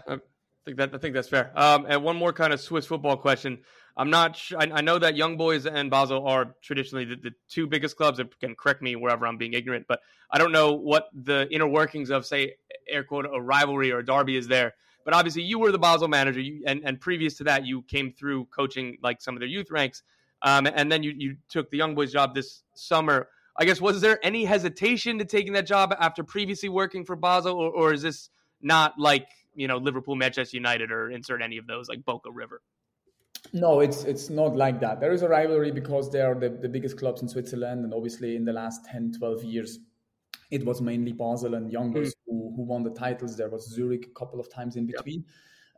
think 0.68 0.78
that 0.78 0.94
I 0.94 0.98
think 0.98 1.14
that's 1.14 1.28
fair. 1.28 1.50
Um, 1.54 1.86
and 1.88 2.02
one 2.02 2.16
more 2.16 2.32
kind 2.32 2.52
of 2.52 2.60
Swiss 2.60 2.86
football 2.86 3.16
question. 3.16 3.60
I'm 3.96 4.10
not 4.10 4.36
sure. 4.36 4.60
I, 4.60 4.70
I 4.74 4.80
know 4.82 4.98
that 4.98 5.16
Young 5.16 5.36
Boys 5.36 5.66
and 5.66 5.90
Basel 5.90 6.26
are 6.26 6.54
traditionally 6.62 7.04
the, 7.04 7.16
the 7.16 7.30
two 7.48 7.66
biggest 7.66 7.96
clubs. 7.96 8.18
That 8.18 8.38
can 8.38 8.54
correct 8.54 8.82
me 8.82 8.94
wherever 8.94 9.26
I'm 9.26 9.38
being 9.38 9.54
ignorant, 9.54 9.86
but 9.88 10.00
I 10.30 10.38
don't 10.38 10.52
know 10.52 10.72
what 10.74 11.08
the 11.12 11.48
inner 11.50 11.66
workings 11.66 12.10
of, 12.10 12.26
say, 12.26 12.56
air 12.88 13.02
quote, 13.02 13.26
a 13.32 13.40
rivalry 13.40 13.90
or 13.90 13.98
a 13.98 14.04
derby 14.04 14.36
is 14.36 14.46
there. 14.46 14.74
But 15.04 15.14
obviously, 15.14 15.42
you 15.42 15.58
were 15.58 15.72
the 15.72 15.78
Basel 15.78 16.06
manager, 16.06 16.40
you, 16.40 16.62
and, 16.66 16.82
and 16.84 17.00
previous 17.00 17.38
to 17.38 17.44
that, 17.44 17.64
you 17.64 17.82
came 17.82 18.12
through 18.12 18.44
coaching 18.46 18.98
like 19.02 19.22
some 19.22 19.34
of 19.34 19.40
their 19.40 19.48
youth 19.48 19.70
ranks, 19.70 20.02
um, 20.42 20.66
and 20.66 20.92
then 20.92 21.02
you, 21.02 21.14
you 21.16 21.36
took 21.48 21.70
the 21.70 21.78
Young 21.78 21.94
Boys 21.94 22.12
job 22.12 22.34
this 22.34 22.62
summer. 22.74 23.28
I 23.56 23.64
guess 23.64 23.80
was 23.80 24.00
there 24.02 24.20
any 24.22 24.44
hesitation 24.44 25.18
to 25.18 25.24
taking 25.24 25.54
that 25.54 25.66
job 25.66 25.94
after 25.98 26.22
previously 26.22 26.68
working 26.68 27.04
for 27.06 27.16
Basel, 27.16 27.56
or, 27.56 27.70
or 27.70 27.92
is 27.94 28.02
this 28.02 28.28
not 28.60 28.98
like 28.98 29.26
you 29.58 29.66
know 29.66 29.76
Liverpool, 29.76 30.14
Manchester 30.14 30.56
United, 30.56 30.90
or 30.92 31.10
insert 31.10 31.42
any 31.42 31.58
of 31.58 31.66
those 31.66 31.88
like 31.88 32.04
Boca 32.04 32.30
River? 32.30 32.62
No, 33.52 33.80
it's 33.80 34.04
it's 34.04 34.30
not 34.30 34.56
like 34.56 34.80
that. 34.80 35.00
There 35.00 35.12
is 35.12 35.22
a 35.22 35.28
rivalry 35.28 35.72
because 35.72 36.10
they 36.10 36.20
are 36.20 36.34
the, 36.34 36.48
the 36.48 36.68
biggest 36.68 36.96
clubs 36.96 37.22
in 37.22 37.28
Switzerland, 37.28 37.84
and 37.84 37.92
obviously 37.92 38.36
in 38.36 38.44
the 38.44 38.52
last 38.52 38.84
10, 38.86 39.14
12 39.18 39.44
years, 39.44 39.80
it 40.50 40.64
was 40.64 40.80
mainly 40.80 41.12
Basel 41.12 41.54
and 41.54 41.72
Young 41.72 41.92
Boys 41.92 42.10
mm. 42.10 42.16
who, 42.26 42.52
who 42.56 42.62
won 42.62 42.84
the 42.84 42.90
titles. 42.90 43.36
There 43.36 43.48
was 43.48 43.68
Zurich 43.68 44.06
a 44.06 44.18
couple 44.18 44.38
of 44.38 44.48
times 44.48 44.76
in 44.76 44.86
between, 44.86 45.24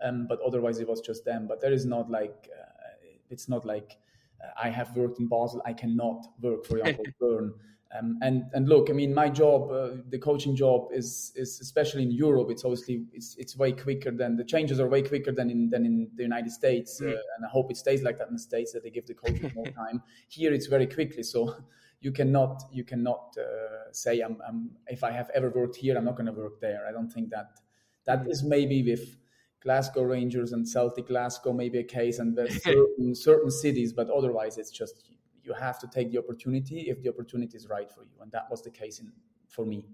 yep. 0.00 0.08
um, 0.08 0.26
but 0.28 0.40
otherwise 0.46 0.78
it 0.78 0.88
was 0.88 1.00
just 1.00 1.24
them. 1.24 1.46
But 1.48 1.60
there 1.60 1.72
is 1.72 1.86
not 1.86 2.10
like 2.10 2.50
uh, 2.52 2.92
it's 3.30 3.48
not 3.48 3.64
like 3.64 3.96
uh, 4.44 4.50
I 4.62 4.68
have 4.68 4.94
worked 4.94 5.20
in 5.20 5.26
Basel, 5.26 5.62
I 5.64 5.72
cannot 5.72 6.26
work 6.40 6.66
for 6.66 6.78
Young 6.84 6.96
Bern. 7.18 7.54
Um, 7.98 8.18
and 8.22 8.44
and 8.52 8.68
look, 8.68 8.88
I 8.88 8.92
mean, 8.92 9.12
my 9.12 9.28
job, 9.28 9.70
uh, 9.70 9.96
the 10.08 10.18
coaching 10.18 10.54
job, 10.54 10.88
is 10.92 11.32
is 11.34 11.60
especially 11.60 12.04
in 12.04 12.12
Europe. 12.12 12.48
It's 12.50 12.64
obviously 12.64 13.04
it's 13.12 13.34
it's 13.36 13.56
way 13.56 13.72
quicker 13.72 14.12
than 14.12 14.36
the 14.36 14.44
changes 14.44 14.78
are 14.78 14.88
way 14.88 15.02
quicker 15.02 15.32
than 15.32 15.50
in 15.50 15.70
than 15.70 15.84
in 15.84 16.08
the 16.14 16.22
United 16.22 16.52
States. 16.52 17.00
Mm. 17.00 17.08
Uh, 17.08 17.22
and 17.36 17.44
I 17.44 17.48
hope 17.48 17.70
it 17.70 17.76
stays 17.76 18.02
like 18.02 18.16
that 18.18 18.28
in 18.28 18.34
the 18.34 18.40
states 18.40 18.72
that 18.72 18.84
they 18.84 18.90
give 18.90 19.06
the 19.06 19.14
coaches 19.14 19.52
more 19.54 19.66
time. 19.82 20.02
Here, 20.28 20.52
it's 20.52 20.66
very 20.66 20.86
quickly, 20.86 21.24
so 21.24 21.56
you 22.00 22.12
cannot 22.12 22.62
you 22.72 22.84
cannot 22.84 23.36
uh, 23.38 23.92
say 23.92 24.20
I'm, 24.20 24.38
I'm, 24.46 24.70
if 24.86 25.02
I 25.02 25.10
have 25.10 25.30
ever 25.34 25.50
worked 25.50 25.76
here, 25.76 25.96
I'm 25.96 26.04
not 26.04 26.16
going 26.16 26.26
to 26.26 26.32
work 26.32 26.60
there. 26.60 26.86
I 26.88 26.92
don't 26.92 27.10
think 27.10 27.30
that 27.30 27.58
that 28.06 28.26
is 28.28 28.44
maybe 28.44 28.82
with 28.82 29.16
Glasgow 29.62 30.02
Rangers 30.02 30.52
and 30.52 30.66
Celtic 30.66 31.08
Glasgow 31.08 31.52
maybe 31.52 31.78
a 31.78 31.84
case, 31.84 32.20
and 32.20 32.36
there's 32.36 32.62
certain 32.62 33.14
certain 33.14 33.50
cities, 33.50 33.92
but 33.92 34.08
otherwise 34.10 34.58
it's 34.58 34.70
just 34.70 35.10
you 35.42 35.52
have 35.54 35.78
to 35.80 35.86
take 35.86 36.10
the 36.10 36.18
opportunity 36.18 36.90
if 36.90 37.02
the 37.02 37.08
opportunity 37.08 37.56
is 37.56 37.68
right 37.68 37.90
for 37.90 38.02
you. 38.02 38.20
And 38.20 38.30
that 38.32 38.50
was 38.50 38.62
the 38.62 38.70
case 38.70 39.00
in, 39.00 39.12
for 39.48 39.64
me. 39.64 39.86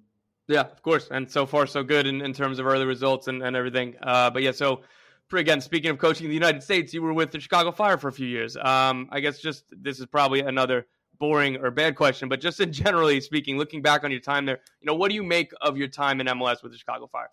Yeah, 0.48 0.60
of 0.60 0.82
course. 0.82 1.08
And 1.10 1.30
so 1.30 1.46
far, 1.46 1.66
so 1.66 1.82
good 1.82 2.06
in, 2.06 2.20
in 2.20 2.32
terms 2.32 2.58
of 2.58 2.66
early 2.66 2.84
results 2.84 3.28
and, 3.28 3.42
and 3.42 3.56
everything. 3.56 3.96
Uh, 4.02 4.30
but 4.30 4.42
yeah, 4.42 4.52
so 4.52 4.82
again, 5.32 5.60
speaking 5.60 5.90
of 5.90 5.98
coaching 5.98 6.26
in 6.26 6.28
the 6.28 6.34
United 6.34 6.62
States, 6.62 6.94
you 6.94 7.02
were 7.02 7.12
with 7.12 7.32
the 7.32 7.40
Chicago 7.40 7.72
Fire 7.72 7.98
for 7.98 8.08
a 8.08 8.12
few 8.12 8.28
years. 8.28 8.56
Um, 8.56 9.08
I 9.10 9.20
guess 9.20 9.38
just 9.38 9.64
this 9.70 9.98
is 9.98 10.06
probably 10.06 10.40
another 10.40 10.86
boring 11.18 11.56
or 11.56 11.70
bad 11.70 11.96
question, 11.96 12.28
but 12.28 12.40
just 12.40 12.60
in 12.60 12.72
generally 12.84 13.20
speaking, 13.20 13.58
looking 13.58 13.82
back 13.82 14.04
on 14.04 14.10
your 14.10 14.20
time 14.20 14.46
there, 14.46 14.60
you 14.80 14.86
know, 14.86 14.94
what 14.94 15.08
do 15.08 15.14
you 15.14 15.22
make 15.22 15.50
of 15.60 15.76
your 15.76 15.88
time 15.88 16.20
in 16.20 16.26
MLS 16.28 16.62
with 16.62 16.72
the 16.72 16.78
Chicago 16.78 17.06
Fire? 17.06 17.28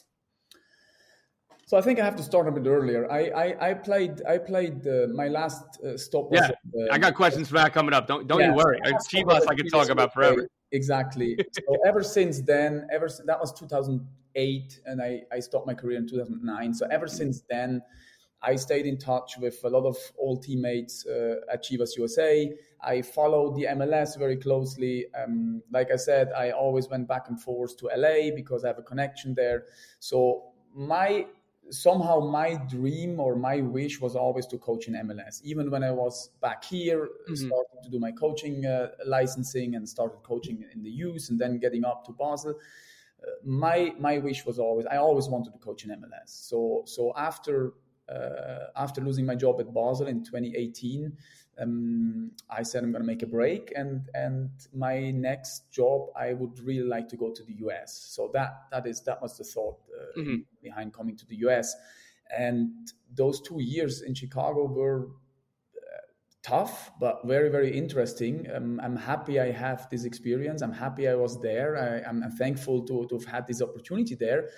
So 1.66 1.78
I 1.78 1.82
think 1.82 2.00
I 2.00 2.06
have 2.06 2.16
to 2.18 2.24
start 2.24 2.48
a 2.48 2.52
bit 2.52 2.68
earlier. 2.68 3.10
I 3.12 3.22
I, 3.30 3.70
I 3.70 3.74
played 3.74 4.22
I 4.28 4.38
played 4.38 4.86
uh, 4.88 5.08
my 5.14 5.28
last 5.28 5.64
uh, 5.82 5.98
stop. 5.98 6.30
Yeah, 6.32 6.50
uh, 6.50 6.92
I 6.92 6.98
got 6.98 7.16
questions 7.16 7.48
for 7.48 7.56
that 7.56 7.74
coming 7.74 7.94
up. 7.94 8.08
Don't 8.08 8.28
don't 8.28 8.42
yeah, 8.42 8.50
you 8.50 8.56
worry. 8.56 8.80
Chivas 9.12 9.44
I 9.50 9.56
could 9.56 9.70
talk 9.72 9.90
about 9.90 10.14
forever. 10.14 10.48
Exactly. 10.72 11.38
so 11.52 11.78
ever 11.86 12.04
since 12.04 12.42
then, 12.42 12.88
ever 12.92 13.08
that 13.26 13.40
was 13.40 13.54
2008, 13.54 14.82
and 14.86 15.02
I 15.02 15.22
I 15.32 15.40
stopped 15.40 15.68
my 15.68 15.74
career 15.74 15.98
in 15.98 16.08
2009. 16.08 16.74
So 16.74 16.88
ever 16.92 17.08
since 17.08 17.44
then, 17.50 17.82
I 18.42 18.58
stayed 18.58 18.86
in 18.86 18.98
touch 18.98 19.38
with 19.38 19.64
a 19.64 19.70
lot 19.70 19.86
of 19.86 19.98
old 20.18 20.44
teammates 20.44 21.06
uh, 21.06 21.36
at 21.52 21.64
Chivas 21.64 21.96
USA. 21.96 22.54
I 22.82 23.02
followed 23.02 23.56
the 23.56 23.68
MLS 23.78 24.20
very 24.20 24.36
closely. 24.36 25.06
Um, 25.16 25.64
like 25.72 25.92
I 25.92 25.96
said, 25.96 26.32
I 26.36 26.52
always 26.52 26.90
went 26.90 27.08
back 27.08 27.30
and 27.30 27.40
forth 27.40 27.78
to 27.78 27.90
LA 27.96 28.36
because 28.36 28.66
I 28.66 28.68
have 28.68 28.80
a 28.80 28.84
connection 28.84 29.34
there. 29.34 29.64
So 30.00 30.52
my 30.76 31.26
somehow 31.70 32.20
my 32.20 32.56
dream 32.70 33.20
or 33.20 33.36
my 33.36 33.62
wish 33.62 34.00
was 34.00 34.16
always 34.16 34.46
to 34.48 34.58
coach 34.58 34.88
in 34.88 34.94
MLS. 34.94 35.42
Even 35.44 35.72
when 35.72 35.84
I 35.84 35.92
was 35.92 36.30
back 36.42 36.64
here, 36.64 37.06
mm-hmm. 37.06 37.36
starting 37.36 37.80
to 37.84 37.90
do 37.90 38.00
my 38.00 38.12
coaching 38.12 38.66
uh, 38.66 38.90
licensing 39.06 39.76
and 39.76 39.88
started 39.88 40.18
coaching 40.24 40.64
in 40.74 40.84
the 40.84 40.90
youth 40.90 41.28
and 41.30 41.40
then 41.40 41.60
getting 41.60 41.86
up 41.86 42.06
to 42.06 42.12
Basel. 42.12 42.52
Uh, 43.22 43.32
my 43.44 43.94
my 44.00 44.18
wish 44.18 44.46
was 44.46 44.60
always 44.60 44.86
I 44.86 44.98
always 44.98 45.28
wanted 45.28 45.54
to 45.54 45.60
coach 45.60 45.86
in 45.86 45.92
MLS. 45.92 46.28
So 46.28 46.84
so 46.86 47.14
after 47.18 47.74
uh, 48.10 48.68
after 48.76 49.02
losing 49.02 49.26
my 49.26 49.36
job 49.36 49.60
at 49.60 49.74
Basel 49.74 50.08
in 50.08 50.24
2018, 50.24 51.14
um, 51.60 52.32
I 52.50 52.64
said 52.64 52.84
I'm 52.84 52.92
going 52.92 53.04
to 53.04 53.08
make 53.08 53.22
a 53.22 53.28
break, 53.28 53.72
and 53.76 54.10
and 54.14 54.50
my 54.74 55.12
next 55.12 55.72
job 55.72 56.10
I 56.20 56.34
would 56.34 56.60
really 56.60 56.88
like 56.88 57.08
to 57.10 57.18
go 57.18 57.32
to 57.32 57.44
the 57.44 57.54
US. 57.68 57.94
So 58.10 58.30
that 58.34 58.66
that 58.72 58.88
is 58.88 59.02
that 59.04 59.22
was 59.22 59.38
the 59.38 59.44
thought 59.44 59.78
uh, 59.96 60.20
mm-hmm. 60.20 60.36
behind 60.62 60.94
coming 60.94 61.16
to 61.18 61.26
the 61.26 61.36
US, 61.48 61.76
and 62.36 62.72
those 63.14 63.42
two 63.42 63.62
years 63.62 64.02
in 64.02 64.16
Chicago 64.16 64.66
were 64.66 65.10
uh, 65.78 66.02
tough 66.42 66.92
but 67.00 67.22
very 67.26 67.50
very 67.50 67.76
interesting. 67.78 68.48
Um, 68.54 68.80
i'm 68.84 68.96
happy 68.96 69.40
i 69.40 69.52
have 69.52 69.88
this 69.90 70.06
experience. 70.06 70.62
I'm 70.62 70.74
happy 70.74 71.08
i 71.08 71.16
was 71.16 71.40
there. 71.42 71.78
I, 71.78 72.10
am 72.10 72.24
thankful 72.32 72.84
to, 72.86 73.06
to 73.10 73.16
have 73.16 73.26
had 73.26 73.48
this 73.48 73.62
opportunity 73.62 74.16
there 74.16 74.50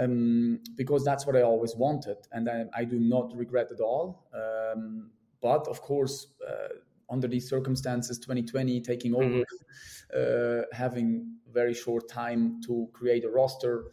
um, 0.00 0.58
because 0.76 1.04
that's 1.04 1.24
what 1.26 1.36
i 1.36 1.42
always 1.42 1.76
wanted 1.76 2.16
and 2.32 2.48
i, 2.48 2.64
I 2.74 2.84
do 2.84 2.98
not 2.98 3.36
regret 3.36 3.70
at 3.70 3.80
all. 3.80 4.26
Um, 4.34 5.10
but 5.42 5.66
of 5.68 5.82
course, 5.82 6.28
uh, 6.48 6.68
under 7.10 7.28
these 7.28 7.48
circumstances, 7.48 8.18
2020 8.18 8.80
taking 8.80 9.14
over, 9.14 9.26
mm-hmm. 9.26 10.62
uh, 10.62 10.62
having 10.72 11.36
very 11.52 11.74
short 11.74 12.08
time 12.08 12.60
to 12.66 12.88
create 12.92 13.24
a 13.24 13.28
roster, 13.28 13.84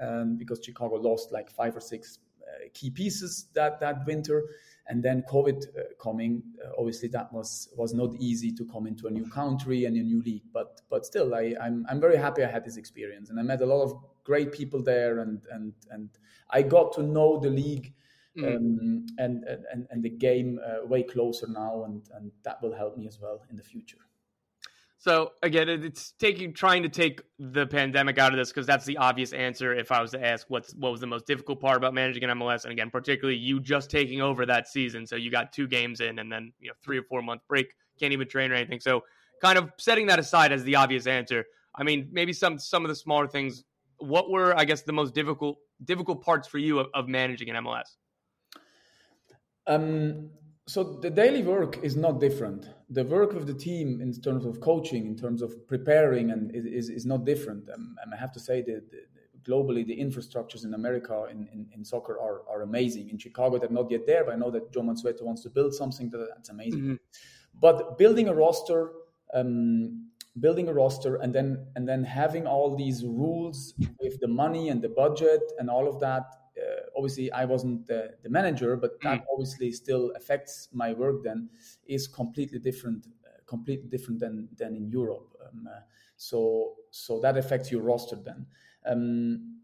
um, 0.00 0.36
because 0.36 0.60
Chicago 0.64 0.96
lost 0.96 1.30
like 1.30 1.50
five 1.50 1.76
or 1.76 1.80
six 1.80 2.18
uh, 2.42 2.68
key 2.72 2.90
pieces 2.90 3.46
that 3.54 3.78
that 3.80 4.04
winter, 4.06 4.42
and 4.88 5.02
then 5.02 5.22
COVID 5.30 5.62
uh, 5.62 5.82
coming. 6.02 6.42
Uh, 6.62 6.70
obviously, 6.78 7.08
that 7.08 7.32
was 7.32 7.68
was 7.76 7.94
not 7.94 8.14
easy 8.18 8.50
to 8.52 8.64
come 8.64 8.86
into 8.86 9.06
a 9.06 9.10
new 9.10 9.28
country 9.30 9.84
and 9.84 9.96
a 9.96 10.02
new 10.02 10.20
league. 10.22 10.42
But 10.52 10.80
but 10.90 11.06
still, 11.06 11.34
I, 11.34 11.54
I'm 11.60 11.86
I'm 11.88 12.00
very 12.00 12.16
happy 12.16 12.42
I 12.42 12.50
had 12.50 12.64
this 12.64 12.76
experience, 12.76 13.30
and 13.30 13.38
I 13.38 13.42
met 13.42 13.60
a 13.60 13.66
lot 13.66 13.82
of 13.82 13.94
great 14.24 14.52
people 14.52 14.82
there, 14.82 15.20
and 15.20 15.40
and 15.52 15.72
and 15.90 16.10
I 16.50 16.62
got 16.62 16.92
to 16.94 17.02
know 17.02 17.38
the 17.38 17.50
league 17.50 17.94
mm. 18.36 18.56
um, 18.56 19.06
and, 19.18 19.44
and 19.44 19.86
and 19.90 20.02
the 20.02 20.10
game 20.10 20.60
uh, 20.64 20.86
way 20.86 21.02
closer 21.02 21.46
now, 21.48 21.84
and 21.84 22.02
and 22.14 22.32
that 22.44 22.62
will 22.62 22.74
help 22.74 22.96
me 22.96 23.06
as 23.06 23.20
well 23.20 23.42
in 23.50 23.56
the 23.56 23.62
future. 23.62 23.98
So 25.04 25.32
again, 25.42 25.68
it's 25.68 26.12
taking 26.12 26.54
trying 26.54 26.84
to 26.84 26.88
take 26.88 27.20
the 27.38 27.66
pandemic 27.66 28.16
out 28.16 28.32
of 28.32 28.38
this 28.38 28.48
because 28.48 28.66
that's 28.66 28.86
the 28.86 28.96
obvious 28.96 29.34
answer. 29.34 29.74
If 29.74 29.92
I 29.92 30.00
was 30.00 30.12
to 30.12 30.26
ask 30.26 30.46
what's 30.48 30.74
what 30.74 30.92
was 30.92 31.00
the 31.02 31.06
most 31.06 31.26
difficult 31.26 31.60
part 31.60 31.76
about 31.76 31.92
managing 31.92 32.24
an 32.24 32.30
MLS, 32.38 32.64
and 32.64 32.72
again, 32.72 32.88
particularly 32.90 33.38
you 33.38 33.60
just 33.60 33.90
taking 33.90 34.22
over 34.22 34.46
that 34.46 34.66
season, 34.66 35.06
so 35.06 35.16
you 35.16 35.30
got 35.30 35.52
two 35.52 35.68
games 35.68 36.00
in, 36.00 36.18
and 36.18 36.32
then 36.32 36.54
you 36.58 36.68
know 36.68 36.74
three 36.82 36.98
or 36.98 37.02
four 37.02 37.20
month 37.20 37.42
break, 37.48 37.66
can't 38.00 38.14
even 38.14 38.26
train 38.26 38.50
or 38.50 38.54
anything. 38.54 38.80
So 38.80 39.02
kind 39.42 39.58
of 39.58 39.70
setting 39.78 40.06
that 40.06 40.18
aside 40.18 40.52
as 40.52 40.64
the 40.64 40.76
obvious 40.76 41.06
answer. 41.06 41.44
I 41.76 41.82
mean, 41.82 42.08
maybe 42.10 42.32
some 42.32 42.58
some 42.58 42.82
of 42.82 42.88
the 42.88 42.96
smaller 42.96 43.26
things. 43.26 43.62
What 43.98 44.30
were 44.30 44.58
I 44.58 44.64
guess 44.64 44.84
the 44.84 44.94
most 44.94 45.14
difficult 45.14 45.58
difficult 45.84 46.24
parts 46.24 46.48
for 46.48 46.56
you 46.56 46.78
of, 46.78 46.86
of 46.94 47.08
managing 47.08 47.50
an 47.50 47.62
MLS? 47.62 47.96
Um, 49.66 50.30
so 50.66 50.82
the 50.82 51.10
daily 51.10 51.42
work 51.42 51.78
is 51.82 51.96
not 51.96 52.20
different. 52.20 52.68
The 52.88 53.04
work 53.04 53.34
with 53.34 53.46
the 53.46 53.54
team 53.54 54.00
in 54.00 54.12
terms 54.20 54.46
of 54.46 54.60
coaching, 54.60 55.06
in 55.06 55.16
terms 55.16 55.42
of 55.42 55.66
preparing, 55.66 56.30
and 56.30 56.54
is, 56.54 56.88
is 56.88 57.04
not 57.04 57.24
different. 57.24 57.68
Um, 57.70 57.96
and 58.02 58.14
I 58.14 58.16
have 58.16 58.32
to 58.32 58.40
say 58.40 58.62
that 58.62 58.82
globally, 59.46 59.86
the 59.86 59.98
infrastructures 59.98 60.64
in 60.64 60.72
America 60.72 61.26
in, 61.30 61.46
in, 61.52 61.66
in, 61.74 61.84
soccer 61.84 62.18
are, 62.18 62.42
are 62.48 62.62
amazing. 62.62 63.10
In 63.10 63.18
Chicago, 63.18 63.58
they're 63.58 63.68
not 63.68 63.90
yet 63.90 64.06
there, 64.06 64.24
but 64.24 64.32
I 64.32 64.36
know 64.36 64.50
that 64.50 64.72
Joe 64.72 64.80
Mansueto 64.80 65.22
wants 65.22 65.42
to 65.42 65.50
build 65.50 65.74
something 65.74 66.08
that, 66.10 66.28
that's 66.34 66.48
amazing. 66.48 66.80
Mm-hmm. 66.80 66.94
But 67.60 67.98
building 67.98 68.28
a 68.28 68.34
roster, 68.34 68.92
um, 69.34 70.08
building 70.40 70.68
a 70.68 70.72
roster 70.72 71.16
and 71.16 71.32
then 71.32 71.64
and 71.76 71.88
then 71.88 72.02
having 72.02 72.46
all 72.46 72.74
these 72.74 73.04
rules 73.04 73.74
with 74.00 74.18
the 74.20 74.26
money 74.26 74.68
and 74.68 74.82
the 74.82 74.88
budget 74.88 75.40
and 75.58 75.70
all 75.70 75.86
of 75.86 76.00
that 76.00 76.24
obviously 76.96 77.30
i 77.32 77.44
wasn't 77.44 77.86
the, 77.86 78.14
the 78.22 78.28
manager 78.28 78.76
but 78.76 79.00
that 79.02 79.20
mm. 79.20 79.24
obviously 79.32 79.72
still 79.72 80.12
affects 80.16 80.68
my 80.72 80.92
work 80.92 81.22
then 81.22 81.48
is 81.86 82.06
completely 82.06 82.58
different 82.58 83.06
uh, 83.24 83.28
completely 83.46 83.88
different 83.88 84.20
than 84.20 84.48
than 84.56 84.76
in 84.76 84.88
europe 84.88 85.28
um, 85.46 85.68
uh, 85.68 85.80
so 86.16 86.74
so 86.90 87.20
that 87.20 87.36
affects 87.36 87.70
your 87.70 87.82
roster 87.82 88.16
then 88.16 88.46
um, 88.86 89.60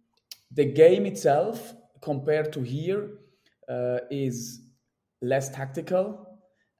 the 0.53 0.64
game 0.64 1.07
itself 1.07 1.74
compared 2.00 2.53
to 2.53 2.61
here 2.61 3.11
uh, 3.68 3.98
is 4.11 4.62
less 5.22 5.50
tactical 5.50 6.26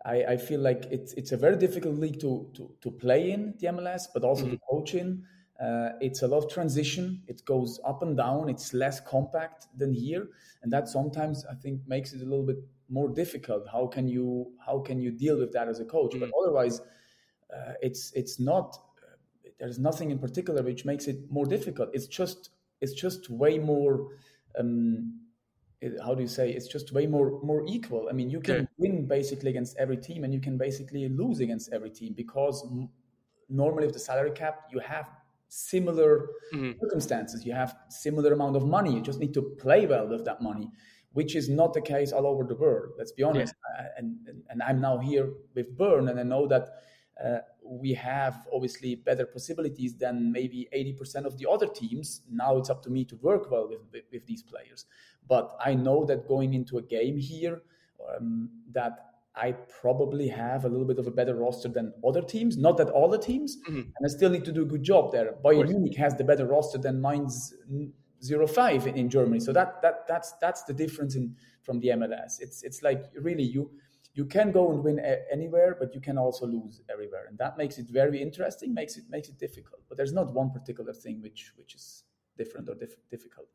I, 0.05 0.25
I 0.25 0.37
feel 0.37 0.61
like 0.61 0.87
it's 0.91 1.13
it's 1.15 1.33
a 1.33 1.37
very 1.37 1.57
difficult 1.57 1.97
league 1.97 2.21
to 2.21 2.51
to, 2.55 2.75
to 2.81 2.91
play 2.91 3.33
in 3.33 3.55
the 3.59 3.67
MLS, 3.69 4.05
but 4.13 4.25
also 4.25 4.45
mm-hmm. 4.45 4.53
to 4.53 4.61
coach 4.71 4.95
in. 4.95 5.25
Uh, 5.61 5.91
it's 6.01 6.23
a 6.23 6.29
lot 6.29 6.39
of 6.39 6.51
transition. 6.51 7.23
It 7.27 7.45
goes 7.45 7.81
up 7.85 8.03
and 8.03 8.17
down. 8.17 8.49
It's 8.49 8.73
less 8.73 8.99
compact 9.01 9.67
than 9.77 9.93
here, 9.93 10.29
and 10.63 10.73
that 10.73 10.89
sometimes 10.89 11.45
I 11.45 11.55
think 11.55 11.83
makes 11.87 12.15
it 12.15 12.23
a 12.23 12.25
little 12.25 12.47
bit 12.47 12.57
more 12.89 13.11
difficult. 13.11 13.67
How 13.71 13.87
can 13.87 14.09
you 14.09 14.53
how 14.65 14.79
can 14.79 15.01
you 15.01 15.11
deal 15.11 15.39
with 15.39 15.53
that 15.53 15.69
as 15.69 15.79
a 15.79 15.85
coach? 15.85 16.13
Mm-hmm. 16.13 16.21
But 16.21 16.31
otherwise, 16.41 16.81
uh, 17.55 17.75
it's 17.83 18.11
it's 18.15 18.41
not. 18.41 18.75
Uh, 19.03 19.51
there's 19.59 19.79
nothing 19.79 20.11
in 20.11 20.19
particular 20.19 20.63
which 20.63 20.87
makes 20.87 21.07
it 21.09 21.31
more 21.31 21.45
difficult. 21.45 21.91
It's 21.93 22.07
just 22.07 22.51
it's 22.81 22.95
just 22.95 23.29
way 23.29 23.59
more. 23.59 24.09
Um, 24.59 25.21
how 26.03 26.15
do 26.15 26.21
you 26.21 26.29
say 26.29 26.51
it's 26.51 26.69
just 26.69 26.93
way 26.93 27.07
more 27.07 27.41
more 27.43 27.65
equal 27.67 28.07
i 28.11 28.13
mean 28.13 28.29
you 28.29 28.39
can 28.39 28.69
win 28.77 29.07
basically 29.07 29.49
against 29.49 29.75
every 29.79 29.97
team 29.97 30.25
and 30.25 30.35
you 30.35 30.39
can 30.39 30.59
basically 30.59 31.09
lose 31.09 31.41
against 31.41 31.73
every 31.73 31.89
team 31.89 32.13
because 32.15 32.63
m- 32.71 32.91
normally 33.49 33.87
with 33.87 33.95
the 33.95 34.01
salary 34.01 34.31
cap 34.31 34.65
you 34.71 34.79
have 34.79 35.09
similar 35.51 36.29
mm-hmm. 36.55 36.73
circumstances 36.81 37.45
you 37.45 37.53
have 37.53 37.77
similar 37.89 38.33
amount 38.33 38.57
of 38.57 38.67
money 38.67 38.95
you 38.95 39.01
just 39.01 39.21
need 39.21 39.35
to 39.35 39.43
play 39.59 39.87
well 39.87 40.09
with 40.09 40.25
that 40.25 40.41
money 40.41 40.69
which 41.13 41.35
is 41.35 41.49
not 41.49 41.75
the 41.75 41.81
case 41.81 42.13
all 42.13 42.27
over 42.27 42.45
the 42.45 42.55
world 42.55 42.93
let's 42.97 43.13
be 43.13 43.23
honest 43.23 43.55
yeah. 43.77 43.87
and, 43.99 44.17
and, 44.27 44.43
and 44.49 44.63
i'm 44.63 44.81
now 44.81 44.99
here 44.99 45.31
with 45.55 45.77
Bern 45.77 46.09
and 46.09 46.19
i 46.19 46.23
know 46.23 46.47
that 46.47 46.69
uh, 47.23 47.41
we 47.63 47.93
have 47.93 48.47
obviously 48.53 48.95
better 48.95 49.27
possibilities 49.27 49.95
than 49.95 50.33
maybe 50.33 50.69
80% 50.75 51.27
of 51.27 51.39
the 51.39 51.49
other 51.49 51.67
teams. 51.69 52.23
Now 52.31 52.57
it's 52.57 52.71
up 52.71 52.83
to 52.85 52.91
me 52.91 53.05
to 53.05 53.17
work 53.17 53.51
well 53.51 53.69
with, 53.69 53.81
with, 53.93 54.05
with 54.11 54.27
these 54.27 54.43
players. 54.43 54.87
But 55.29 55.55
I 55.65 55.75
know 55.75 56.05
that 56.07 56.27
going 56.27 56.55
into 56.55 56.79
a 56.79 56.83
game 56.83 57.19
here, 57.19 57.63
um, 58.17 58.49
that 58.73 59.10
I 59.37 59.53
probably 59.53 60.29
have 60.29 60.65
a 60.65 60.69
little 60.69 60.87
bit 60.87 60.99
of 60.99 61.07
a 61.07 61.11
better 61.11 61.35
roster 61.35 61.69
than 61.69 61.93
other 62.07 62.23
teams. 62.23 62.57
Not 62.57 62.77
that 62.79 62.89
all 62.91 63.09
the 63.09 63.19
teams, 63.19 63.59
mm-hmm. 63.69 63.79
and 63.79 64.05
I 64.05 64.09
still 64.09 64.31
need 64.31 64.45
to 64.45 64.53
do 64.53 64.63
a 64.63 64.67
good 64.67 64.83
job 64.83 65.13
there. 65.13 65.35
Bayern 65.45 65.69
Munich 65.69 65.97
has 65.97 66.17
the 66.17 66.25
better 66.25 66.47
roster 66.47 66.79
than 66.79 67.01
Mainz 67.01 67.55
05 68.23 68.87
in, 68.89 68.97
in 68.97 69.09
Germany. 69.09 69.41
So 69.41 69.53
that 69.53 69.81
that 69.83 70.07
that's 70.09 70.33
that's 70.41 70.65
the 70.65 70.73
difference 70.73 71.15
in 71.15 71.37
from 71.63 71.81
the 71.81 71.89
MLS. 71.89 72.41
It's 72.41 72.63
it's 72.63 72.83
like 72.83 73.05
really 73.21 73.45
you 73.45 73.71
you 74.15 74.25
can 74.25 74.51
go 74.51 74.71
and 74.73 74.83
win 74.83 74.99
a- 74.99 75.33
anywhere, 75.33 75.77
but 75.79 75.95
you 75.95 76.01
can 76.01 76.19
also 76.19 76.47
lose 76.47 76.83
everywhere, 76.91 77.27
and 77.29 77.39
that 77.39 77.57
makes 77.57 77.79
it 77.79 77.89
very 77.89 78.21
interesting. 78.21 78.75
makes 78.75 78.97
it 78.97 79.05
makes 79.09 79.29
it 79.29 79.39
difficult. 79.39 79.83
But 79.89 79.97
there's 79.97 80.13
not 80.13 80.35
one 80.35 80.51
particular 80.51 80.93
thing 80.93 81.23
which 81.23 81.53
which 81.57 81.75
is 81.75 82.05
different 82.37 82.69
or 82.69 82.75
dif- 82.75 83.09
difficult. 83.11 83.47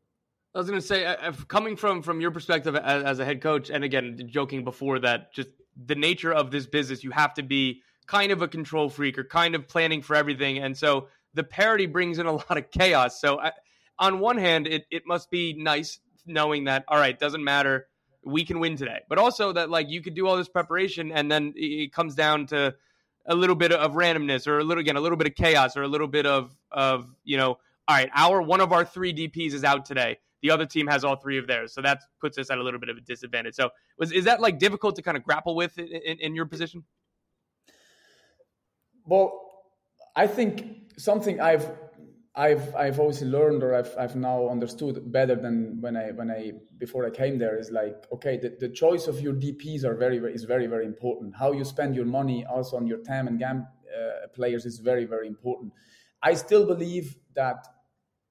I 0.56 0.58
was 0.58 0.68
going 0.68 0.80
to 0.80 0.86
say, 0.86 1.04
uh, 1.04 1.32
coming 1.48 1.76
from 1.76 2.00
from 2.00 2.20
your 2.20 2.30
perspective 2.30 2.74
as, 2.76 3.04
as, 3.04 3.18
a 3.18 3.26
head 3.26 3.42
coach, 3.42 3.68
and 3.68 3.84
again, 3.84 4.26
joking 4.30 4.64
before 4.64 4.98
that, 5.00 5.34
just 5.34 5.50
the 5.76 5.94
nature 5.94 6.32
of 6.32 6.50
this 6.50 6.66
business, 6.66 7.04
you 7.04 7.10
have 7.10 7.34
to 7.34 7.42
be 7.42 7.82
kind 8.06 8.32
of 8.32 8.40
a 8.40 8.48
control 8.48 8.88
freak 8.88 9.18
or 9.18 9.24
kind 9.24 9.54
of 9.54 9.68
planning 9.68 10.00
for 10.00 10.16
everything, 10.16 10.58
and 10.58 10.76
so 10.76 11.08
the 11.34 11.44
parity 11.44 11.84
brings 11.84 12.18
in 12.18 12.24
a 12.24 12.32
lot 12.32 12.56
of 12.56 12.70
chaos. 12.70 13.20
So, 13.20 13.38
I, 13.38 13.52
on 13.98 14.18
one 14.18 14.38
hand, 14.38 14.66
it 14.66 14.86
it 14.90 15.02
must 15.06 15.30
be 15.30 15.52
nice 15.52 16.00
knowing 16.24 16.64
that 16.64 16.84
all 16.88 16.98
right, 16.98 17.18
doesn't 17.18 17.44
matter 17.44 17.86
we 18.24 18.44
can 18.44 18.58
win 18.58 18.76
today. 18.76 19.00
But 19.08 19.18
also 19.18 19.52
that 19.52 19.70
like 19.70 19.88
you 19.88 20.02
could 20.02 20.14
do 20.14 20.26
all 20.26 20.36
this 20.36 20.48
preparation 20.48 21.12
and 21.12 21.30
then 21.30 21.52
it 21.54 21.92
comes 21.92 22.14
down 22.16 22.46
to 22.48 22.74
a 23.24 23.34
little 23.34 23.54
bit 23.54 23.72
of 23.72 23.92
randomness 23.92 24.48
or 24.48 24.58
a 24.58 24.64
little 24.64 24.80
again 24.80 24.96
a 24.96 25.00
little 25.00 25.16
bit 25.16 25.28
of 25.28 25.36
chaos 25.36 25.76
or 25.76 25.82
a 25.82 25.88
little 25.88 26.08
bit 26.08 26.26
of 26.26 26.56
of 26.72 27.06
you 27.24 27.36
know 27.36 27.58
all 27.88 27.96
right 27.96 28.10
our 28.14 28.42
one 28.42 28.60
of 28.60 28.72
our 28.72 28.84
three 28.84 29.14
DPS 29.14 29.52
is 29.52 29.62
out 29.62 29.84
today. 29.84 30.18
The 30.46 30.52
other 30.52 30.64
team 30.64 30.86
has 30.86 31.02
all 31.02 31.16
three 31.16 31.38
of 31.38 31.48
theirs, 31.48 31.74
so 31.74 31.82
that 31.82 32.04
puts 32.20 32.38
us 32.38 32.50
at 32.50 32.58
a 32.58 32.62
little 32.62 32.78
bit 32.78 32.88
of 32.88 32.96
a 32.96 33.00
disadvantage. 33.00 33.56
So 33.56 33.70
was 33.98 34.12
is 34.12 34.26
that 34.26 34.40
like 34.40 34.60
difficult 34.60 34.94
to 34.94 35.02
kind 35.02 35.16
of 35.16 35.24
grapple 35.24 35.56
with 35.56 35.76
in, 35.76 36.18
in, 36.26 36.36
your 36.36 36.46
position? 36.46 36.84
Well, 39.04 39.28
I 40.14 40.28
think 40.28 40.92
something 40.98 41.40
I've 41.40 41.68
I've 42.36 42.76
I've 42.76 43.00
obviously 43.00 43.26
learned 43.26 43.64
or 43.64 43.74
I've 43.74 43.92
I've 43.98 44.14
now 44.14 44.48
understood 44.48 45.10
better 45.10 45.34
than 45.34 45.80
when 45.80 45.96
I 45.96 46.12
when 46.12 46.30
I 46.30 46.52
before 46.78 47.04
I 47.04 47.10
came 47.10 47.38
there 47.38 47.58
is 47.58 47.72
like 47.72 48.06
okay 48.12 48.36
the, 48.36 48.50
the 48.60 48.68
choice 48.68 49.08
of 49.08 49.20
your 49.20 49.34
DPS 49.34 49.82
are 49.82 49.96
very, 49.96 50.20
very 50.20 50.32
is 50.32 50.44
very 50.44 50.68
very 50.68 50.86
important. 50.86 51.34
How 51.36 51.50
you 51.50 51.64
spend 51.64 51.96
your 51.96 52.06
money 52.06 52.46
also 52.46 52.76
on 52.76 52.86
your 52.86 52.98
TAM 52.98 53.26
and 53.26 53.40
GAM 53.40 53.66
uh, 53.66 54.28
players 54.32 54.64
is 54.64 54.78
very 54.78 55.06
very 55.06 55.26
important. 55.26 55.72
I 56.22 56.34
still 56.34 56.66
believe 56.66 57.16
that 57.34 57.66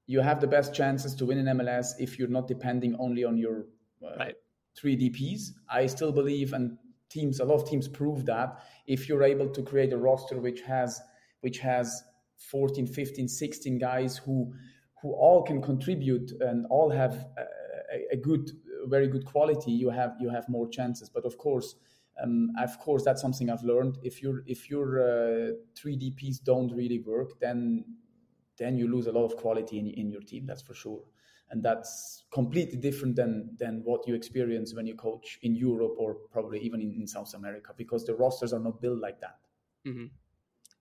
you 0.08 0.22
have 0.22 0.40
the 0.40 0.48
best 0.48 0.74
chances 0.74 1.16
to 1.16 1.26
win 1.26 1.38
in 1.40 1.58
MLS 1.58 1.94
if 2.00 2.20
you're 2.20 2.28
not 2.28 2.48
depending 2.48 2.96
only 3.00 3.24
on 3.24 3.38
your 3.38 3.66
uh, 4.04 4.16
right. 4.20 4.36
three 4.78 4.96
DPS. 4.98 5.52
I 5.70 5.88
still 5.88 6.12
believe 6.12 6.54
and 6.54 6.78
teams 7.10 7.40
a 7.40 7.46
lot 7.46 7.56
of 7.56 7.70
teams 7.70 7.88
prove 7.88 8.26
that 8.26 8.64
if 8.88 9.08
you're 9.08 9.24
able 9.24 9.50
to 9.50 9.62
create 9.62 9.94
a 9.94 9.98
roster 9.98 10.40
which 10.40 10.62
has 10.62 11.02
which 11.42 11.60
has 11.60 12.04
14 12.38 12.88
15 12.88 13.28
16 13.28 13.78
guys 13.78 14.18
who 14.18 14.54
who 15.02 15.14
all 15.14 15.44
can 15.44 15.62
contribute 15.62 16.32
and 16.42 16.66
all 16.70 16.90
have 16.90 17.28
a, 17.38 18.14
a 18.14 18.18
good 18.18 18.52
very 18.88 19.08
good 19.08 19.26
quality 19.26 19.72
you 19.72 19.90
have 19.90 20.16
you 20.20 20.30
have 20.30 20.48
more 20.50 20.68
chances 20.68 21.10
but 21.10 21.26
of 21.26 21.38
course 21.38 21.76
um, 22.22 22.52
of 22.62 22.78
course 22.80 23.04
that's 23.04 23.22
something 23.22 23.50
i've 23.50 23.64
learned 23.64 23.98
if 24.04 24.22
your 24.22 24.44
if 24.46 24.70
your 24.70 24.88
uh, 25.00 25.52
3 25.76 25.98
dps 25.98 26.44
don't 26.44 26.72
really 26.76 27.00
work 27.00 27.40
then 27.40 27.86
then 28.58 28.78
you 28.78 28.88
lose 28.88 29.08
a 29.08 29.12
lot 29.12 29.26
of 29.26 29.36
quality 29.38 29.80
in, 29.80 29.88
in 29.88 30.12
your 30.12 30.22
team 30.22 30.46
that's 30.46 30.62
for 30.62 30.74
sure 30.74 31.02
and 31.52 31.62
that's 31.62 32.24
completely 32.32 32.78
different 32.78 33.16
than 33.16 33.56
than 33.60 33.82
what 33.84 34.08
you 34.08 34.16
experience 34.16 34.74
when 34.74 34.88
you 34.88 34.96
coach 34.96 35.38
in 35.44 35.56
europe 35.56 35.96
or 35.98 36.16
probably 36.32 36.60
even 36.60 36.82
in, 36.82 36.94
in 36.94 37.08
south 37.08 37.34
america 37.34 37.74
because 37.78 38.06
the 38.06 38.16
rosters 38.16 38.54
are 38.54 38.60
not 38.60 38.82
built 38.82 39.00
like 39.00 39.20
that 39.20 39.38
mm-hmm 39.86 40.06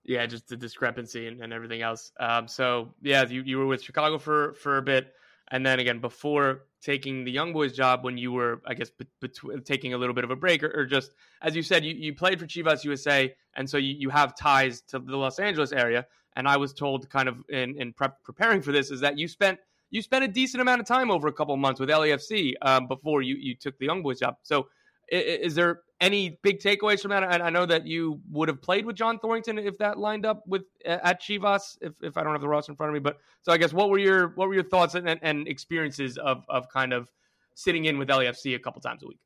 yeah, 0.04 0.26
just 0.26 0.48
the 0.48 0.56
discrepancy 0.56 1.26
and, 1.26 1.40
and 1.40 1.52
everything 1.52 1.82
else. 1.82 2.12
Um, 2.20 2.46
so 2.46 2.90
yeah, 3.02 3.26
you, 3.26 3.42
you 3.42 3.58
were 3.58 3.66
with 3.66 3.82
Chicago 3.82 4.18
for 4.18 4.54
for 4.54 4.76
a 4.76 4.82
bit, 4.82 5.14
and 5.50 5.64
then 5.64 5.80
again 5.80 5.98
before 5.98 6.66
taking 6.82 7.24
the 7.24 7.30
young 7.30 7.52
boys 7.52 7.72
job 7.72 8.04
when 8.04 8.18
you 8.18 8.30
were, 8.30 8.60
I 8.66 8.74
guess, 8.74 8.90
between 9.20 9.62
taking 9.62 9.94
a 9.94 9.98
little 9.98 10.14
bit 10.14 10.24
of 10.24 10.30
a 10.30 10.36
break, 10.36 10.62
or, 10.62 10.70
or, 10.74 10.84
just 10.84 11.12
as 11.40 11.56
you 11.56 11.62
said, 11.62 11.82
you, 11.82 11.94
you 11.94 12.14
played 12.14 12.38
for 12.38 12.46
Chivas 12.46 12.84
USA, 12.84 13.34
and 13.56 13.68
so 13.68 13.78
you, 13.78 13.94
you 13.98 14.10
have 14.10 14.36
ties 14.36 14.82
to 14.82 14.98
the 14.98 15.16
Los 15.16 15.38
Angeles 15.38 15.72
area. 15.72 16.06
And 16.36 16.48
I 16.48 16.56
was 16.56 16.72
told, 16.72 17.08
kind 17.10 17.28
of 17.28 17.36
in 17.48 17.80
in 17.80 17.92
prep, 17.92 18.22
preparing 18.24 18.62
for 18.62 18.72
this, 18.72 18.90
is 18.90 19.00
that 19.00 19.18
you 19.18 19.28
spent 19.28 19.58
you 19.90 20.02
spent 20.02 20.24
a 20.24 20.28
decent 20.28 20.60
amount 20.60 20.80
of 20.80 20.86
time 20.86 21.10
over 21.10 21.28
a 21.28 21.32
couple 21.32 21.56
months 21.56 21.78
with 21.80 21.88
LAFC 21.88 22.54
um, 22.62 22.88
before 22.88 23.22
you 23.22 23.36
you 23.36 23.54
took 23.54 23.78
the 23.78 23.86
young 23.86 24.02
boys 24.02 24.20
job. 24.20 24.36
So 24.42 24.68
is 25.08 25.54
there 25.54 25.82
any 26.00 26.38
big 26.42 26.60
takeaways 26.60 27.00
from 27.00 27.10
that? 27.10 27.24
I 27.42 27.50
know 27.50 27.66
that 27.66 27.86
you 27.86 28.20
would 28.30 28.48
have 28.48 28.60
played 28.62 28.86
with 28.86 28.96
John 28.96 29.18
Thorrington 29.18 29.58
if 29.58 29.78
that 29.78 29.98
lined 29.98 30.24
up 30.26 30.42
with 30.46 30.62
at 30.84 31.20
Chivas. 31.20 31.76
If, 31.80 31.92
if 32.02 32.16
I 32.16 32.22
don't 32.22 32.32
have 32.32 32.40
the 32.40 32.48
roster 32.48 32.72
in 32.72 32.76
front 32.76 32.90
of 32.90 32.94
me, 32.94 33.00
but 33.00 33.18
so 33.42 33.52
I 33.52 33.58
guess 33.58 33.72
what 33.72 33.90
were 33.90 33.98
your 33.98 34.28
what 34.34 34.48
were 34.48 34.54
your 34.54 34.64
thoughts 34.64 34.94
and, 34.94 35.18
and 35.22 35.46
experiences 35.46 36.16
of 36.18 36.44
of 36.48 36.68
kind 36.68 36.92
of 36.92 37.10
sitting 37.54 37.84
in 37.84 37.98
with 37.98 38.08
LAFC 38.08 38.54
a 38.54 38.58
couple 38.58 38.80
times 38.80 39.02
a 39.02 39.06
week? 39.06 39.20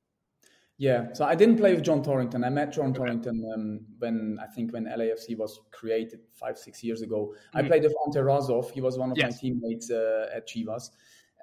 Yeah, 0.78 1.12
so 1.12 1.24
I 1.24 1.34
didn't 1.34 1.56
play 1.56 1.74
with 1.74 1.82
John 1.82 2.04
Thorrington. 2.04 2.44
I 2.44 2.50
met 2.50 2.72
John 2.72 2.90
okay. 2.90 3.00
Thorrington 3.00 3.42
um, 3.52 3.80
when 3.98 4.38
I 4.40 4.46
think 4.46 4.72
when 4.72 4.84
LAFC 4.84 5.36
was 5.36 5.60
created 5.72 6.20
five 6.32 6.56
six 6.56 6.84
years 6.84 7.02
ago. 7.02 7.34
Mm-hmm. 7.34 7.58
I 7.58 7.62
played 7.62 7.82
with 7.82 7.94
Ante 8.06 8.20
Razov. 8.20 8.70
He 8.70 8.80
was 8.80 8.96
one 8.96 9.10
of 9.10 9.18
yes. 9.18 9.32
my 9.32 9.38
teammates 9.38 9.90
uh, 9.90 10.26
at 10.32 10.48
Chivas 10.48 10.90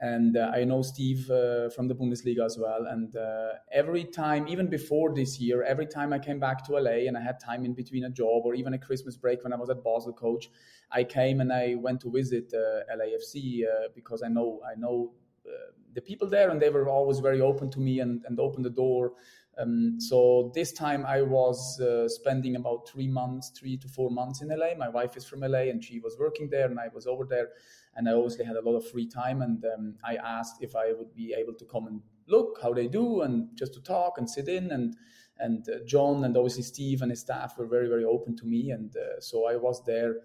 and 0.02 0.36
uh, 0.36 0.52
I 0.54 0.66
know 0.66 0.82
Steve 0.82 1.30
uh, 1.30 1.70
from 1.70 1.88
the 1.88 1.96
Bundesliga 1.96 2.46
as 2.46 2.58
well. 2.58 2.86
And 2.88 3.16
uh, 3.16 3.54
every 3.72 4.04
time, 4.04 4.48
even 4.48 4.68
before 4.68 5.14
this 5.14 5.40
year, 5.40 5.64
every 5.64 5.88
time 5.88 6.12
I 6.12 6.20
came 6.20 6.40
back 6.40 6.66
to 6.66 6.74
LA 6.74 7.08
and 7.08 7.18
I 7.18 7.22
had 7.22 7.40
time 7.40 7.64
in 7.64 7.74
between 7.74 8.04
a 8.04 8.10
job 8.10 8.42
or 8.46 8.56
even 8.56 8.74
a 8.74 8.78
Christmas 8.78 9.16
break 9.16 9.44
when 9.44 9.54
I 9.54 9.56
was 9.56 9.70
at 9.70 9.84
Basel 9.84 10.12
coach, 10.12 10.50
I 10.92 11.04
came 11.06 11.40
and 11.40 11.52
I 11.52 11.76
went 11.76 12.02
to 12.02 12.12
visit 12.12 12.54
uh, 12.54 12.94
LAFC 12.94 13.64
uh, 13.64 13.88
because 13.96 14.22
I 14.22 14.28
know 14.28 14.60
I 14.70 14.78
know 14.78 15.14
uh, 15.48 15.72
the 15.96 16.02
people 16.02 16.30
there 16.30 16.50
and 16.52 16.62
they 16.62 16.70
were 16.70 16.88
always 16.88 17.20
very 17.20 17.42
open 17.42 17.72
to 17.72 17.80
me 17.80 18.00
and, 18.00 18.24
and 18.28 18.40
opened 18.40 18.66
the 18.66 18.70
door. 18.70 19.14
Um, 19.58 19.96
so 20.00 20.52
this 20.54 20.74
time 20.74 21.06
I 21.06 21.22
was 21.22 21.82
spending 22.08 22.58
about 22.58 22.88
three 22.88 23.08
months, 23.08 23.50
three 23.58 23.78
to 23.78 23.88
four 23.88 24.12
months 24.12 24.42
in 24.42 24.50
LA. 24.50 24.76
My 24.78 24.90
wife 24.90 25.16
is 25.16 25.26
from 25.26 25.40
LA 25.40 25.70
and 25.72 25.84
she 25.84 26.00
was 26.00 26.18
working 26.20 26.50
there 26.50 26.66
and 26.66 26.80
I 26.80 26.90
was 26.94 27.08
over 27.08 27.26
there 27.26 27.50
and 27.96 28.10
I 28.10 28.14
obviously 28.14 28.46
had 28.46 28.58
a 28.58 28.62
lot 28.62 28.76
of 28.76 28.88
free 28.88 29.08
time. 29.08 29.42
And 29.42 29.64
um, 29.66 29.96
I 30.04 30.16
asked 30.16 30.62
if 30.62 30.76
I 30.76 30.92
would 30.92 31.14
be 31.16 31.34
able 31.34 31.54
to 31.54 31.66
come 31.66 31.88
and 31.88 32.02
look 32.28 32.60
how 32.62 32.74
they 32.74 32.88
do, 32.88 33.22
and 33.22 33.50
just 33.56 33.74
to 33.74 33.82
talk 33.82 34.18
and 34.18 34.30
sit 34.30 34.48
in. 34.48 34.72
And 34.72 34.96
and 35.38 35.68
uh, 35.68 35.84
John 35.86 36.24
and 36.24 36.36
obviously 36.38 36.64
Steve 36.64 37.02
and 37.02 37.12
his 37.12 37.22
staff 37.22 37.58
were 37.58 37.68
very 37.68 37.88
very 37.88 38.06
open 38.06 38.36
to 38.38 38.46
me, 38.46 38.72
and 38.72 38.96
uh, 38.96 39.20
so 39.20 39.48
I 39.48 39.56
was 39.56 39.84
there 39.86 40.16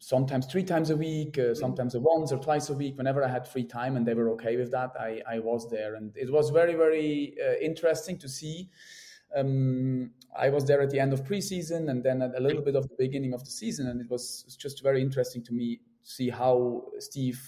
sometimes 0.00 0.46
three 0.46 0.64
times 0.64 0.90
a 0.90 0.96
week, 0.96 1.38
uh, 1.38 1.54
sometimes 1.54 1.94
once 1.96 2.32
or 2.32 2.38
twice 2.38 2.70
a 2.70 2.74
week. 2.74 2.96
Whenever 2.96 3.22
I 3.22 3.28
had 3.28 3.46
free 3.46 3.64
time, 3.64 3.96
and 3.96 4.06
they 4.06 4.14
were 4.14 4.30
okay 4.30 4.56
with 4.56 4.72
that, 4.72 4.92
I, 4.98 5.20
I 5.30 5.38
was 5.38 5.70
there, 5.70 5.94
and 5.94 6.12
it 6.16 6.32
was 6.32 6.50
very 6.50 6.74
very 6.74 7.36
uh, 7.40 7.54
interesting 7.60 8.18
to 8.18 8.28
see. 8.28 8.68
Um, 9.36 10.10
I 10.36 10.48
was 10.48 10.64
there 10.64 10.80
at 10.80 10.90
the 10.90 10.98
end 10.98 11.12
of 11.12 11.24
preseason, 11.24 11.90
and 11.90 12.02
then 12.02 12.22
at 12.22 12.36
a 12.36 12.40
little 12.40 12.62
bit 12.62 12.74
of 12.74 12.88
the 12.88 12.96
beginning 12.98 13.34
of 13.34 13.44
the 13.44 13.50
season, 13.50 13.86
and 13.86 14.00
it 14.00 14.10
was 14.10 14.56
just 14.58 14.82
very 14.82 15.00
interesting 15.02 15.44
to 15.44 15.52
me 15.52 15.80
to 16.02 16.10
see 16.10 16.30
how 16.30 16.84
Steve 16.98 17.40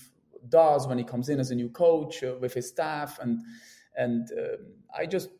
does 0.48 0.86
when 0.86 0.98
he 0.98 1.04
comes 1.04 1.28
in 1.28 1.40
as 1.40 1.50
a 1.50 1.54
new 1.54 1.70
coach 1.70 2.22
uh, 2.22 2.34
with 2.40 2.52
his 2.54 2.68
staff, 2.68 3.18
and 3.18 3.40
and 3.96 4.30
um, 4.38 4.66
I 4.96 5.06
just 5.06 5.30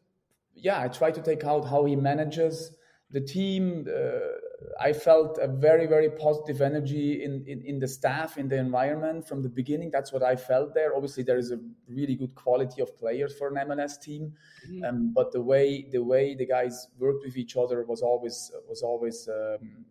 yeah 0.54 0.80
I 0.80 0.88
try 0.88 1.10
to 1.10 1.20
take 1.20 1.44
out 1.44 1.68
how 1.68 1.84
he 1.84 1.94
manages 1.94 2.74
the 3.10 3.20
team. 3.20 3.86
Uh, 3.86 4.38
I 4.80 4.92
felt 4.92 5.38
a 5.40 5.48
very, 5.48 5.86
very 5.86 6.10
positive 6.10 6.60
energy 6.60 7.24
in, 7.24 7.44
in, 7.46 7.62
in, 7.62 7.78
the 7.78 7.88
staff, 7.88 8.38
in 8.38 8.48
the 8.48 8.56
environment 8.56 9.26
from 9.26 9.42
the 9.42 9.48
beginning. 9.48 9.90
That's 9.90 10.12
what 10.12 10.22
I 10.22 10.36
felt 10.36 10.74
there. 10.74 10.94
Obviously, 10.94 11.22
there 11.22 11.38
is 11.38 11.50
a 11.52 11.58
really 11.88 12.14
good 12.14 12.34
quality 12.34 12.82
of 12.82 12.96
players 12.98 13.34
for 13.36 13.48
an 13.48 13.68
MLS 13.68 14.00
team, 14.00 14.32
mm-hmm. 14.68 14.84
um, 14.84 15.12
but 15.14 15.32
the 15.32 15.40
way 15.40 15.86
the 15.90 16.02
way 16.02 16.34
the 16.34 16.46
guys 16.46 16.88
worked 16.98 17.24
with 17.24 17.36
each 17.36 17.56
other 17.56 17.84
was 17.84 18.02
always 18.02 18.50
was 18.68 18.82
always 18.82 19.28
um, 19.28 19.84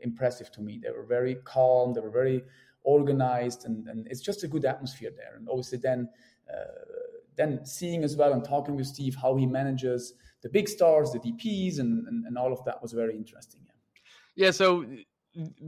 impressive 0.00 0.50
to 0.52 0.60
me. 0.60 0.80
They 0.82 0.90
were 0.90 1.06
very 1.06 1.36
calm. 1.44 1.92
They 1.92 2.00
were 2.00 2.10
very 2.10 2.44
organized, 2.82 3.64
and, 3.66 3.86
and 3.88 4.06
it's 4.08 4.20
just 4.20 4.44
a 4.44 4.48
good 4.48 4.64
atmosphere 4.64 5.10
there. 5.16 5.36
And 5.36 5.48
obviously, 5.48 5.78
then 5.78 6.08
uh, 6.52 6.64
then 7.36 7.64
seeing 7.64 8.04
as 8.04 8.16
well 8.16 8.32
and 8.32 8.44
talking 8.44 8.76
with 8.76 8.86
Steve 8.86 9.16
how 9.20 9.36
he 9.36 9.46
manages 9.46 10.14
the 10.42 10.48
big 10.48 10.68
stars, 10.68 11.12
the 11.12 11.18
DPS, 11.18 11.80
and, 11.80 12.06
and, 12.06 12.26
and 12.26 12.38
all 12.38 12.52
of 12.52 12.64
that 12.64 12.80
was 12.80 12.92
very 12.92 13.16
interesting. 13.16 13.60
Yeah, 14.38 14.52
so 14.52 14.86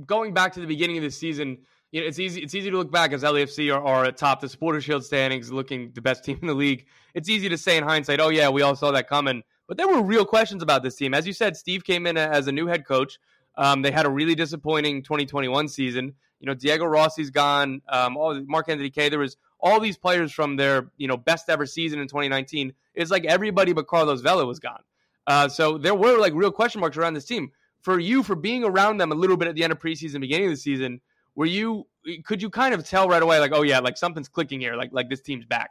going 0.07 0.33
back 0.33 0.53
to 0.53 0.61
the 0.61 0.67
beginning 0.67 0.97
of 0.97 1.03
the 1.03 1.11
season, 1.11 1.59
you 1.91 2.01
know, 2.01 2.07
it's 2.07 2.21
easy 2.21 2.41
it's 2.41 2.55
easy 2.55 2.71
to 2.71 2.77
look 2.77 2.93
back 2.93 3.13
as 3.13 3.25
LAFC 3.25 3.75
are, 3.75 3.85
are 3.85 4.05
atop 4.05 4.41
the 4.41 4.49
Supporter 4.49 4.81
Shield 4.81 5.05
standings, 5.05 5.51
looking 5.51 5.91
the 5.93 6.01
best 6.01 6.25
team 6.25 6.39
in 6.41 6.47
the 6.47 6.55
league. 6.55 6.87
It's 7.13 7.29
easy 7.29 7.49
to 7.49 7.59
say 7.59 7.77
in 7.77 7.83
hindsight, 7.83 8.21
oh 8.21 8.29
yeah, 8.29 8.49
we 8.49 8.63
all 8.63 8.77
saw 8.77 8.93
that 8.93 9.09
coming. 9.09 9.43
But 9.67 9.77
there 9.77 9.89
were 9.89 10.03
real 10.03 10.25
questions 10.25 10.63
about 10.63 10.85
this 10.85 10.95
team. 10.95 11.15
As 11.15 11.27
you 11.27 11.33
said, 11.33 11.57
Steve 11.57 11.83
came 11.83 12.07
in 12.07 12.17
as 12.17 12.47
a 12.47 12.53
new 12.53 12.69
head 12.69 12.87
coach. 12.87 13.19
Um, 13.57 13.83
they 13.83 13.91
had 13.91 14.07
a 14.07 14.09
really 14.09 14.37
disappointing 14.37 15.03
2021 15.03 15.67
season. 15.67 16.15
You 16.39 16.47
know, 16.47 16.55
Diego 16.55 16.85
Rossi's 16.85 17.31
gone. 17.31 17.83
Um, 17.89 18.17
all 18.17 18.41
Mark 18.45 18.69
Anthony 18.69 18.91
Kaye. 18.91 19.09
There 19.09 19.19
was 19.19 19.37
all 19.59 19.81
these 19.81 19.99
players 19.99 20.31
from 20.31 20.55
their 20.55 20.93
you 20.97 21.09
know 21.09 21.17
best 21.17 21.51
ever 21.51 21.67
season 21.67 21.99
in 21.99 22.07
2019. 22.07 22.73
It's 22.95 23.11
like 23.11 23.25
everybody 23.25 23.73
but 23.73 23.89
Carlos 23.89 24.21
Vela 24.21 24.47
was 24.47 24.61
gone. 24.61 24.85
Uh, 25.27 25.49
so 25.49 25.77
there 25.77 25.97
were 25.97 26.19
like 26.19 26.35
real 26.35 26.53
question 26.53 26.81
marks 26.81 26.97
around 26.97 27.15
this 27.15 27.25
team 27.25 27.51
for 27.83 27.99
you 27.99 28.23
for 28.23 28.35
being 28.35 28.65
around 28.65 28.99
them 28.99 29.13
a 29.13 29.15
little 29.15 29.37
bit 29.37 29.49
at 29.49 29.55
the 29.55 29.65
end 29.65 29.73
of 29.73 29.79
preseason, 29.79 30.21
beginning 30.21 30.47
of 30.47 30.53
the 30.53 30.57
season, 30.57 31.01
were 31.35 31.47
you 31.47 31.87
could 32.25 32.43
you 32.43 32.51
kind 32.51 32.75
of 32.75 32.87
tell 32.87 33.09
right 33.09 33.23
away 33.23 33.39
like, 33.41 33.53
oh 33.55 33.63
yeah, 33.63 33.79
like 33.79 33.97
something's 33.97 34.29
clicking 34.29 34.61
here, 34.61 34.75
like 34.75 34.91
like 34.93 35.09
this 35.09 35.21
team's 35.21 35.45
back? 35.45 35.71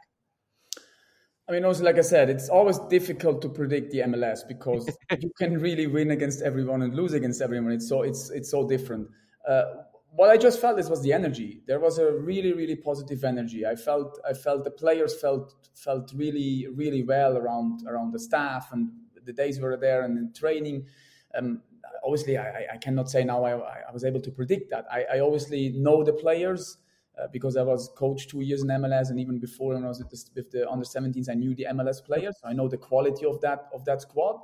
I 1.48 1.52
mean, 1.52 1.64
also 1.64 1.82
like 1.82 1.98
I 1.98 2.02
said, 2.02 2.30
it's 2.30 2.48
always 2.48 2.78
difficult 2.78 3.42
to 3.42 3.48
predict 3.48 3.90
the 3.90 3.98
MLS 4.00 4.46
because 4.46 4.88
you 5.20 5.32
can 5.36 5.58
really 5.58 5.88
win 5.88 6.12
against 6.12 6.42
everyone 6.42 6.82
and 6.82 6.94
lose 6.94 7.12
against 7.12 7.42
everyone. 7.42 7.72
It's 7.72 7.88
so 7.88 8.02
it's 8.02 8.30
it's 8.30 8.50
so 8.50 8.68
different. 8.68 9.08
Uh, 9.48 9.64
what 10.12 10.30
I 10.30 10.36
just 10.36 10.60
felt 10.60 10.78
is 10.78 10.88
was 10.88 11.02
the 11.02 11.12
energy. 11.12 11.62
There 11.66 11.80
was 11.80 11.98
a 11.98 12.12
really 12.12 12.52
really 12.52 12.76
positive 12.76 13.24
energy. 13.24 13.66
I 13.66 13.74
felt 13.74 14.20
I 14.28 14.32
felt 14.32 14.64
the 14.64 14.70
players 14.70 15.20
felt 15.20 15.54
felt 15.74 16.12
really 16.14 16.68
really 16.72 17.02
well 17.02 17.36
around 17.36 17.86
around 17.86 18.12
the 18.12 18.20
staff 18.20 18.70
and 18.72 18.90
the 19.24 19.32
days 19.32 19.58
we 19.58 19.64
were 19.64 19.76
there 19.76 20.02
and 20.02 20.18
in 20.18 20.32
training. 20.32 20.86
Um, 21.34 21.62
obviously, 22.04 22.38
I, 22.38 22.66
I, 22.74 22.76
cannot 22.76 23.10
say 23.10 23.24
now 23.24 23.44
I, 23.44 23.52
I, 23.88 23.92
was 23.92 24.04
able 24.04 24.20
to 24.20 24.30
predict 24.30 24.70
that. 24.70 24.86
I, 24.90 25.04
I 25.14 25.20
obviously 25.20 25.70
know 25.70 26.02
the 26.02 26.12
players 26.12 26.78
uh, 27.20 27.26
because 27.32 27.56
I 27.56 27.62
was 27.62 27.90
coach 27.96 28.28
two 28.28 28.40
years 28.40 28.62
in 28.62 28.68
MLS, 28.68 29.10
and 29.10 29.20
even 29.20 29.38
before 29.38 29.74
when 29.74 29.84
I 29.84 29.88
was 29.88 29.98
the, 29.98 30.30
with 30.34 30.50
the 30.50 30.68
under 30.68 30.84
17s, 30.84 31.28
I 31.28 31.34
knew 31.34 31.54
the 31.54 31.66
MLS 31.70 32.04
players. 32.04 32.36
So 32.40 32.48
I 32.48 32.52
know 32.52 32.68
the 32.68 32.78
quality 32.78 33.26
of 33.26 33.40
that 33.40 33.68
of 33.74 33.84
that 33.84 34.02
squad, 34.02 34.40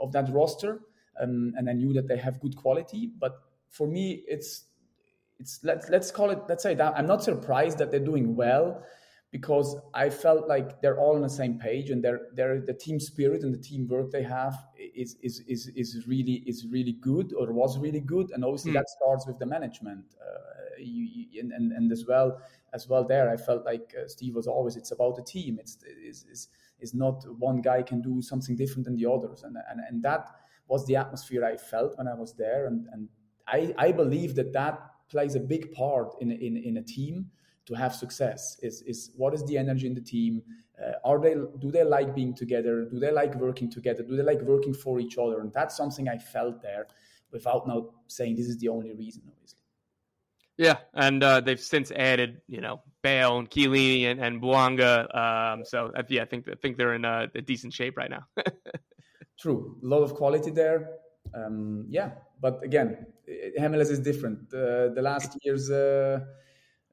of 0.00 0.12
that 0.12 0.32
roster, 0.32 0.80
um, 1.20 1.52
and 1.56 1.68
I 1.68 1.72
knew 1.72 1.92
that 1.94 2.08
they 2.08 2.16
have 2.16 2.40
good 2.40 2.56
quality. 2.56 3.10
But 3.18 3.36
for 3.68 3.86
me, 3.86 4.24
it's 4.26 4.64
it's 5.38 5.60
let's 5.64 5.88
let's 5.88 6.10
call 6.10 6.30
it 6.30 6.40
let's 6.48 6.62
say 6.62 6.74
that 6.74 6.94
I'm 6.96 7.06
not 7.06 7.22
surprised 7.22 7.78
that 7.78 7.90
they're 7.90 8.00
doing 8.00 8.36
well 8.36 8.82
because 9.34 9.76
I 9.94 10.10
felt 10.10 10.46
like 10.46 10.80
they're 10.80 11.00
all 11.00 11.16
on 11.16 11.22
the 11.22 11.28
same 11.28 11.58
page 11.58 11.90
and 11.90 12.04
they're, 12.04 12.28
they're 12.34 12.60
the 12.60 12.72
team 12.72 13.00
spirit 13.00 13.42
and 13.42 13.52
the 13.52 13.58
teamwork 13.58 14.12
they 14.12 14.22
have 14.22 14.54
is, 14.78 15.16
is, 15.22 15.40
is, 15.48 15.66
is 15.74 16.06
really 16.06 16.44
is 16.46 16.68
really 16.70 16.92
good 17.00 17.34
or 17.36 17.52
was 17.52 17.76
really 17.76 17.98
good. 17.98 18.30
And 18.30 18.44
obviously 18.44 18.70
mm. 18.70 18.74
that 18.74 18.88
starts 18.88 19.26
with 19.26 19.40
the 19.40 19.46
management 19.46 20.04
uh, 20.24 20.78
you, 20.78 21.26
you, 21.32 21.40
and, 21.40 21.72
and 21.72 21.90
as 21.90 22.04
well 22.06 22.40
as 22.74 22.88
well 22.88 23.02
there 23.02 23.28
I 23.28 23.36
felt 23.36 23.64
like 23.64 23.92
uh, 24.00 24.06
Steve 24.06 24.36
was 24.36 24.46
always 24.46 24.76
it's 24.76 24.92
about 24.92 25.16
the 25.16 25.24
team. 25.24 25.58
It's 25.60 25.78
is 25.82 26.24
is 26.30 26.46
is 26.78 26.94
not 26.94 27.24
one 27.40 27.60
guy 27.60 27.82
can 27.82 28.00
do 28.02 28.22
something 28.22 28.54
different 28.54 28.84
than 28.84 28.94
the 28.94 29.10
others. 29.10 29.42
And 29.42 29.56
and, 29.68 29.80
and 29.88 30.00
that 30.04 30.28
was 30.68 30.86
the 30.86 30.94
atmosphere 30.94 31.44
I 31.44 31.56
felt 31.56 31.98
when 31.98 32.06
I 32.06 32.14
was 32.14 32.34
there. 32.34 32.66
And 32.66 32.86
and 32.92 33.08
I, 33.48 33.74
I 33.78 33.90
believe 33.90 34.36
that 34.36 34.52
that 34.52 34.78
plays 35.08 35.34
a 35.34 35.40
big 35.40 35.72
part 35.72 36.14
in 36.20 36.30
in, 36.30 36.56
in 36.56 36.76
a 36.76 36.82
team 36.82 37.32
to 37.66 37.74
have 37.74 37.94
success? 37.94 38.58
Is 38.62 38.82
is 38.82 39.10
what 39.16 39.34
is 39.34 39.44
the 39.44 39.58
energy 39.58 39.86
in 39.86 39.94
the 39.94 40.00
team? 40.00 40.42
Uh, 40.82 40.92
are 41.04 41.20
they 41.20 41.34
do 41.34 41.70
they 41.70 41.84
like 41.84 42.14
being 42.14 42.34
together? 42.34 42.84
Do 42.84 42.98
they 42.98 43.12
like 43.12 43.34
working 43.36 43.70
together? 43.70 44.02
Do 44.02 44.16
they 44.16 44.22
like 44.22 44.42
working 44.42 44.74
for 44.74 45.00
each 45.00 45.18
other? 45.18 45.40
And 45.40 45.52
that's 45.52 45.76
something 45.76 46.08
i 46.08 46.18
felt 46.18 46.60
there 46.62 46.86
without 47.30 47.66
now 47.66 47.90
saying 48.06 48.36
this 48.36 48.46
is 48.46 48.58
the 48.58 48.68
only 48.68 48.92
reason 48.92 49.22
obviously. 49.28 49.58
Yeah 50.56 50.78
and 50.94 51.22
uh, 51.22 51.40
they've 51.40 51.60
since 51.60 51.90
added 51.92 52.40
you 52.48 52.60
know 52.60 52.82
Bale 53.02 53.38
and 53.38 53.50
Chiellini 53.50 54.04
and, 54.04 54.20
and 54.20 54.36
um, 55.14 55.64
so 55.64 55.92
uh, 55.96 56.02
yeah 56.08 56.22
I 56.22 56.26
think 56.26 56.48
I 56.48 56.54
think 56.60 56.76
they're 56.76 56.94
in 56.94 57.04
a, 57.04 57.28
a 57.34 57.40
decent 57.40 57.72
shape 57.72 57.96
right 57.96 58.10
now. 58.10 58.26
True. 59.38 59.78
A 59.82 59.86
lot 59.86 60.02
of 60.02 60.14
quality 60.14 60.50
there. 60.50 60.90
Um, 61.34 61.86
yeah 61.88 62.10
but 62.40 62.62
again 62.62 63.06
MLS 63.58 63.90
is 63.90 64.00
different. 64.00 64.52
Uh, 64.52 64.88
the 64.88 65.02
last 65.02 65.38
years 65.42 65.70
uh, 65.70 66.20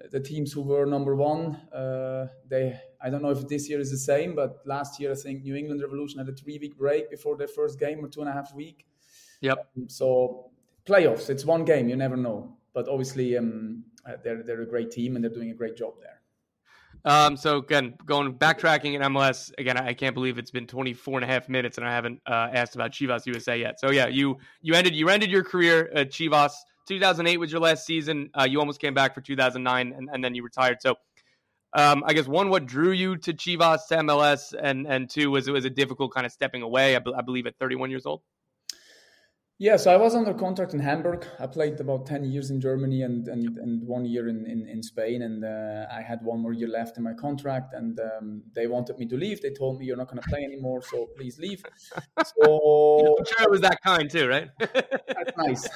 the 0.09 0.19
teams 0.19 0.51
who 0.51 0.61
were 0.61 0.85
number 0.85 1.15
one, 1.15 1.55
uh, 1.73 2.27
they 2.47 2.79
I 3.01 3.09
don't 3.09 3.21
know 3.21 3.31
if 3.31 3.47
this 3.47 3.69
year 3.69 3.79
is 3.79 3.91
the 3.91 3.97
same, 3.97 4.35
but 4.35 4.61
last 4.65 4.99
year 4.99 5.11
I 5.11 5.15
think 5.15 5.43
New 5.43 5.55
England 5.55 5.81
Revolution 5.81 6.19
had 6.19 6.29
a 6.29 6.33
three 6.33 6.57
week 6.59 6.77
break 6.77 7.09
before 7.09 7.35
their 7.37 7.47
first 7.47 7.79
game 7.79 8.03
or 8.03 8.07
two 8.07 8.21
and 8.21 8.29
a 8.29 8.33
half 8.33 8.53
week. 8.53 8.85
Yep. 9.41 9.69
Um, 9.77 9.89
so 9.89 10.51
playoffs, 10.85 11.29
it's 11.29 11.45
one 11.45 11.65
game, 11.65 11.89
you 11.89 11.95
never 11.95 12.17
know. 12.17 12.57
But 12.73 12.87
obviously, 12.87 13.37
um, 13.37 13.83
uh, 14.05 14.13
they're 14.23 14.43
they're 14.43 14.61
a 14.61 14.67
great 14.67 14.91
team 14.91 15.15
and 15.15 15.23
they're 15.23 15.31
doing 15.31 15.51
a 15.51 15.55
great 15.55 15.75
job 15.75 15.93
there. 15.99 16.21
Um, 17.03 17.35
so 17.35 17.57
again, 17.57 17.95
going 18.05 18.33
backtracking 18.33 18.93
in 18.93 19.01
MLS 19.01 19.51
again, 19.57 19.77
I 19.77 19.93
can't 19.93 20.13
believe 20.13 20.37
it's 20.37 20.51
been 20.51 20.67
24 20.67 21.17
and 21.17 21.23
a 21.23 21.27
half 21.27 21.49
minutes 21.49 21.77
and 21.77 21.87
I 21.87 21.91
haven't 21.91 22.21
uh, 22.27 22.49
asked 22.53 22.75
about 22.75 22.91
Chivas 22.91 23.25
USA 23.25 23.57
yet. 23.57 23.79
So 23.79 23.91
yeah, 23.91 24.07
you 24.07 24.37
you 24.61 24.75
ended 24.75 24.95
you 24.95 25.09
ended 25.09 25.31
your 25.31 25.43
career 25.43 25.91
at 25.93 26.11
Chivas. 26.11 26.51
2008 26.91 27.37
was 27.37 27.51
your 27.53 27.61
last 27.61 27.85
season. 27.85 28.29
Uh, 28.37 28.43
you 28.43 28.59
almost 28.59 28.81
came 28.81 28.93
back 28.93 29.15
for 29.15 29.21
2009, 29.21 29.93
and, 29.95 30.09
and 30.11 30.21
then 30.21 30.35
you 30.35 30.43
retired. 30.43 30.81
So, 30.81 30.95
um, 31.73 32.03
I 32.05 32.11
guess 32.11 32.27
one, 32.27 32.49
what 32.49 32.65
drew 32.65 32.91
you 32.91 33.15
to 33.15 33.33
Chivas 33.33 33.79
MLS, 33.89 34.53
and 34.61 34.85
and 34.85 35.09
two, 35.09 35.31
was 35.31 35.47
it 35.47 35.51
was 35.51 35.63
a 35.63 35.69
difficult 35.69 36.13
kind 36.13 36.25
of 36.25 36.33
stepping 36.33 36.63
away. 36.63 36.97
I, 36.97 36.99
be, 36.99 37.13
I 37.13 37.21
believe 37.21 37.47
at 37.47 37.55
31 37.59 37.91
years 37.91 38.05
old. 38.05 38.23
Yeah, 39.62 39.78
so 39.78 39.93
I 39.93 39.97
was 39.97 40.16
under 40.16 40.34
contract 40.34 40.74
in 40.74 40.80
Hamburg. 40.80 41.24
I 41.39 41.45
played 41.45 41.80
about 41.80 42.07
10 42.07 42.24
years 42.24 42.49
in 42.49 42.59
Germany 42.59 43.03
and, 43.03 43.28
and, 43.28 43.59
and 43.59 43.88
one 43.88 44.05
year 44.05 44.28
in, 44.28 44.47
in, 44.47 44.68
in 44.68 44.82
Spain. 44.82 45.22
And 45.22 45.45
uh, 45.45 45.86
I 45.95 46.01
had 46.01 46.24
one 46.24 46.39
more 46.39 46.51
year 46.51 46.68
left 46.68 46.97
in 46.97 47.03
my 47.03 47.14
contract. 47.14 47.76
And 47.76 47.99
um, 47.99 48.41
they 48.55 48.66
wanted 48.66 48.97
me 48.97 49.05
to 49.05 49.16
leave. 49.16 49.39
They 49.39 49.51
told 49.51 49.78
me, 49.78 49.86
you're 49.86 49.97
not 49.97 50.07
going 50.07 50.20
to 50.20 50.28
play 50.28 50.43
anymore, 50.43 50.82
so 50.82 51.09
please 51.16 51.38
leave. 51.38 51.64
So 52.41 53.18
I'm 53.20 53.26
sure 53.26 53.43
it 53.43 53.51
was 53.51 53.62
that 53.62 53.78
kind 53.86 54.09
too, 54.09 54.28
right? 54.28 54.49
that's 54.59 55.38
nice. 55.38 55.70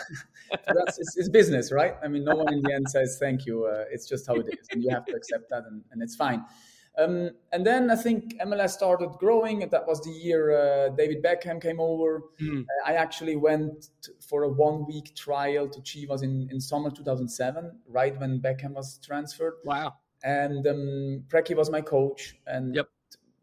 that's, 0.50 0.98
it's, 0.98 1.18
it's, 1.18 1.30
business, 1.30 1.72
right? 1.72 1.94
I 2.04 2.08
mean, 2.08 2.24
no 2.24 2.36
one 2.36 2.52
in 2.52 2.64
the 2.64 2.74
end 2.74 2.90
says 2.90 3.18
thank 3.20 3.46
you. 3.46 3.66
Uh, 3.66 3.84
it's 3.92 4.10
just 4.10 4.26
how 4.26 4.34
it 4.34 4.48
is. 4.48 4.68
And 4.72 4.84
you 4.84 4.90
have 4.90 5.06
to 5.06 5.14
accept 5.14 5.50
that, 5.52 5.64
and, 5.68 5.84
and 5.92 6.02
it's 6.02 6.16
fine. 6.16 6.44
Um, 6.98 7.32
and 7.52 7.66
then 7.66 7.92
I 7.92 7.96
think 7.96 8.38
MLS 8.40 8.72
started 8.72 9.10
growing. 9.20 9.68
That 9.70 9.86
was 9.86 10.02
the 10.02 10.12
year 10.12 10.52
uh, 10.52 10.90
David 10.90 11.24
Beckham 11.24 11.62
came 11.62 11.80
over. 11.80 12.24
Mm. 12.42 12.62
Uh, 12.62 12.66
I 12.86 12.94
actually 12.94 13.36
went 13.36 13.90
for 14.22 14.44
a 14.44 14.50
one 14.50 14.86
week 14.86 15.14
trial 15.16 15.68
to 15.68 15.80
Chivas 15.82 16.24
in, 16.24 16.48
in 16.52 16.60
summer 16.60 16.90
2007, 16.90 17.72
right 17.88 18.18
when 18.20 18.40
Beckham 18.40 18.74
was 18.74 19.00
transferred. 19.04 19.56
Wow. 19.66 19.96
And 20.24 20.66
um, 20.68 21.24
Preki 21.28 21.56
was 21.56 21.70
my 21.70 21.82
coach. 21.82 22.36
And 22.48 22.76
yep. 22.76 22.88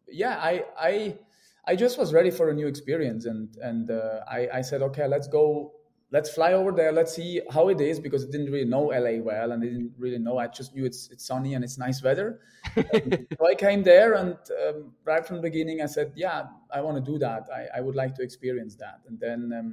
yeah, 0.09 0.39
I, 0.39 0.65
I, 0.79 1.19
I 1.67 1.77
just 1.77 1.99
was 1.99 2.13
ready 2.13 2.31
for 2.31 2.49
a 2.49 2.55
new 2.55 2.67
experience. 2.67 3.27
And, 3.27 3.55
and 3.63 3.91
uh, 3.91 4.21
I, 4.31 4.49
I 4.55 4.61
said, 4.63 4.83
okay, 4.83 5.07
let's 5.07 5.29
go 5.29 5.73
let's 6.13 6.31
fly 6.31 6.53
over 6.53 6.71
there. 6.71 6.93
Let's 6.93 7.15
see 7.15 7.41
how 7.51 7.69
it 7.69 7.81
is 7.81 7.99
because 7.99 8.25
I 8.25 8.31
didn't 8.31 8.53
really 8.53 8.67
know 8.67 8.85
LA 8.89 9.23
well 9.23 9.53
and 9.53 9.63
I 9.63 9.67
didn't 9.67 9.93
really 9.99 10.19
know. 10.19 10.39
I 10.39 10.47
just 10.47 10.75
knew 10.75 10.85
it's 10.85 11.09
it's 11.11 11.25
sunny 11.25 11.55
and 11.55 11.65
it's 11.65 11.79
nice 11.79 12.03
weather. 12.03 12.41
um, 12.77 12.85
so 13.39 13.47
I 13.49 13.55
came 13.55 13.83
there 13.83 14.15
and 14.15 14.37
um, 14.69 14.93
right 15.05 15.27
from 15.27 15.37
the 15.37 15.43
beginning 15.43 15.81
I 15.81 15.87
said, 15.87 16.13
yeah, 16.15 16.45
I 16.71 16.83
want 16.83 17.03
to 17.03 17.13
do 17.13 17.19
that. 17.19 17.49
I, 17.53 17.79
I 17.79 17.81
would 17.81 17.97
like 17.97 18.15
to 18.17 18.23
experience 18.23 18.77
that. 18.77 19.01
And 19.09 19.19
then 19.19 19.53
um, 19.59 19.73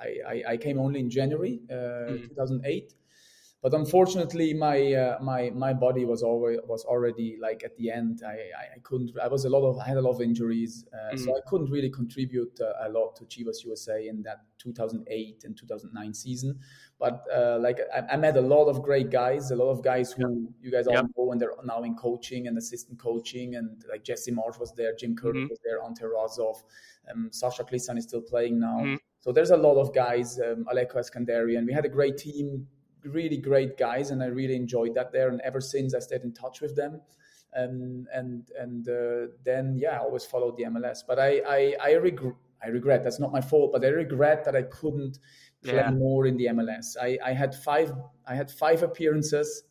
I, 0.00 0.08
I, 0.26 0.52
I, 0.52 0.56
came 0.56 0.78
only 0.78 1.00
in 1.00 1.10
January 1.10 1.60
uh, 1.70 2.12
mm. 2.12 2.28
2008. 2.28 2.94
But 3.60 3.74
unfortunately 3.74 4.54
my 4.54 4.92
uh, 4.92 5.18
my 5.20 5.50
my 5.50 5.72
body 5.72 6.04
was 6.04 6.22
always 6.22 6.60
was 6.64 6.84
already 6.84 7.36
like 7.40 7.64
at 7.64 7.76
the 7.76 7.90
end 7.90 8.22
I, 8.24 8.34
I, 8.76 8.78
couldn't 8.84 9.10
I 9.20 9.26
was 9.26 9.46
a 9.46 9.48
lot 9.48 9.68
of 9.68 9.78
I 9.78 9.88
had 9.88 9.96
a 9.96 10.00
lot 10.00 10.12
of 10.12 10.20
injuries 10.20 10.84
uh, 10.92 10.96
mm-hmm. 10.96 11.16
so 11.16 11.36
I 11.36 11.40
couldn't 11.48 11.68
really 11.68 11.90
contribute 11.90 12.56
uh, 12.60 12.86
a 12.86 12.88
lot 12.88 13.16
to 13.16 13.24
Chivas 13.24 13.64
USA 13.64 14.06
in 14.06 14.22
that 14.22 14.42
2008 14.58 15.42
and 15.42 15.56
2009 15.56 16.14
season 16.14 16.60
but 17.00 17.24
uh, 17.34 17.58
like 17.58 17.80
I, 17.92 18.14
I, 18.14 18.16
met 18.16 18.36
a 18.36 18.40
lot 18.40 18.66
of 18.66 18.80
great 18.80 19.10
guys 19.10 19.50
a 19.50 19.56
lot 19.56 19.70
of 19.70 19.82
guys 19.82 20.12
who 20.12 20.22
yep. 20.22 20.52
you 20.60 20.70
guys 20.70 20.86
all 20.86 20.94
yep. 20.94 21.06
know 21.16 21.32
and 21.32 21.40
they're 21.40 21.54
now 21.64 21.82
in 21.82 21.96
coaching 21.96 22.46
and 22.46 22.56
assistant 22.58 23.00
coaching 23.00 23.56
and 23.56 23.84
like 23.90 24.04
Jesse 24.04 24.30
Marsch 24.30 24.60
was 24.60 24.72
there 24.76 24.94
Jim 24.94 25.16
Curtin 25.16 25.42
mm-hmm. 25.42 25.50
was 25.50 25.58
there 25.64 25.82
Ante 25.82 26.04
Razov 26.04 26.62
um, 27.10 27.28
Sasha 27.32 27.64
Kljestan 27.64 27.98
is 27.98 28.04
still 28.04 28.22
playing 28.22 28.60
now 28.60 28.78
mm-hmm. 28.78 28.94
so 29.18 29.32
there's 29.32 29.50
a 29.50 29.56
lot 29.56 29.80
of 29.80 29.92
guys 29.92 30.38
um, 30.38 30.64
Alecko 30.72 30.94
Eskandarian 30.94 31.66
we 31.66 31.72
had 31.72 31.84
a 31.84 31.88
great 31.88 32.16
team 32.16 32.68
really 33.04 33.36
great 33.36 33.76
guys, 33.76 34.10
and 34.10 34.22
I 34.22 34.26
really 34.26 34.56
enjoyed 34.56 34.94
that 34.94 35.12
there. 35.12 35.28
And 35.28 35.40
ever 35.42 35.60
since, 35.60 35.94
I 35.94 35.98
stayed 36.00 36.22
in 36.22 36.32
touch 36.32 36.60
with 36.60 36.76
them. 36.76 37.00
Um, 37.56 38.06
and 38.12 38.48
and 38.58 38.88
uh, 38.88 39.32
then 39.44 39.76
yeah, 39.76 39.96
I 39.96 39.98
always 39.98 40.24
followed 40.24 40.56
the 40.56 40.64
MLS. 40.64 41.00
But 41.06 41.18
I 41.18 41.42
I, 41.46 41.74
I 41.82 41.92
regret 41.92 42.34
I 42.62 42.68
regret 42.68 43.04
that's 43.04 43.20
not 43.20 43.32
my 43.32 43.40
fault, 43.40 43.72
but 43.72 43.84
I 43.84 43.88
regret 43.88 44.44
that 44.44 44.56
I 44.56 44.62
couldn't 44.62 45.18
play 45.62 45.74
yeah. 45.74 45.90
more 45.90 46.26
in 46.26 46.36
the 46.36 46.46
MLS. 46.46 46.96
I, 47.00 47.18
I 47.24 47.32
had 47.32 47.54
five 47.54 47.92
I 48.26 48.34
had 48.34 48.50
five 48.50 48.82
appearances 48.82 49.64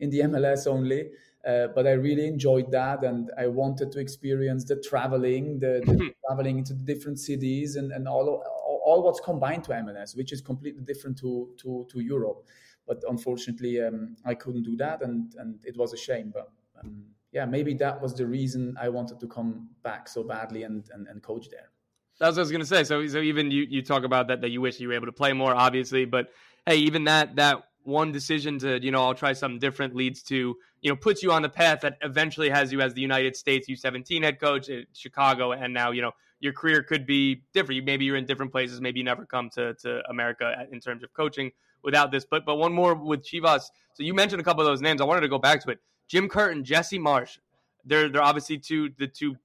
in 0.00 0.10
the 0.10 0.20
MLS 0.20 0.66
only. 0.66 1.10
Uh, 1.46 1.66
but 1.74 1.88
I 1.88 1.92
really 1.92 2.28
enjoyed 2.28 2.70
that, 2.70 3.02
and 3.02 3.32
I 3.36 3.48
wanted 3.48 3.90
to 3.92 3.98
experience 3.98 4.62
the 4.64 4.76
traveling, 4.76 5.58
the, 5.58 5.82
the 5.84 6.14
traveling 6.26 6.58
into 6.58 6.72
the 6.72 6.84
different 6.84 7.18
cities, 7.18 7.74
and, 7.74 7.90
and 7.90 8.06
all, 8.06 8.44
all, 8.84 9.02
what's 9.02 9.20
combined 9.20 9.64
to 9.64 9.72
MLS, 9.72 10.16
which 10.16 10.32
is 10.32 10.40
completely 10.40 10.82
different 10.82 11.18
to 11.18 11.50
to, 11.58 11.86
to 11.90 12.00
Europe 12.00 12.46
but 12.86 13.02
unfortunately 13.08 13.80
um, 13.80 14.16
I 14.24 14.34
couldn't 14.34 14.64
do 14.64 14.76
that, 14.76 15.02
and 15.02 15.34
and 15.38 15.60
it 15.64 15.76
was 15.76 15.92
a 15.92 15.96
shame. 15.96 16.30
But 16.32 16.50
um, 16.80 17.04
yeah, 17.32 17.44
maybe 17.44 17.74
that 17.74 18.00
was 18.00 18.14
the 18.14 18.26
reason 18.26 18.76
I 18.80 18.88
wanted 18.88 19.20
to 19.20 19.26
come 19.26 19.68
back 19.82 20.08
so 20.08 20.22
badly 20.22 20.64
and 20.64 20.84
and, 20.92 21.06
and 21.08 21.22
coach 21.22 21.48
there. 21.50 21.70
That's 22.18 22.36
what 22.36 22.40
I 22.40 22.44
was 22.44 22.52
gonna 22.52 22.64
say. 22.64 22.84
So 22.84 23.06
so 23.06 23.18
even 23.18 23.50
you 23.50 23.66
you 23.68 23.82
talk 23.82 24.04
about 24.04 24.28
that 24.28 24.40
that 24.40 24.50
you 24.50 24.60
wish 24.60 24.80
you 24.80 24.88
were 24.88 24.94
able 24.94 25.06
to 25.06 25.12
play 25.12 25.32
more, 25.32 25.54
obviously, 25.54 26.04
but 26.04 26.28
hey, 26.66 26.76
even 26.76 27.04
that 27.04 27.36
that 27.36 27.62
one 27.84 28.12
decision 28.12 28.58
to 28.60 28.82
you 28.82 28.90
know 28.90 29.02
I'll 29.02 29.14
try 29.14 29.32
something 29.32 29.58
different 29.58 29.94
leads 29.94 30.22
to 30.24 30.56
you 30.80 30.90
know 30.90 30.96
puts 30.96 31.22
you 31.22 31.32
on 31.32 31.42
the 31.42 31.48
path 31.48 31.80
that 31.82 31.98
eventually 32.02 32.50
has 32.50 32.72
you 32.72 32.80
as 32.80 32.94
the 32.94 33.00
United 33.00 33.36
States 33.36 33.68
U17 33.68 34.22
head 34.22 34.40
coach 34.40 34.68
at 34.68 34.86
Chicago, 34.92 35.52
and 35.52 35.72
now 35.72 35.92
you 35.92 36.02
know 36.02 36.12
your 36.42 36.52
career 36.52 36.82
could 36.82 37.06
be 37.06 37.42
different. 37.54 37.84
Maybe 37.84 38.04
you're 38.04 38.16
in 38.16 38.26
different 38.26 38.50
places. 38.50 38.80
Maybe 38.80 38.98
you 38.98 39.04
never 39.04 39.24
come 39.24 39.48
to 39.50 39.74
to 39.74 40.02
America 40.10 40.66
in 40.70 40.80
terms 40.80 41.02
of 41.04 41.12
coaching 41.14 41.52
without 41.82 42.10
this. 42.10 42.26
But 42.28 42.44
but 42.44 42.56
one 42.56 42.72
more 42.72 42.94
with 42.94 43.24
Chivas. 43.24 43.62
So 43.94 44.02
you 44.02 44.12
mentioned 44.12 44.40
a 44.40 44.44
couple 44.44 44.60
of 44.60 44.66
those 44.66 44.82
names. 44.82 45.00
I 45.00 45.04
wanted 45.04 45.20
to 45.22 45.28
go 45.28 45.38
back 45.38 45.62
to 45.64 45.70
it. 45.70 45.78
Jim 46.08 46.28
Curtin, 46.28 46.64
Jesse 46.64 46.98
Marsch. 46.98 47.38
They're 47.84 48.08
they're 48.08 48.22
obviously 48.22 48.58
two 48.58 48.90
the 48.98 49.06
two. 49.06 49.36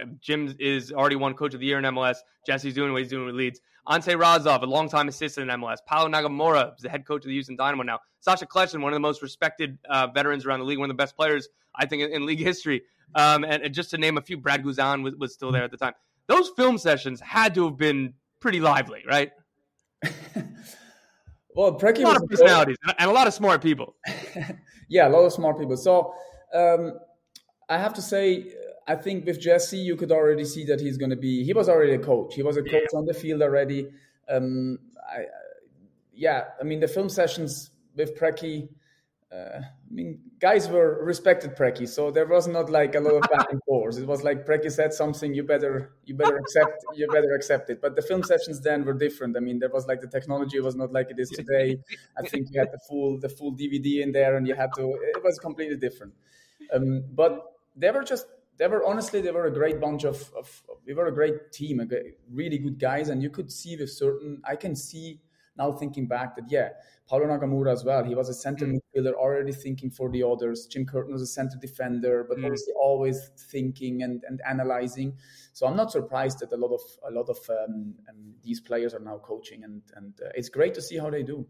Uh, 0.00 0.06
Jim 0.20 0.54
is 0.58 0.92
already 0.92 1.16
one 1.16 1.34
coach 1.34 1.54
of 1.54 1.60
the 1.60 1.66
year 1.66 1.78
in 1.78 1.84
MLS. 1.84 2.16
Jesse's 2.44 2.74
doing 2.74 2.92
what 2.92 3.00
he's 3.02 3.10
doing 3.10 3.26
with 3.26 3.36
Leeds. 3.36 3.60
Ante 3.88 4.14
Razov, 4.14 4.62
a 4.62 4.66
longtime 4.66 5.08
assistant 5.08 5.50
in 5.50 5.60
MLS. 5.60 5.78
Paulo 5.86 6.08
Nagamura 6.08 6.74
is 6.76 6.82
the 6.82 6.88
head 6.88 7.06
coach 7.06 7.24
of 7.24 7.28
the 7.28 7.32
Houston 7.32 7.56
Dynamo 7.56 7.82
now. 7.84 7.98
Sasha 8.20 8.46
Kljestan, 8.46 8.82
one 8.82 8.92
of 8.92 8.96
the 8.96 9.00
most 9.00 9.22
respected 9.22 9.78
uh, 9.88 10.08
veterans 10.08 10.44
around 10.44 10.60
the 10.60 10.64
league, 10.66 10.78
one 10.78 10.90
of 10.90 10.96
the 10.96 11.00
best 11.00 11.16
players, 11.16 11.48
I 11.74 11.86
think, 11.86 12.02
in, 12.02 12.12
in 12.12 12.26
league 12.26 12.40
history. 12.40 12.82
Um, 13.14 13.44
and, 13.44 13.62
and, 13.62 13.74
just 13.74 13.90
to 13.90 13.98
name 13.98 14.18
a 14.18 14.20
few, 14.20 14.36
Brad 14.36 14.62
Guzan 14.62 15.02
was, 15.02 15.14
was 15.16 15.32
still 15.32 15.50
there 15.50 15.64
at 15.64 15.70
the 15.70 15.76
time. 15.76 15.94
Those 16.30 16.48
film 16.56 16.78
sessions 16.78 17.20
had 17.20 17.54
to 17.56 17.64
have 17.64 17.76
been 17.76 18.14
pretty 18.38 18.60
lively, 18.60 19.02
right? 19.06 19.32
Well, 21.56 21.78
Preki 21.78 21.98
a 21.98 22.02
lot 22.02 22.16
of 22.16 22.28
personalities 22.28 22.76
and 22.96 23.10
a 23.10 23.12
lot 23.12 23.26
of 23.26 23.34
smart 23.34 23.60
people. 23.60 23.96
yeah, 24.88 25.08
a 25.08 25.10
lot 25.10 25.24
of 25.24 25.32
smart 25.32 25.58
people. 25.58 25.76
So 25.76 26.14
um, 26.54 26.98
I 27.68 27.76
have 27.76 27.92
to 27.94 28.00
say, 28.02 28.52
I 28.86 28.94
think 28.94 29.26
with 29.26 29.40
Jesse, 29.40 29.76
you 29.76 29.96
could 29.96 30.12
already 30.12 30.44
see 30.44 30.64
that 30.66 30.80
he's 30.80 30.96
going 30.96 31.10
to 31.10 31.16
be. 31.16 31.44
He 31.44 31.52
was 31.52 31.68
already 31.68 31.94
a 31.94 31.98
coach. 31.98 32.36
He 32.36 32.44
was 32.44 32.56
a 32.56 32.62
coach 32.62 32.90
yeah. 32.92 32.98
on 32.98 33.04
the 33.04 33.14
field 33.14 33.42
already. 33.42 33.88
Um, 34.28 34.78
I, 35.12 35.24
yeah, 36.14 36.44
I 36.60 36.62
mean 36.62 36.78
the 36.78 36.88
film 36.88 37.08
sessions 37.08 37.72
with 37.96 38.16
Preki 38.16 38.68
uh, 39.32 39.60
I 39.60 39.92
mean, 39.92 40.18
guys 40.40 40.68
were 40.68 41.04
respected 41.04 41.54
Preki, 41.54 41.88
so 41.88 42.10
there 42.10 42.26
was 42.26 42.48
not 42.48 42.68
like 42.68 42.96
a 42.96 43.00
lot 43.00 43.14
of 43.14 43.22
back 43.30 43.52
and 43.52 43.60
forth. 43.64 43.96
It 43.96 44.06
was 44.06 44.24
like 44.24 44.44
Preki 44.44 44.72
said 44.72 44.92
something, 44.92 45.32
you 45.32 45.44
better 45.44 45.92
you 46.04 46.14
better 46.14 46.36
accept 46.36 46.84
you 46.94 47.06
better 47.06 47.32
accept 47.34 47.70
it. 47.70 47.80
But 47.80 47.94
the 47.94 48.02
film 48.02 48.24
sessions 48.24 48.60
then 48.60 48.84
were 48.84 48.92
different. 48.92 49.36
I 49.36 49.40
mean, 49.40 49.60
there 49.60 49.68
was 49.68 49.86
like 49.86 50.00
the 50.00 50.08
technology 50.08 50.58
was 50.58 50.74
not 50.74 50.92
like 50.92 51.10
it 51.10 51.20
is 51.20 51.28
today. 51.30 51.78
I 52.18 52.26
think 52.26 52.48
you 52.50 52.58
had 52.58 52.72
the 52.72 52.80
full 52.88 53.20
the 53.20 53.28
full 53.28 53.54
DVD 53.54 54.02
in 54.02 54.10
there, 54.10 54.36
and 54.36 54.48
you 54.48 54.56
had 54.56 54.70
to. 54.74 54.98
It 55.14 55.22
was 55.22 55.38
completely 55.38 55.76
different. 55.76 56.14
Um, 56.72 57.04
but 57.12 57.52
they 57.76 57.92
were 57.92 58.02
just 58.02 58.26
they 58.56 58.66
were 58.66 58.84
honestly 58.84 59.20
they 59.20 59.30
were 59.30 59.46
a 59.46 59.52
great 59.52 59.80
bunch 59.80 60.04
of, 60.04 60.32
of 60.36 60.62
we 60.84 60.92
were 60.92 61.06
a 61.06 61.14
great 61.14 61.52
team, 61.52 61.78
a 61.78 61.86
great, 61.86 62.18
really 62.32 62.58
good 62.58 62.80
guys, 62.80 63.08
and 63.10 63.22
you 63.22 63.30
could 63.30 63.52
see 63.52 63.76
with 63.76 63.90
certain 63.90 64.42
I 64.44 64.56
can 64.56 64.74
see 64.74 65.20
now 65.56 65.70
thinking 65.70 66.06
back 66.06 66.34
that 66.34 66.46
yeah 66.50 66.70
Paulo 67.08 67.26
Nagamura 67.26 67.72
as 67.72 67.84
well. 67.84 68.02
He 68.02 68.16
was 68.16 68.28
a 68.28 68.34
center 68.34 68.66
mm. 68.66 68.79
Midfielder, 68.96 69.14
already 69.14 69.52
thinking 69.52 69.90
for 69.90 70.10
the 70.10 70.22
others. 70.22 70.66
Jim 70.66 70.86
Curtin 70.86 71.12
was 71.12 71.22
a 71.22 71.26
center 71.26 71.56
defender, 71.60 72.24
but 72.28 72.38
mm. 72.38 72.44
obviously 72.44 72.72
always 72.80 73.30
thinking 73.50 74.02
and, 74.02 74.22
and 74.28 74.40
analyzing. 74.48 75.16
So 75.52 75.66
I'm 75.66 75.76
not 75.76 75.90
surprised 75.90 76.40
that 76.40 76.52
a 76.52 76.56
lot 76.56 76.72
of 76.74 76.80
a 77.08 77.10
lot 77.10 77.28
of 77.28 77.38
um, 77.50 77.94
um, 78.08 78.34
these 78.42 78.60
players 78.60 78.94
are 78.94 79.00
now 79.00 79.18
coaching, 79.18 79.64
and 79.64 79.82
and 79.96 80.14
uh, 80.24 80.30
it's 80.34 80.48
great 80.48 80.74
to 80.74 80.82
see 80.82 80.98
how 80.98 81.10
they 81.10 81.22
do. 81.22 81.46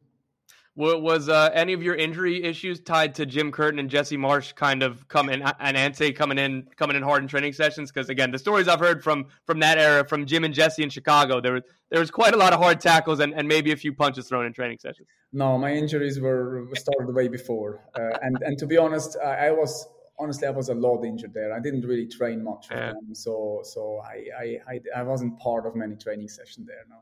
Was 0.76 1.28
uh, 1.28 1.50
any 1.52 1.72
of 1.72 1.82
your 1.82 1.96
injury 1.96 2.42
issues 2.42 2.80
tied 2.80 3.14
to 3.16 3.26
Jim 3.26 3.50
Curtin 3.50 3.80
and 3.80 3.90
Jesse 3.90 4.16
Marsch 4.16 4.54
kind 4.54 4.82
of 4.82 5.06
coming 5.08 5.42
and 5.42 5.76
Ante 5.76 6.12
coming 6.12 6.38
in 6.38 6.68
coming 6.76 6.96
in 6.96 7.02
hard 7.02 7.22
in 7.22 7.28
training 7.28 7.52
sessions? 7.52 7.90
Because 7.90 8.08
again, 8.08 8.30
the 8.30 8.38
stories 8.38 8.68
I've 8.68 8.80
heard 8.80 9.02
from 9.02 9.26
from 9.44 9.58
that 9.60 9.78
era, 9.78 10.04
from 10.06 10.26
Jim 10.26 10.44
and 10.44 10.54
Jesse 10.54 10.82
in 10.82 10.88
Chicago, 10.88 11.40
there 11.40 11.54
was 11.54 11.64
there 11.90 12.00
was 12.00 12.10
quite 12.10 12.34
a 12.34 12.36
lot 12.36 12.52
of 12.52 12.60
hard 12.60 12.80
tackles 12.80 13.20
and, 13.20 13.34
and 13.34 13.46
maybe 13.48 13.72
a 13.72 13.76
few 13.76 13.92
punches 13.92 14.28
thrown 14.28 14.46
in 14.46 14.52
training 14.52 14.78
sessions. 14.80 15.08
No, 15.32 15.58
my 15.58 15.72
injuries 15.72 16.18
were 16.18 16.68
started 16.74 17.14
way 17.14 17.28
before, 17.28 17.80
uh, 17.94 18.18
and 18.22 18.36
and 18.42 18.58
to 18.58 18.66
be 18.66 18.76
honest, 18.76 19.16
I, 19.24 19.48
I, 19.48 19.50
was 19.52 19.86
honestly 20.18 20.48
I 20.48 20.50
was 20.50 20.70
a 20.70 20.74
lot 20.74 21.04
injured 21.04 21.32
there. 21.32 21.52
I 21.52 21.60
didn't 21.60 21.82
really 21.82 22.08
train 22.08 22.42
much 22.42 22.68
with 22.68 22.78
yeah. 22.78 22.92
them, 22.92 23.14
so 23.14 23.60
so 23.62 24.02
I, 24.04 24.24
I 24.36 24.58
I 24.68 24.80
I 24.96 25.02
wasn't 25.02 25.38
part 25.38 25.66
of 25.66 25.76
many 25.76 25.94
training 25.94 26.28
sessions 26.28 26.66
there. 26.66 26.84
No 26.88 26.96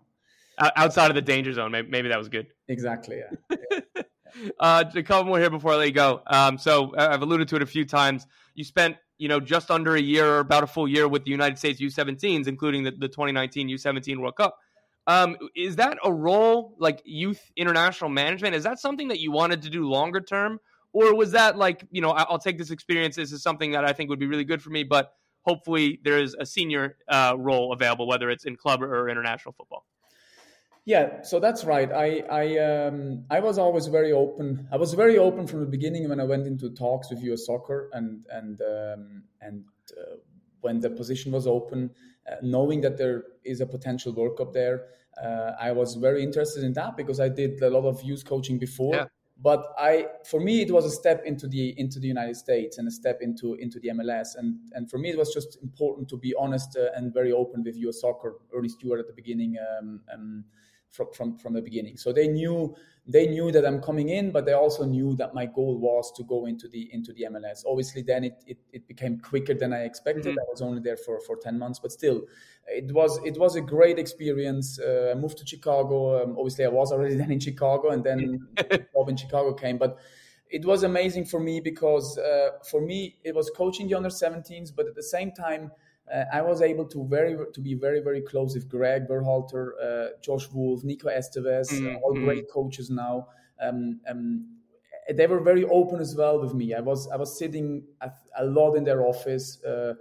outside 0.58 1.10
of 1.10 1.14
the 1.14 1.22
danger 1.22 1.52
zone. 1.52 1.72
Maybe, 1.72 1.88
maybe 1.88 2.08
that 2.08 2.18
was 2.18 2.28
good. 2.28 2.48
Exactly. 2.68 3.18
Yeah. 3.18 3.56
yeah. 3.94 4.02
uh, 4.60 4.84
a 4.94 5.02
couple 5.02 5.24
more 5.24 5.38
here 5.38 5.50
before 5.50 5.72
I 5.72 5.76
let 5.76 5.88
you 5.88 5.94
go. 5.94 6.22
Um, 6.26 6.58
so 6.58 6.94
I've 6.96 7.22
alluded 7.22 7.48
to 7.48 7.56
it 7.56 7.62
a 7.62 7.66
few 7.66 7.84
times. 7.84 8.26
You 8.54 8.64
spent, 8.64 8.96
you 9.18 9.28
know, 9.28 9.40
just 9.40 9.70
under 9.70 9.96
a 9.96 10.00
year 10.00 10.26
or 10.26 10.38
about 10.40 10.64
a 10.64 10.66
full 10.66 10.88
year 10.88 11.08
with 11.08 11.24
the 11.24 11.30
United 11.30 11.58
States 11.58 11.80
U17s, 11.80 12.46
including 12.46 12.84
the, 12.84 12.90
the 12.90 13.08
2019 13.08 13.68
U17 13.68 14.18
World 14.18 14.36
Cup. 14.36 14.58
Um, 15.08 15.36
is 15.56 15.76
that 15.76 15.96
a 16.04 16.12
role 16.12 16.76
like 16.78 17.00
youth 17.04 17.40
international 17.56 18.10
management? 18.10 18.54
Is 18.54 18.62
that 18.64 18.78
something 18.78 19.08
that 19.08 19.18
you 19.18 19.32
wanted 19.32 19.62
to 19.62 19.70
do 19.70 19.88
longer 19.88 20.20
term, 20.20 20.60
or 20.92 21.16
was 21.16 21.32
that 21.32 21.56
like, 21.56 21.84
you 21.90 22.02
know, 22.02 22.10
I'll 22.10 22.38
take 22.38 22.58
this 22.58 22.70
experience. 22.70 23.16
This 23.16 23.32
is 23.32 23.42
something 23.42 23.72
that 23.72 23.86
I 23.86 23.94
think 23.94 24.10
would 24.10 24.18
be 24.18 24.26
really 24.26 24.44
good 24.44 24.62
for 24.62 24.68
me, 24.68 24.84
but 24.84 25.14
hopefully 25.42 25.98
there 26.04 26.18
is 26.18 26.36
a 26.38 26.44
senior 26.44 26.98
uh, 27.08 27.34
role 27.38 27.72
available, 27.72 28.06
whether 28.06 28.28
it's 28.28 28.44
in 28.44 28.54
club 28.54 28.82
or 28.82 29.08
international 29.08 29.54
football. 29.54 29.86
Yeah, 30.84 31.22
so 31.22 31.40
that's 31.40 31.64
right. 31.64 31.90
I 31.90 32.22
I 32.30 32.58
um, 32.58 33.24
I 33.30 33.40
was 33.40 33.58
always 33.58 33.86
very 33.86 34.12
open. 34.12 34.68
I 34.72 34.76
was 34.76 34.94
very 34.94 35.18
open 35.18 35.46
from 35.46 35.60
the 35.60 35.66
beginning 35.66 36.08
when 36.08 36.20
I 36.20 36.24
went 36.24 36.46
into 36.46 36.70
talks 36.70 37.10
with 37.10 37.22
US 37.22 37.46
Soccer 37.46 37.90
and 37.92 38.26
and 38.30 38.60
um, 38.60 39.22
and 39.40 39.64
uh, 39.90 40.16
when 40.60 40.80
the 40.80 40.90
position 40.90 41.32
was 41.32 41.46
open, 41.46 41.90
uh, 42.30 42.36
knowing 42.42 42.80
that 42.82 42.96
there 42.96 43.24
is 43.44 43.60
a 43.60 43.66
potential 43.66 44.12
work 44.12 44.40
up 44.40 44.52
there, 44.52 44.86
uh, 45.22 45.52
I 45.60 45.72
was 45.72 45.94
very 45.94 46.22
interested 46.22 46.64
in 46.64 46.72
that 46.74 46.96
because 46.96 47.20
I 47.20 47.28
did 47.28 47.60
a 47.62 47.70
lot 47.70 47.84
of 47.84 48.02
youth 48.02 48.24
coaching 48.24 48.58
before. 48.58 48.94
Yeah. 48.94 49.04
But 49.40 49.66
I, 49.78 50.06
for 50.24 50.40
me, 50.40 50.62
it 50.62 50.72
was 50.72 50.84
a 50.84 50.90
step 50.90 51.22
into 51.24 51.46
the 51.46 51.72
into 51.78 52.00
the 52.00 52.08
United 52.08 52.36
States 52.36 52.78
and 52.78 52.88
a 52.88 52.90
step 52.90 53.20
into 53.20 53.54
into 53.54 53.78
the 53.78 53.88
MLS. 53.90 54.30
And 54.36 54.58
and 54.72 54.90
for 54.90 54.98
me, 54.98 55.10
it 55.10 55.18
was 55.18 55.32
just 55.32 55.58
important 55.62 56.08
to 56.08 56.16
be 56.16 56.34
honest 56.34 56.76
uh, 56.76 56.88
and 56.96 57.14
very 57.14 57.30
open 57.32 57.62
with 57.62 57.76
US 57.76 58.00
Soccer. 58.00 58.34
Earnie 58.52 58.68
Stewart 58.68 58.98
at 58.98 59.06
the 59.06 59.12
beginning. 59.12 59.56
Um, 59.58 60.00
um, 60.12 60.44
from, 60.90 61.12
from, 61.12 61.36
from 61.36 61.54
the 61.54 61.62
beginning. 61.62 61.96
So 61.96 62.12
they 62.12 62.28
knew 62.28 62.74
they 63.10 63.26
knew 63.26 63.50
that 63.52 63.64
I'm 63.64 63.80
coming 63.80 64.10
in, 64.10 64.30
but 64.30 64.44
they 64.44 64.52
also 64.52 64.84
knew 64.84 65.16
that 65.16 65.34
my 65.34 65.46
goal 65.46 65.78
was 65.78 66.12
to 66.16 66.22
go 66.24 66.44
into 66.44 66.68
the 66.68 66.90
into 66.92 67.14
the 67.14 67.26
MLS. 67.30 67.64
Obviously, 67.66 68.02
then 68.02 68.24
it 68.24 68.44
it, 68.46 68.58
it 68.72 68.86
became 68.86 69.18
quicker 69.18 69.54
than 69.54 69.72
I 69.72 69.84
expected. 69.84 70.26
Mm-hmm. 70.26 70.38
I 70.38 70.50
was 70.50 70.60
only 70.60 70.80
there 70.80 70.98
for, 70.98 71.18
for 71.20 71.36
ten 71.36 71.58
months, 71.58 71.78
but 71.78 71.90
still, 71.90 72.22
it 72.66 72.92
was 72.92 73.18
it 73.24 73.38
was 73.38 73.56
a 73.56 73.62
great 73.62 73.98
experience. 73.98 74.78
Uh, 74.78 75.12
I 75.16 75.18
moved 75.18 75.38
to 75.38 75.46
Chicago. 75.46 76.22
Um, 76.22 76.36
obviously, 76.38 76.66
I 76.66 76.68
was 76.68 76.92
already 76.92 77.14
then 77.22 77.32
in 77.32 77.40
Chicago, 77.40 77.90
and 77.90 78.04
then 78.04 78.46
job 78.94 79.08
in 79.08 79.16
Chicago 79.16 79.54
came, 79.54 79.78
but. 79.78 79.98
It 80.50 80.64
was 80.64 80.82
amazing 80.82 81.26
for 81.26 81.40
me 81.40 81.60
because 81.60 82.16
uh, 82.16 82.52
for 82.70 82.80
me 82.80 83.18
it 83.22 83.34
was 83.34 83.50
coaching 83.54 83.86
the 83.86 83.94
under 83.94 84.08
17s, 84.08 84.74
but 84.74 84.86
at 84.86 84.94
the 84.94 85.02
same 85.02 85.30
time 85.32 85.70
uh, 86.12 86.24
I 86.32 86.42
was 86.42 86.62
able 86.62 86.86
to 86.86 87.06
very 87.06 87.36
to 87.52 87.60
be 87.60 87.74
very 87.74 88.00
very 88.00 88.22
close 88.22 88.54
with 88.54 88.68
Greg 88.68 89.08
Berhalter, 89.08 89.70
uh, 89.82 90.08
Josh 90.22 90.48
Wolff, 90.52 90.84
Nico 90.84 91.08
Estevez, 91.08 91.70
mm-hmm. 91.70 91.96
all 92.02 92.14
great 92.14 92.50
coaches 92.50 92.90
now. 92.90 93.28
Um, 93.60 94.00
um, 94.08 94.58
they 95.14 95.26
were 95.26 95.40
very 95.40 95.64
open 95.64 96.00
as 96.00 96.14
well 96.14 96.40
with 96.40 96.54
me. 96.54 96.74
I 96.74 96.80
was 96.80 97.08
I 97.08 97.16
was 97.16 97.38
sitting 97.38 97.84
a 98.38 98.44
lot 98.44 98.74
in 98.74 98.84
their 98.84 99.06
office 99.06 99.62
uh, 99.64 99.94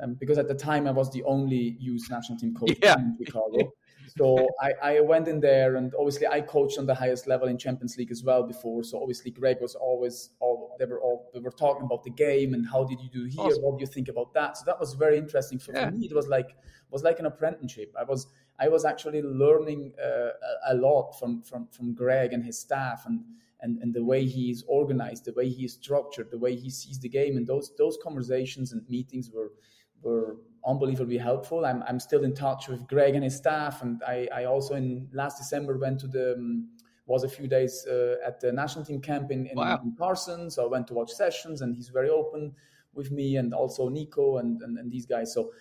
um, 0.00 0.14
because 0.14 0.38
at 0.38 0.48
the 0.48 0.54
time 0.54 0.86
I 0.86 0.90
was 0.90 1.10
the 1.12 1.22
only 1.24 1.76
youth 1.78 2.06
national 2.10 2.38
team 2.38 2.54
coach 2.54 2.76
yeah. 2.82 2.96
in 2.96 3.16
Chicago. 3.18 3.72
So 4.16 4.48
I, 4.60 4.72
I 4.82 5.00
went 5.00 5.28
in 5.28 5.40
there, 5.40 5.76
and 5.76 5.92
obviously 5.98 6.26
I 6.26 6.40
coached 6.40 6.78
on 6.78 6.86
the 6.86 6.94
highest 6.94 7.26
level 7.26 7.48
in 7.48 7.56
Champions 7.58 7.96
League 7.96 8.10
as 8.10 8.22
well 8.24 8.42
before. 8.42 8.82
So 8.82 9.00
obviously 9.00 9.30
Greg 9.30 9.58
was 9.60 9.74
always 9.74 10.30
all 10.40 10.76
they 10.78 10.84
were 10.84 11.00
all 11.00 11.30
they 11.32 11.40
were 11.40 11.50
talking 11.50 11.84
about 11.84 12.02
the 12.04 12.10
game 12.10 12.54
and 12.54 12.66
how 12.66 12.84
did 12.84 13.00
you 13.00 13.10
do 13.10 13.24
here? 13.24 13.40
Awesome. 13.40 13.62
What 13.62 13.78
do 13.78 13.82
you 13.82 13.86
think 13.86 14.08
about 14.08 14.34
that? 14.34 14.56
So 14.56 14.64
that 14.66 14.78
was 14.80 14.94
very 14.94 15.18
interesting 15.18 15.58
for, 15.58 15.72
yeah. 15.72 15.86
for 15.86 15.96
me. 15.96 16.06
It 16.06 16.14
was 16.14 16.28
like 16.28 16.56
was 16.90 17.02
like 17.02 17.18
an 17.20 17.26
apprenticeship. 17.26 17.94
I 17.98 18.04
was 18.04 18.26
I 18.58 18.68
was 18.68 18.84
actually 18.84 19.22
learning 19.22 19.92
uh, 20.02 20.30
a, 20.68 20.72
a 20.72 20.74
lot 20.74 21.12
from 21.12 21.42
from 21.42 21.68
from 21.68 21.94
Greg 21.94 22.32
and 22.32 22.44
his 22.44 22.58
staff 22.58 23.06
and. 23.06 23.20
And, 23.62 23.76
and 23.82 23.92
the 23.92 24.02
way 24.02 24.24
he 24.24 24.50
is 24.50 24.64
organized, 24.68 25.26
the 25.26 25.34
way 25.34 25.50
he 25.50 25.66
is 25.66 25.74
structured, 25.74 26.30
the 26.30 26.38
way 26.38 26.56
he 26.56 26.70
sees 26.70 26.98
the 26.98 27.10
game, 27.10 27.36
and 27.36 27.46
those 27.46 27.70
those 27.76 27.98
conversations 28.02 28.72
and 28.72 28.88
meetings 28.88 29.30
were 29.30 29.52
were 30.00 30.38
unbelievably 30.64 31.18
helpful. 31.18 31.64
I'm, 31.64 31.82
I'm 31.88 32.00
still 32.00 32.24
in 32.24 32.34
touch 32.34 32.68
with 32.68 32.86
Greg 32.86 33.14
and 33.14 33.24
his 33.24 33.36
staff, 33.36 33.82
and 33.82 34.02
I, 34.06 34.28
I 34.34 34.44
also 34.44 34.74
in 34.74 35.08
last 35.12 35.38
December 35.38 35.78
went 35.78 36.00
to 36.00 36.06
the 36.06 36.34
um, 36.34 36.68
was 37.06 37.24
a 37.24 37.28
few 37.28 37.48
days 37.48 37.86
uh, 37.86 38.14
at 38.24 38.40
the 38.40 38.52
national 38.52 38.84
team 38.84 39.00
camp 39.00 39.32
in, 39.32 39.46
in, 39.46 39.56
wow. 39.56 39.80
in, 39.82 39.94
Carson. 39.98 40.48
So 40.48 40.64
I 40.64 40.68
went 40.68 40.86
to 40.88 40.94
watch 40.94 41.10
sessions, 41.10 41.60
and 41.60 41.74
he's 41.74 41.88
very 41.88 42.08
open 42.08 42.52
with 42.94 43.10
me, 43.10 43.36
and 43.36 43.52
also 43.52 43.88
Nico 43.88 44.38
and, 44.38 44.62
and, 44.62 44.78
and 44.78 44.90
these 44.90 45.06
guys. 45.06 45.32
So 45.34 45.52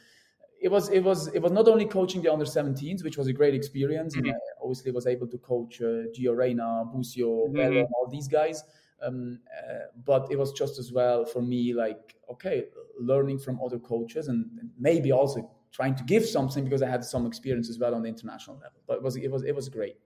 it 0.62 0.70
was 0.70 0.90
it 0.90 1.04
was 1.04 1.28
it 1.28 1.42
was 1.42 1.52
not 1.52 1.68
only 1.68 1.86
coaching 1.86 2.22
the 2.22 2.32
under 2.32 2.46
17s, 2.46 3.04
which 3.04 3.18
was 3.18 3.28
a 3.28 3.34
great 3.34 3.56
experience. 3.56 4.16
Mm-hmm. 4.16 4.28
And 4.28 4.36
I 4.36 4.40
obviously 4.62 4.92
was 4.92 5.08
able 5.08 5.28
to 5.28 5.38
coach 5.40 5.82
uh, 5.82 6.10
Gio 6.14 6.36
Reyna, 6.36 6.84
Busio, 6.94 7.48
mm-hmm. 7.48 7.92
All 7.94 8.08
these 8.12 8.28
guys. 8.28 8.64
Um, 9.02 9.40
uh, 9.58 9.86
but 10.06 10.28
it 10.32 10.38
was 10.38 10.52
just 10.52 10.78
as 10.78 10.92
well 10.92 11.26
for 11.26 11.42
me, 11.42 11.74
like 11.74 12.16
okay, 12.32 12.66
learning 13.00 13.40
from 13.40 13.60
other 13.64 13.80
coaches 13.80 14.28
and 14.28 14.46
maybe 14.78 15.12
also 15.12 15.50
trying 15.72 15.96
to 15.96 16.04
give 16.04 16.26
something 16.26 16.64
because 16.64 16.82
I 16.82 16.90
had 16.90 17.04
some 17.04 17.26
experience 17.26 17.70
as 17.70 17.80
well 17.80 17.96
on 17.96 18.02
the 18.02 18.10
international 18.10 18.58
level. 18.58 18.80
But 18.88 18.98
it 18.98 19.04
was 19.04 19.16
it 19.16 19.32
was 19.32 19.44
it 19.44 19.56
was 19.56 19.70
great. 19.70 19.98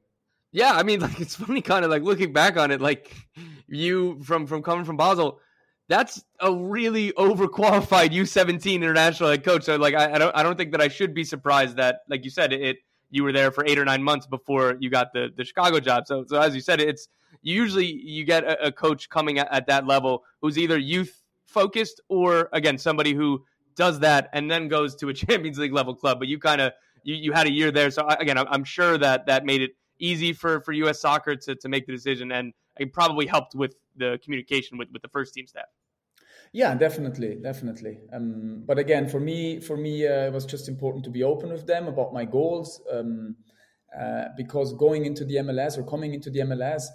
Yeah, 0.51 0.73
I 0.73 0.83
mean, 0.83 0.99
like 1.01 1.19
it's 1.19 1.35
funny, 1.35 1.61
kind 1.61 1.83
of 1.83 1.91
like 1.91 2.03
looking 2.03 2.33
back 2.33 2.57
on 2.57 2.71
it, 2.71 2.81
like 2.81 3.13
you 3.67 4.21
from 4.23 4.47
from 4.47 4.61
coming 4.63 4.85
from 4.85 4.97
Basel, 4.97 5.39
that's 5.89 6.23
a 6.39 6.53
really 6.53 7.11
overqualified 7.13 8.11
U 8.13 8.25
seventeen 8.25 8.83
international 8.83 9.29
head 9.29 9.43
coach. 9.43 9.63
So 9.63 9.75
like, 9.75 9.95
I, 9.95 10.13
I, 10.13 10.17
don't 10.17 10.35
I 10.35 10.43
don't 10.43 10.57
think 10.57 10.71
that 10.71 10.81
I 10.81 10.87
should 10.87 11.13
be 11.13 11.23
surprised 11.23 11.77
that, 11.77 12.01
like 12.09 12.23
you 12.23 12.29
said, 12.29 12.53
it 12.53 12.77
you 13.09 13.23
were 13.23 13.31
there 13.31 13.51
for 13.51 13.65
eight 13.65 13.77
or 13.77 13.85
nine 13.85 14.01
months 14.01 14.25
before 14.25 14.75
you 14.79 14.89
got 14.89 15.13
the 15.13 15.29
the 15.35 15.43
Chicago 15.43 15.79
job. 15.79 16.05
So 16.07 16.25
so 16.27 16.39
as 16.39 16.55
you 16.55 16.61
said, 16.61 16.79
it's 16.79 17.07
usually 17.43 17.85
you 17.85 18.23
get 18.23 18.43
a, 18.43 18.67
a 18.67 18.71
coach 18.71 19.09
coming 19.09 19.37
at, 19.37 19.51
at 19.51 19.67
that 19.67 19.85
level 19.85 20.23
who's 20.41 20.57
either 20.57 20.77
youth 20.77 21.21
focused 21.45 22.01
or 22.09 22.49
again 22.53 22.77
somebody 22.77 23.13
who 23.13 23.43
does 23.75 23.99
that 23.99 24.29
and 24.33 24.49
then 24.49 24.67
goes 24.67 24.95
to 24.95 25.09
a 25.09 25.13
Champions 25.23 25.59
League 25.59 25.73
level 25.73 25.93
club. 25.93 26.19
But 26.19 26.27
you 26.27 26.39
kind 26.39 26.61
of 26.61 26.73
you, 27.03 27.15
you 27.15 27.31
had 27.33 27.47
a 27.47 27.51
year 27.51 27.71
there, 27.71 27.91
so 27.91 28.07
again, 28.07 28.37
I'm 28.37 28.63
sure 28.63 28.97
that 28.97 29.25
that 29.27 29.45
made 29.45 29.61
it 29.61 29.71
easy 29.99 30.33
for 30.33 30.61
for 30.61 30.71
U.S. 30.71 31.01
Soccer 31.01 31.35
to 31.35 31.55
to 31.55 31.69
make 31.69 31.85
the 31.85 31.91
decision, 31.91 32.31
and 32.31 32.53
it 32.79 32.93
probably 32.93 33.27
helped 33.27 33.55
with 33.55 33.75
the 33.97 34.19
communication 34.23 34.77
with 34.77 34.89
with 34.91 35.01
the 35.01 35.09
first 35.09 35.33
team 35.33 35.45
staff. 35.45 35.65
Yeah, 36.53 36.75
definitely, 36.75 37.35
definitely. 37.41 37.99
Um, 38.13 38.63
but 38.67 38.77
again, 38.77 39.09
for 39.09 39.19
me, 39.19 39.59
for 39.59 39.75
me, 39.75 40.05
uh, 40.05 40.27
it 40.27 40.33
was 40.33 40.45
just 40.45 40.69
important 40.69 41.03
to 41.05 41.09
be 41.09 41.23
open 41.23 41.51
with 41.51 41.65
them 41.65 41.87
about 41.87 42.13
my 42.13 42.25
goals, 42.25 42.79
um, 42.91 43.35
uh, 43.99 44.25
because 44.37 44.71
going 44.73 45.05
into 45.05 45.25
the 45.25 45.37
MLS 45.37 45.79
or 45.79 45.83
coming 45.83 46.13
into 46.13 46.29
the 46.29 46.41
MLS 46.41 46.85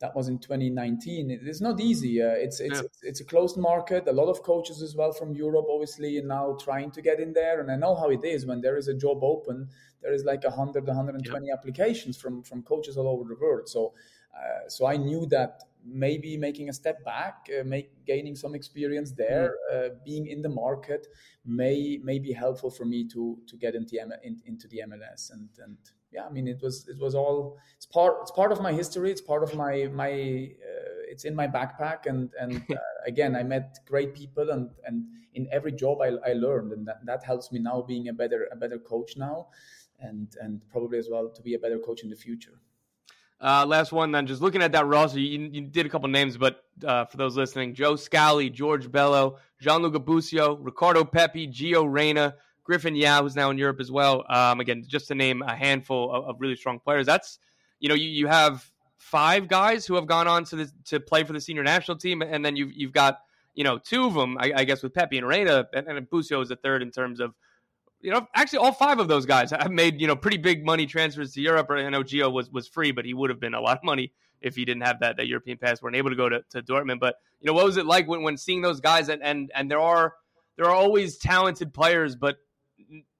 that 0.00 0.14
was 0.14 0.28
in 0.28 0.38
2019. 0.38 1.30
It 1.30 1.46
is 1.46 1.60
not 1.60 1.80
easy. 1.80 2.22
Uh, 2.22 2.28
it's 2.28 2.60
it's, 2.60 2.78
yeah. 2.78 2.84
it's, 2.84 2.98
it's 3.02 3.20
a 3.20 3.24
closed 3.24 3.56
market. 3.56 4.06
A 4.06 4.12
lot 4.12 4.28
of 4.28 4.42
coaches 4.42 4.82
as 4.82 4.94
well 4.94 5.12
from 5.12 5.34
Europe, 5.34 5.66
obviously, 5.68 6.18
and 6.18 6.28
now 6.28 6.56
trying 6.60 6.90
to 6.92 7.02
get 7.02 7.20
in 7.20 7.32
there. 7.32 7.60
And 7.60 7.70
I 7.70 7.76
know 7.76 7.94
how 7.94 8.10
it 8.10 8.24
is 8.24 8.46
when 8.46 8.60
there 8.60 8.76
is 8.76 8.88
a 8.88 8.94
job 8.94 9.22
open. 9.22 9.68
There 10.02 10.12
is 10.12 10.24
like 10.24 10.44
100, 10.44 10.86
120 10.86 11.46
yeah. 11.46 11.52
applications 11.52 12.16
from 12.16 12.42
from 12.42 12.62
coaches 12.62 12.96
all 12.96 13.08
over 13.08 13.24
the 13.28 13.36
world. 13.40 13.68
So 13.68 13.94
uh, 14.34 14.68
so 14.68 14.86
I 14.86 14.96
knew 14.96 15.26
that 15.26 15.64
maybe 15.84 16.36
making 16.36 16.68
a 16.68 16.72
step 16.72 17.04
back, 17.04 17.48
uh, 17.58 17.64
make 17.64 17.90
gaining 18.04 18.36
some 18.36 18.54
experience 18.54 19.12
there, 19.12 19.54
mm-hmm. 19.72 19.94
uh, 19.94 19.98
being 20.04 20.26
in 20.26 20.42
the 20.42 20.48
market 20.48 21.06
may 21.44 21.98
may 22.02 22.18
be 22.18 22.32
helpful 22.32 22.70
for 22.70 22.84
me 22.84 23.08
to 23.08 23.38
to 23.46 23.56
get 23.56 23.74
into 23.74 23.96
in, 24.22 24.40
into 24.44 24.68
the 24.68 24.82
MLS 24.86 25.32
and 25.32 25.48
and 25.64 25.76
yeah, 26.10 26.24
I 26.24 26.30
mean, 26.30 26.48
it 26.48 26.60
was 26.62 26.88
it 26.88 26.98
was 26.98 27.14
all 27.14 27.58
it's 27.76 27.86
part 27.86 28.16
it's 28.22 28.30
part 28.30 28.52
of 28.52 28.60
my 28.60 28.72
history. 28.72 29.10
It's 29.10 29.20
part 29.20 29.42
of 29.42 29.54
my 29.54 29.88
my 29.92 30.10
uh, 30.10 30.88
it's 31.10 31.24
in 31.24 31.34
my 31.34 31.46
backpack. 31.46 32.06
And 32.06 32.30
and 32.40 32.62
uh, 32.70 32.76
again, 33.06 33.36
I 33.36 33.42
met 33.42 33.78
great 33.86 34.14
people, 34.14 34.50
and 34.50 34.70
and 34.84 35.04
in 35.34 35.46
every 35.52 35.72
job 35.72 36.00
I, 36.00 36.12
I 36.28 36.32
learned, 36.32 36.72
and 36.72 36.86
that, 36.86 37.04
that 37.04 37.24
helps 37.24 37.52
me 37.52 37.58
now 37.58 37.82
being 37.82 38.08
a 38.08 38.12
better 38.12 38.48
a 38.50 38.56
better 38.56 38.78
coach 38.78 39.16
now, 39.16 39.48
and 40.00 40.28
and 40.40 40.62
probably 40.70 40.98
as 40.98 41.08
well 41.10 41.28
to 41.28 41.42
be 41.42 41.54
a 41.54 41.58
better 41.58 41.78
coach 41.78 42.02
in 42.02 42.10
the 42.10 42.16
future. 42.16 42.60
Uh, 43.40 43.64
last 43.64 43.92
one, 43.92 44.10
then. 44.10 44.26
Just 44.26 44.42
looking 44.42 44.62
at 44.62 44.72
that 44.72 44.86
roster, 44.86 45.20
you, 45.20 45.48
you 45.52 45.60
did 45.60 45.86
a 45.86 45.88
couple 45.88 46.08
names, 46.08 46.36
but 46.36 46.64
uh, 46.84 47.04
for 47.04 47.18
those 47.18 47.36
listening, 47.36 47.72
Joe 47.72 47.94
Scally, 47.94 48.50
George 48.50 48.90
Bello, 48.90 49.38
Gianluca 49.60 50.00
Busio, 50.00 50.56
Ricardo 50.56 51.04
Pepi, 51.04 51.46
Gio 51.46 51.86
Reyna, 51.88 52.34
Griffin 52.68 52.94
Yow, 52.94 53.22
who's 53.22 53.34
now 53.34 53.48
in 53.48 53.56
Europe 53.56 53.80
as 53.80 53.90
well. 53.90 54.26
Um, 54.28 54.60
again, 54.60 54.84
just 54.86 55.08
to 55.08 55.14
name 55.14 55.40
a 55.40 55.56
handful 55.56 56.12
of, 56.12 56.24
of, 56.26 56.36
really 56.38 56.54
strong 56.54 56.78
players. 56.78 57.06
That's 57.06 57.38
you 57.80 57.88
know 57.88 57.94
you, 57.94 58.10
you 58.10 58.26
have 58.26 58.70
five 58.98 59.48
guys 59.48 59.86
who 59.86 59.94
have 59.94 60.06
gone 60.06 60.28
on 60.28 60.44
to 60.44 60.56
the, 60.56 60.70
to 60.84 61.00
play 61.00 61.24
for 61.24 61.32
the 61.32 61.40
senior 61.40 61.62
national 61.62 61.96
team, 61.96 62.20
and 62.20 62.44
then 62.44 62.56
you've 62.56 62.72
you've 62.74 62.92
got 62.92 63.20
you 63.54 63.64
know 63.64 63.78
two 63.78 64.04
of 64.04 64.12
them, 64.12 64.36
I, 64.38 64.52
I 64.54 64.64
guess, 64.64 64.82
with 64.82 64.92
Pepi 64.92 65.16
and 65.16 65.26
Reyna, 65.26 65.66
and, 65.72 65.88
and 65.88 66.10
Busio 66.10 66.42
is 66.42 66.50
the 66.50 66.56
third 66.56 66.82
in 66.82 66.90
terms 66.90 67.20
of 67.20 67.34
you 68.00 68.12
know, 68.12 68.26
actually, 68.34 68.60
all 68.60 68.72
five 68.72 69.00
of 69.00 69.08
those 69.08 69.24
guys 69.24 69.50
have 69.50 69.70
made 69.70 69.98
you 69.98 70.06
know 70.06 70.14
pretty 70.14 70.36
big 70.36 70.64
money 70.64 70.84
transfers 70.84 71.32
to 71.32 71.40
Europe. 71.40 71.68
I 71.70 71.88
know 71.88 72.02
Gio 72.02 72.30
was 72.30 72.50
was 72.50 72.68
free, 72.68 72.92
but 72.92 73.06
he 73.06 73.14
would 73.14 73.30
have 73.30 73.40
been 73.40 73.54
a 73.54 73.60
lot 73.62 73.78
of 73.78 73.84
money 73.84 74.12
if 74.42 74.56
he 74.56 74.66
didn't 74.66 74.82
have 74.82 75.00
that 75.00 75.16
that 75.16 75.26
European 75.26 75.56
pass. 75.56 75.80
weren't 75.80 75.96
able 75.96 76.10
to 76.10 76.16
go 76.16 76.28
to, 76.28 76.42
to 76.50 76.62
Dortmund. 76.62 77.00
But 77.00 77.16
you 77.40 77.46
know, 77.46 77.54
what 77.54 77.64
was 77.64 77.78
it 77.78 77.86
like 77.86 78.06
when, 78.06 78.22
when 78.22 78.36
seeing 78.36 78.60
those 78.60 78.80
guys? 78.80 79.08
And, 79.08 79.22
and 79.22 79.50
and 79.54 79.70
there 79.70 79.80
are 79.80 80.14
there 80.56 80.66
are 80.66 80.74
always 80.74 81.16
talented 81.16 81.72
players, 81.72 82.14
but 82.14 82.36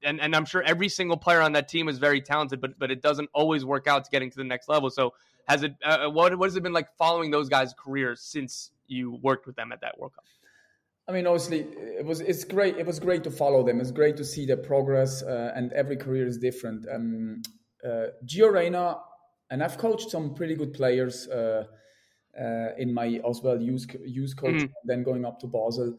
and, 0.03 0.21
and 0.21 0.35
I'm 0.35 0.45
sure 0.45 0.63
every 0.63 0.89
single 0.89 1.17
player 1.17 1.41
on 1.41 1.53
that 1.53 1.69
team 1.69 1.89
is 1.89 1.99
very 1.99 2.21
talented, 2.21 2.61
but 2.61 2.79
but 2.79 2.91
it 2.91 3.03
doesn't 3.03 3.29
always 3.33 3.65
work 3.65 3.87
out 3.87 4.05
to 4.05 4.11
getting 4.11 4.31
to 4.31 4.37
the 4.37 4.45
next 4.45 4.69
level. 4.69 4.91
So 4.91 5.15
has 5.47 5.63
it 5.63 5.75
uh, 5.85 6.07
uh, 6.07 6.11
what 6.11 6.37
what 6.39 6.47
has 6.47 6.57
it 6.57 6.63
been 6.63 6.73
like 6.73 6.89
following 6.97 7.31
those 7.31 7.49
guys' 7.49 7.75
careers 7.79 8.21
since 8.21 8.71
you 8.87 9.19
worked 9.23 9.47
with 9.47 9.57
them 9.57 9.73
at 9.73 9.81
that 9.81 9.99
World 9.99 10.15
Cup? 10.15 10.25
I 11.09 11.13
mean, 11.13 11.27
obviously, 11.27 11.61
it 11.61 12.05
was 12.05 12.21
it's 12.21 12.45
great. 12.45 12.77
It 12.77 12.87
was 12.87 13.01
great 13.01 13.25
to 13.25 13.31
follow 13.31 13.65
them. 13.65 13.81
It's 13.81 13.91
great 13.91 14.17
to 14.19 14.25
see 14.25 14.45
their 14.45 14.59
progress, 14.59 15.23
uh, 15.23 15.53
and 15.55 15.73
every 15.73 15.97
career 15.97 16.27
is 16.27 16.39
different. 16.39 16.87
Um, 16.93 17.43
uh, 17.85 18.09
Gio 18.27 18.53
Reyna, 18.53 18.99
and 19.51 19.63
I've 19.63 19.79
coached 19.79 20.11
some 20.11 20.35
pretty 20.35 20.55
good 20.55 20.75
players 20.75 21.27
uh, 21.29 21.65
uh 22.39 22.69
in 22.77 22.93
my 22.93 23.21
as 23.29 23.41
well 23.43 23.61
youth 23.61 23.87
youth 24.05 24.37
coach, 24.37 24.55
mm-hmm. 24.55 24.73
then 24.85 25.03
going 25.03 25.25
up 25.25 25.41
to 25.41 25.47
Basel. 25.47 25.97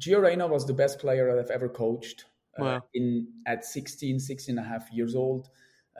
Uh, 0.00 0.04
Gio 0.04 0.22
Reyna 0.22 0.46
was 0.46 0.66
the 0.66 0.74
best 0.74 0.98
player 0.98 1.38
I've 1.38 1.50
ever 1.50 1.68
coached. 1.68 2.24
Uh, 2.58 2.64
wow. 2.64 2.82
in 2.94 3.28
at 3.46 3.64
16, 3.64 4.18
16 4.18 4.58
and 4.58 4.66
a 4.66 4.68
half 4.68 4.92
years 4.92 5.14
old. 5.14 5.48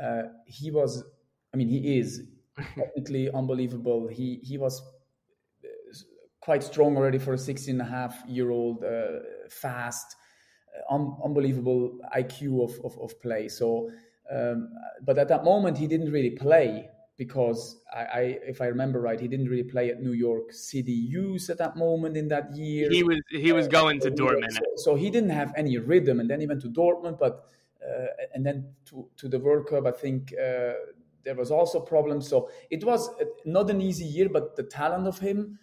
Uh, 0.00 0.22
he 0.46 0.70
was, 0.70 1.04
I 1.54 1.56
mean, 1.56 1.68
he 1.68 1.98
is 1.98 2.24
technically 2.76 3.30
unbelievable. 3.30 4.08
He 4.08 4.40
he 4.42 4.58
was 4.58 4.82
uh, 5.64 5.68
quite 6.40 6.64
strong 6.64 6.96
already 6.96 7.18
for 7.18 7.34
a 7.34 7.38
16 7.38 7.80
and 7.80 7.80
a 7.80 7.90
half 7.90 8.22
year 8.26 8.50
old, 8.50 8.82
uh, 8.82 9.20
fast, 9.48 10.16
un- 10.90 11.16
unbelievable 11.24 11.98
IQ 12.16 12.64
of, 12.64 12.84
of, 12.84 12.98
of 12.98 13.20
play. 13.20 13.48
So, 13.48 13.90
um, 14.30 14.70
but 15.02 15.18
at 15.18 15.28
that 15.28 15.44
moment, 15.44 15.78
he 15.78 15.86
didn't 15.86 16.10
really 16.10 16.30
play 16.30 16.88
because 17.20 17.82
I, 17.94 18.02
I, 18.20 18.20
if 18.46 18.62
I 18.62 18.68
remember 18.68 18.98
right, 18.98 19.20
he 19.20 19.28
didn't 19.28 19.50
really 19.50 19.68
play 19.74 19.90
at 19.90 20.00
New 20.00 20.14
York 20.14 20.54
City 20.54 20.98
Youth 21.14 21.50
at 21.50 21.58
that 21.58 21.76
moment 21.76 22.16
in 22.16 22.28
that 22.28 22.56
year. 22.56 22.88
He 22.90 23.02
was 23.02 23.20
he 23.28 23.52
was 23.52 23.66
uh, 23.66 23.78
going 23.78 24.00
to 24.00 24.10
Dortmund, 24.10 24.52
so, 24.52 24.62
so, 24.76 24.94
he 24.94 25.10
didn't 25.10 25.28
have 25.28 25.52
any 25.54 25.76
rhythm, 25.76 26.18
and 26.20 26.30
then 26.30 26.40
he 26.40 26.46
went 26.46 26.62
to 26.62 26.70
Dortmund, 26.70 27.18
but 27.18 27.44
uh, 27.86 28.06
and 28.34 28.46
then 28.46 28.72
to 28.86 29.06
to 29.18 29.28
the 29.28 29.38
World 29.38 29.66
Cup, 29.68 29.86
I 29.86 29.92
think. 29.92 30.32
Uh, 30.32 30.72
there 31.22 31.34
was 31.34 31.50
also 31.50 31.78
problems, 31.80 32.26
so 32.26 32.48
it 32.70 32.82
was 32.82 33.10
not 33.44 33.68
an 33.68 33.82
easy 33.82 34.06
year. 34.06 34.30
But 34.30 34.56
the 34.56 34.62
talent 34.62 35.06
of 35.06 35.18
him 35.18 35.58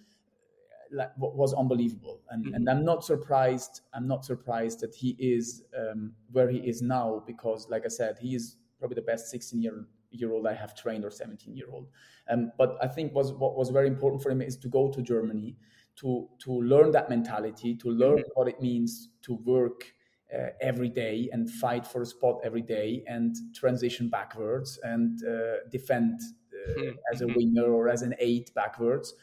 like, 0.92 1.10
was 1.18 1.56
unbelievable, 1.56 2.22
and, 2.30 2.46
mm-hmm. 2.46 2.54
and 2.54 2.70
I'm 2.70 2.86
not 2.86 3.04
surprised. 3.04 3.82
I'm 3.96 4.08
not 4.08 4.24
surprised 4.24 4.82
that 4.82 4.94
he 4.94 5.16
is 5.18 5.64
um, 5.76 6.14
where 6.32 6.48
he 6.48 6.60
is 6.60 6.84
now 6.84 7.24
because, 7.26 7.68
like 7.72 7.86
I 7.86 7.88
said, 7.88 8.20
he 8.20 8.36
is 8.36 8.58
probably 8.78 8.94
the 8.94 9.10
best 9.14 9.32
16 9.32 9.60
year 9.60 9.74
year 10.12 10.32
old 10.32 10.48
I 10.48 10.54
have 10.54 10.76
trained 10.76 11.06
or 11.06 11.12
17 11.12 11.56
year 11.56 11.68
old. 11.72 11.88
Um, 12.30 12.52
but 12.58 12.78
I 12.82 12.88
think 12.88 13.14
was 13.14 13.34
what 13.34 13.56
was 13.56 13.70
very 13.70 13.88
important 13.88 14.22
for 14.22 14.30
him 14.30 14.42
is 14.42 14.58
to 14.58 14.68
go 14.68 14.90
to 14.92 15.02
Germany 15.02 15.56
to 15.98 16.28
to 16.40 16.52
learn 16.52 16.92
that 16.92 17.10
mentality, 17.10 17.76
to 17.76 17.90
learn 17.90 18.18
mm-hmm. 18.18 18.32
what 18.36 18.48
it 18.48 18.62
means 18.62 19.10
to 19.24 19.36
work 19.46 19.94
uh, 20.34 20.48
every 20.62 20.90
day 20.90 21.30
and 21.32 21.50
fight 21.50 21.86
for 21.86 22.02
a 22.02 22.06
spot 22.06 22.40
every 22.44 22.62
day 22.62 23.04
and 23.08 23.36
transition 23.56 24.10
backwards 24.10 24.80
and 24.84 25.24
uh, 25.24 25.58
defend 25.72 26.20
uh, 26.54 26.92
as 27.14 27.22
a 27.22 27.28
winger 27.28 27.72
or 27.72 27.90
as 27.90 28.02
an 28.02 28.14
eight 28.20 28.54
backwards. 28.54 29.14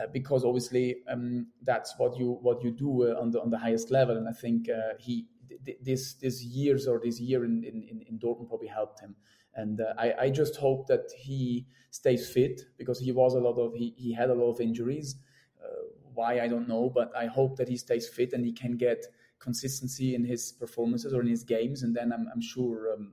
Uh, 0.00 0.06
because 0.12 0.44
obviously 0.44 0.96
um, 1.08 1.48
that's 1.64 1.94
what 1.98 2.16
you 2.16 2.38
what 2.42 2.62
you 2.62 2.70
do 2.70 3.10
uh, 3.10 3.20
on 3.20 3.30
the 3.30 3.40
on 3.40 3.50
the 3.50 3.58
highest 3.58 3.90
level, 3.90 4.16
and 4.16 4.28
I 4.28 4.32
think 4.32 4.68
uh, 4.68 4.94
he 5.00 5.26
th- 5.64 5.78
this 5.82 6.14
this 6.14 6.40
years 6.42 6.86
or 6.86 7.00
this 7.02 7.18
year 7.18 7.44
in, 7.44 7.64
in, 7.64 8.04
in 8.08 8.18
Dortmund 8.18 8.48
probably 8.48 8.68
helped 8.68 9.00
him, 9.00 9.16
and 9.58 9.80
uh, 9.80 9.92
I, 9.98 10.14
I 10.20 10.30
just 10.30 10.56
hope 10.56 10.86
that 10.86 11.10
he 11.16 11.66
stays 11.90 12.30
fit 12.30 12.62
because 12.78 12.98
he 12.98 13.12
was 13.12 13.34
a 13.34 13.40
lot 13.40 13.58
of 13.58 13.74
he, 13.74 13.94
he 13.96 14.12
had 14.12 14.30
a 14.30 14.34
lot 14.34 14.50
of 14.50 14.60
injuries. 14.60 15.16
Uh, 15.62 15.84
why 16.14 16.40
I 16.40 16.48
don't 16.48 16.68
know, 16.68 16.90
but 16.90 17.12
I 17.16 17.26
hope 17.26 17.56
that 17.56 17.68
he 17.68 17.76
stays 17.76 18.08
fit 18.08 18.32
and 18.32 18.44
he 18.44 18.52
can 18.52 18.76
get 18.76 19.04
consistency 19.38 20.14
in 20.14 20.24
his 20.24 20.52
performances 20.52 21.12
or 21.14 21.20
in 21.20 21.28
his 21.28 21.44
games, 21.44 21.82
and 21.82 21.94
then 21.94 22.12
I'm, 22.12 22.26
I'm 22.34 22.40
sure 22.40 22.92
um, 22.92 23.12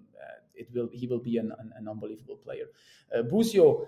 it 0.57 0.69
will 0.73 0.89
he 0.91 1.07
will 1.07 1.19
be 1.19 1.37
an, 1.37 1.51
an, 1.59 1.71
an 1.75 1.87
unbelievable 1.87 2.37
player. 2.37 2.65
Uh, 3.15 3.23
Busio 3.23 3.87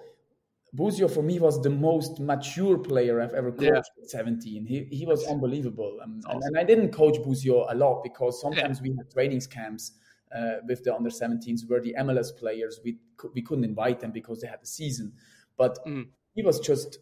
Busio 0.73 1.07
for 1.07 1.23
me 1.23 1.39
was 1.39 1.61
the 1.61 1.69
most 1.69 2.19
mature 2.19 2.77
player 2.77 3.21
I've 3.21 3.33
ever 3.33 3.51
coached 3.51 3.63
yeah. 3.63 4.03
at 4.03 4.09
17. 4.09 4.65
He, 4.65 4.83
he 4.91 5.05
was 5.05 5.25
unbelievable. 5.25 5.97
Um, 6.03 6.19
awesome. 6.25 6.41
and, 6.41 6.43
and, 6.43 6.57
I 6.57 6.63
didn't 6.65 6.91
coach 6.91 7.23
Busio 7.23 7.65
a 7.69 7.75
lot 7.75 8.03
because 8.03 8.41
sometimes 8.41 8.79
yeah. 8.79 8.83
we 8.83 8.97
had 8.97 9.09
trainings 9.09 9.47
camps 9.47 9.93
uh, 10.35 10.55
with 10.67 10.83
the 10.83 10.95
under 10.95 11.09
17s 11.09 11.69
were 11.69 11.81
the 11.81 11.95
MLS 11.99 12.35
players, 12.37 12.79
we, 12.83 12.97
we 13.33 13.41
couldn't 13.41 13.63
invite 13.63 13.99
them 13.99 14.11
because 14.11 14.41
they 14.41 14.47
had 14.47 14.61
the 14.61 14.67
season. 14.67 15.13
But 15.57 15.79
mm. 15.85 16.07
he 16.33 16.43
was 16.43 16.59
just, 16.59 16.99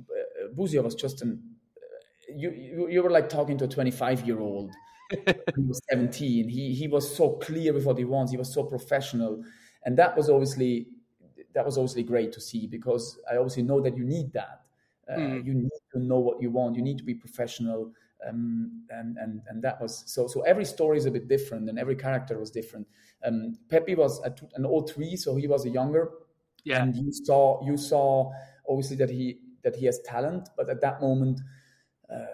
uh, 0.00 0.48
Busio 0.54 0.82
was 0.82 0.94
just 0.94 1.22
an, 1.22 1.42
uh, 1.76 2.32
you, 2.34 2.50
you, 2.50 2.88
you 2.88 3.02
were 3.02 3.10
like 3.10 3.28
talking 3.28 3.58
to 3.58 3.64
a 3.64 3.68
25 3.68 4.26
year 4.26 4.40
old. 4.40 4.72
he 5.10 5.62
was 5.62 5.80
17. 5.90 6.48
He, 6.48 6.74
he 6.74 6.88
was 6.88 7.16
so 7.16 7.30
clear 7.32 7.72
with 7.72 7.84
what 7.84 7.98
he 7.98 8.04
wants. 8.04 8.32
He 8.32 8.38
was 8.38 8.52
so 8.52 8.64
professional. 8.64 9.42
And 9.84 9.96
that 9.98 10.16
was 10.16 10.28
obviously 10.28 10.88
that 11.56 11.64
was 11.64 11.78
obviously 11.78 12.02
great 12.02 12.32
to 12.32 12.40
see 12.40 12.66
because 12.66 13.18
I 13.30 13.38
obviously 13.38 13.62
know 13.62 13.80
that 13.80 13.96
you 13.96 14.04
need 14.04 14.30
that. 14.34 14.60
Uh, 15.08 15.16
mm. 15.16 15.44
You 15.46 15.54
need 15.54 15.70
to 15.94 16.00
know 16.00 16.18
what 16.18 16.42
you 16.42 16.50
want. 16.50 16.76
You 16.76 16.82
need 16.82 16.98
to 16.98 17.04
be 17.04 17.14
professional, 17.14 17.92
um, 18.28 18.84
and 18.90 19.16
and 19.18 19.42
and 19.48 19.62
that 19.62 19.80
was 19.80 20.04
so. 20.06 20.26
So 20.26 20.42
every 20.42 20.64
story 20.64 20.98
is 20.98 21.06
a 21.06 21.10
bit 21.10 21.28
different, 21.28 21.68
and 21.68 21.78
every 21.78 21.96
character 21.96 22.38
was 22.38 22.50
different. 22.50 22.86
Um, 23.24 23.58
Pepi 23.68 23.94
was 23.94 24.20
at 24.22 24.40
an 24.54 24.66
03, 24.86 25.16
so 25.16 25.36
he 25.36 25.46
was 25.46 25.64
a 25.64 25.70
younger. 25.70 26.10
Yeah. 26.64 26.82
And 26.82 26.94
you 26.96 27.12
saw 27.12 27.64
you 27.64 27.76
saw 27.76 28.32
obviously 28.68 28.96
that 28.96 29.10
he 29.10 29.38
that 29.62 29.76
he 29.76 29.86
has 29.86 30.00
talent, 30.04 30.48
but 30.56 30.68
at 30.70 30.80
that 30.80 31.00
moment. 31.00 31.40
Uh, 32.12 32.24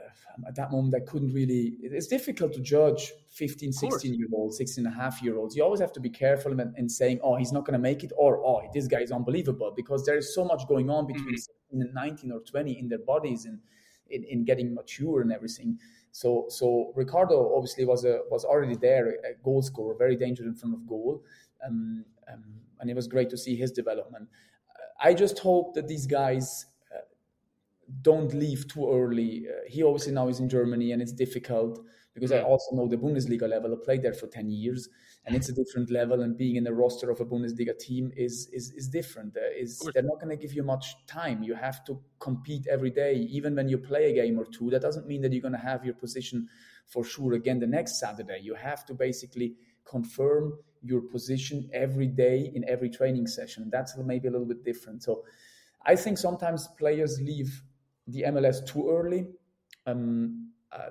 at 0.46 0.54
that 0.54 0.70
moment, 0.70 0.94
I 0.94 1.00
couldn't 1.00 1.32
really. 1.32 1.76
It's 1.82 2.06
difficult 2.06 2.54
to 2.54 2.60
judge 2.60 3.12
15, 3.32 3.72
16 3.72 4.14
year 4.14 4.28
olds, 4.32 4.56
16 4.56 4.86
and 4.86 4.94
a 4.94 4.96
half 4.96 5.22
year 5.22 5.36
olds. 5.36 5.54
You 5.54 5.62
always 5.62 5.80
have 5.80 5.92
to 5.92 6.00
be 6.00 6.08
careful 6.08 6.52
in, 6.52 6.74
in 6.76 6.88
saying, 6.88 7.20
oh, 7.22 7.36
he's 7.36 7.52
not 7.52 7.66
going 7.66 7.74
to 7.74 7.78
make 7.78 8.02
it, 8.02 8.12
or 8.16 8.38
oh, 8.44 8.62
this 8.72 8.86
guy 8.86 9.00
is 9.00 9.12
unbelievable, 9.12 9.72
because 9.76 10.04
there 10.06 10.16
is 10.16 10.34
so 10.34 10.44
much 10.44 10.66
going 10.68 10.88
on 10.88 11.06
between 11.06 11.26
mm-hmm. 11.26 11.36
16 11.72 11.82
and 11.82 11.94
19 11.94 12.32
or 12.32 12.40
20 12.40 12.78
in 12.78 12.88
their 12.88 12.98
bodies 12.98 13.44
and 13.44 13.58
in, 14.10 14.24
in 14.24 14.44
getting 14.44 14.74
mature 14.74 15.20
and 15.20 15.32
everything. 15.32 15.78
So, 16.10 16.46
so 16.48 16.92
Ricardo 16.94 17.54
obviously 17.56 17.84
was 17.84 18.04
a 18.04 18.20
was 18.30 18.44
already 18.44 18.76
there, 18.76 19.08
a 19.08 19.34
goal 19.42 19.62
scorer, 19.62 19.94
very 19.96 20.16
dangerous 20.16 20.46
in 20.46 20.54
front 20.54 20.74
of 20.74 20.86
goal, 20.86 21.22
um, 21.66 22.04
um, 22.30 22.44
and 22.80 22.90
it 22.90 22.94
was 22.94 23.06
great 23.06 23.30
to 23.30 23.38
see 23.38 23.56
his 23.56 23.72
development. 23.72 24.28
I 25.04 25.14
just 25.14 25.38
hope 25.38 25.74
that 25.74 25.88
these 25.88 26.06
guys 26.06 26.66
don't 28.00 28.32
leave 28.32 28.66
too 28.68 28.90
early. 28.90 29.46
Uh, 29.48 29.68
he 29.68 29.82
obviously 29.82 30.12
now 30.12 30.28
is 30.28 30.40
in 30.40 30.48
Germany 30.48 30.92
and 30.92 31.02
it's 31.02 31.12
difficult 31.12 31.84
because 32.14 32.32
I 32.32 32.40
also 32.40 32.74
know 32.74 32.88
the 32.88 32.96
Bundesliga 32.96 33.48
level. 33.48 33.72
I 33.72 33.84
played 33.84 34.02
there 34.02 34.14
for 34.14 34.26
10 34.26 34.50
years 34.50 34.88
and 35.24 35.36
it's 35.36 35.48
a 35.48 35.52
different 35.52 35.90
level 35.90 36.22
and 36.22 36.36
being 36.36 36.56
in 36.56 36.64
the 36.64 36.72
roster 36.72 37.08
of 37.10 37.20
a 37.20 37.24
Bundesliga 37.24 37.78
team 37.78 38.12
is 38.16 38.48
is, 38.52 38.72
is 38.72 38.88
different. 38.88 39.36
Uh, 39.36 39.40
is 39.56 39.78
they're 39.94 40.02
not 40.02 40.20
going 40.20 40.36
to 40.36 40.36
give 40.36 40.52
you 40.52 40.62
much 40.62 41.06
time. 41.06 41.42
You 41.42 41.54
have 41.54 41.84
to 41.84 42.00
compete 42.18 42.66
every 42.68 42.90
day. 42.90 43.14
Even 43.30 43.54
when 43.54 43.68
you 43.68 43.78
play 43.78 44.10
a 44.10 44.14
game 44.14 44.38
or 44.38 44.46
two, 44.46 44.70
that 44.70 44.82
doesn't 44.82 45.06
mean 45.06 45.22
that 45.22 45.32
you're 45.32 45.42
going 45.42 45.52
to 45.52 45.58
have 45.58 45.84
your 45.84 45.94
position 45.94 46.48
for 46.86 47.04
sure 47.04 47.34
again 47.34 47.60
the 47.60 47.66
next 47.66 48.00
Saturday. 48.00 48.40
You 48.42 48.54
have 48.54 48.84
to 48.86 48.94
basically 48.94 49.54
confirm 49.84 50.58
your 50.82 51.02
position 51.02 51.70
every 51.72 52.08
day 52.08 52.50
in 52.54 52.68
every 52.68 52.90
training 52.90 53.28
session. 53.28 53.70
That's 53.70 53.96
maybe 53.96 54.26
a 54.26 54.30
little 54.30 54.46
bit 54.46 54.64
different. 54.64 55.04
So 55.04 55.24
I 55.86 55.94
think 55.94 56.18
sometimes 56.18 56.68
players 56.78 57.20
leave 57.20 57.62
the 58.08 58.22
MLS 58.22 58.66
too 58.66 58.90
early. 58.90 59.28
Um, 59.86 60.50
uh, 60.72 60.90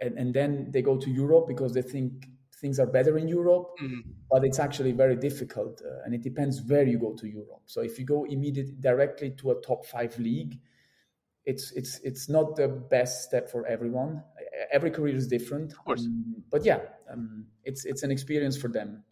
and, 0.00 0.18
and, 0.18 0.34
then 0.34 0.70
they 0.70 0.80
go 0.80 0.96
to 0.96 1.10
Europe 1.10 1.46
because 1.46 1.74
they 1.74 1.82
think 1.82 2.26
things 2.60 2.78
are 2.78 2.86
better 2.86 3.16
in 3.18 3.26
Europe, 3.28 3.70
mm-hmm. 3.82 4.00
but 4.30 4.44
it's 4.44 4.58
actually 4.58 4.92
very 4.92 5.16
difficult. 5.16 5.80
Uh, 5.84 6.04
and 6.04 6.14
it 6.14 6.22
depends 6.22 6.62
where 6.62 6.84
you 6.84 6.98
go 6.98 7.14
to 7.14 7.26
Europe. 7.26 7.62
So 7.66 7.80
if 7.80 7.98
you 7.98 8.04
go 8.04 8.24
immediately 8.24 8.76
directly 8.78 9.30
to 9.38 9.52
a 9.52 9.60
top 9.62 9.86
five 9.86 10.18
league, 10.18 10.58
it's 11.44 11.72
it's 11.72 11.98
it's 12.00 12.28
not 12.28 12.56
the 12.56 12.68
best 12.68 13.24
step 13.24 13.50
for 13.50 13.66
everyone. 13.66 14.22
Every 14.70 14.90
career 14.90 15.14
is 15.14 15.26
different. 15.26 15.72
Of 15.72 15.84
course. 15.84 16.04
Um, 16.04 16.44
but 16.50 16.64
yeah, 16.64 16.80
um, 17.10 17.46
it's 17.64 17.84
it's 17.84 18.02
an 18.02 18.10
experience 18.10 18.56
for 18.56 18.68
them. 18.68 19.04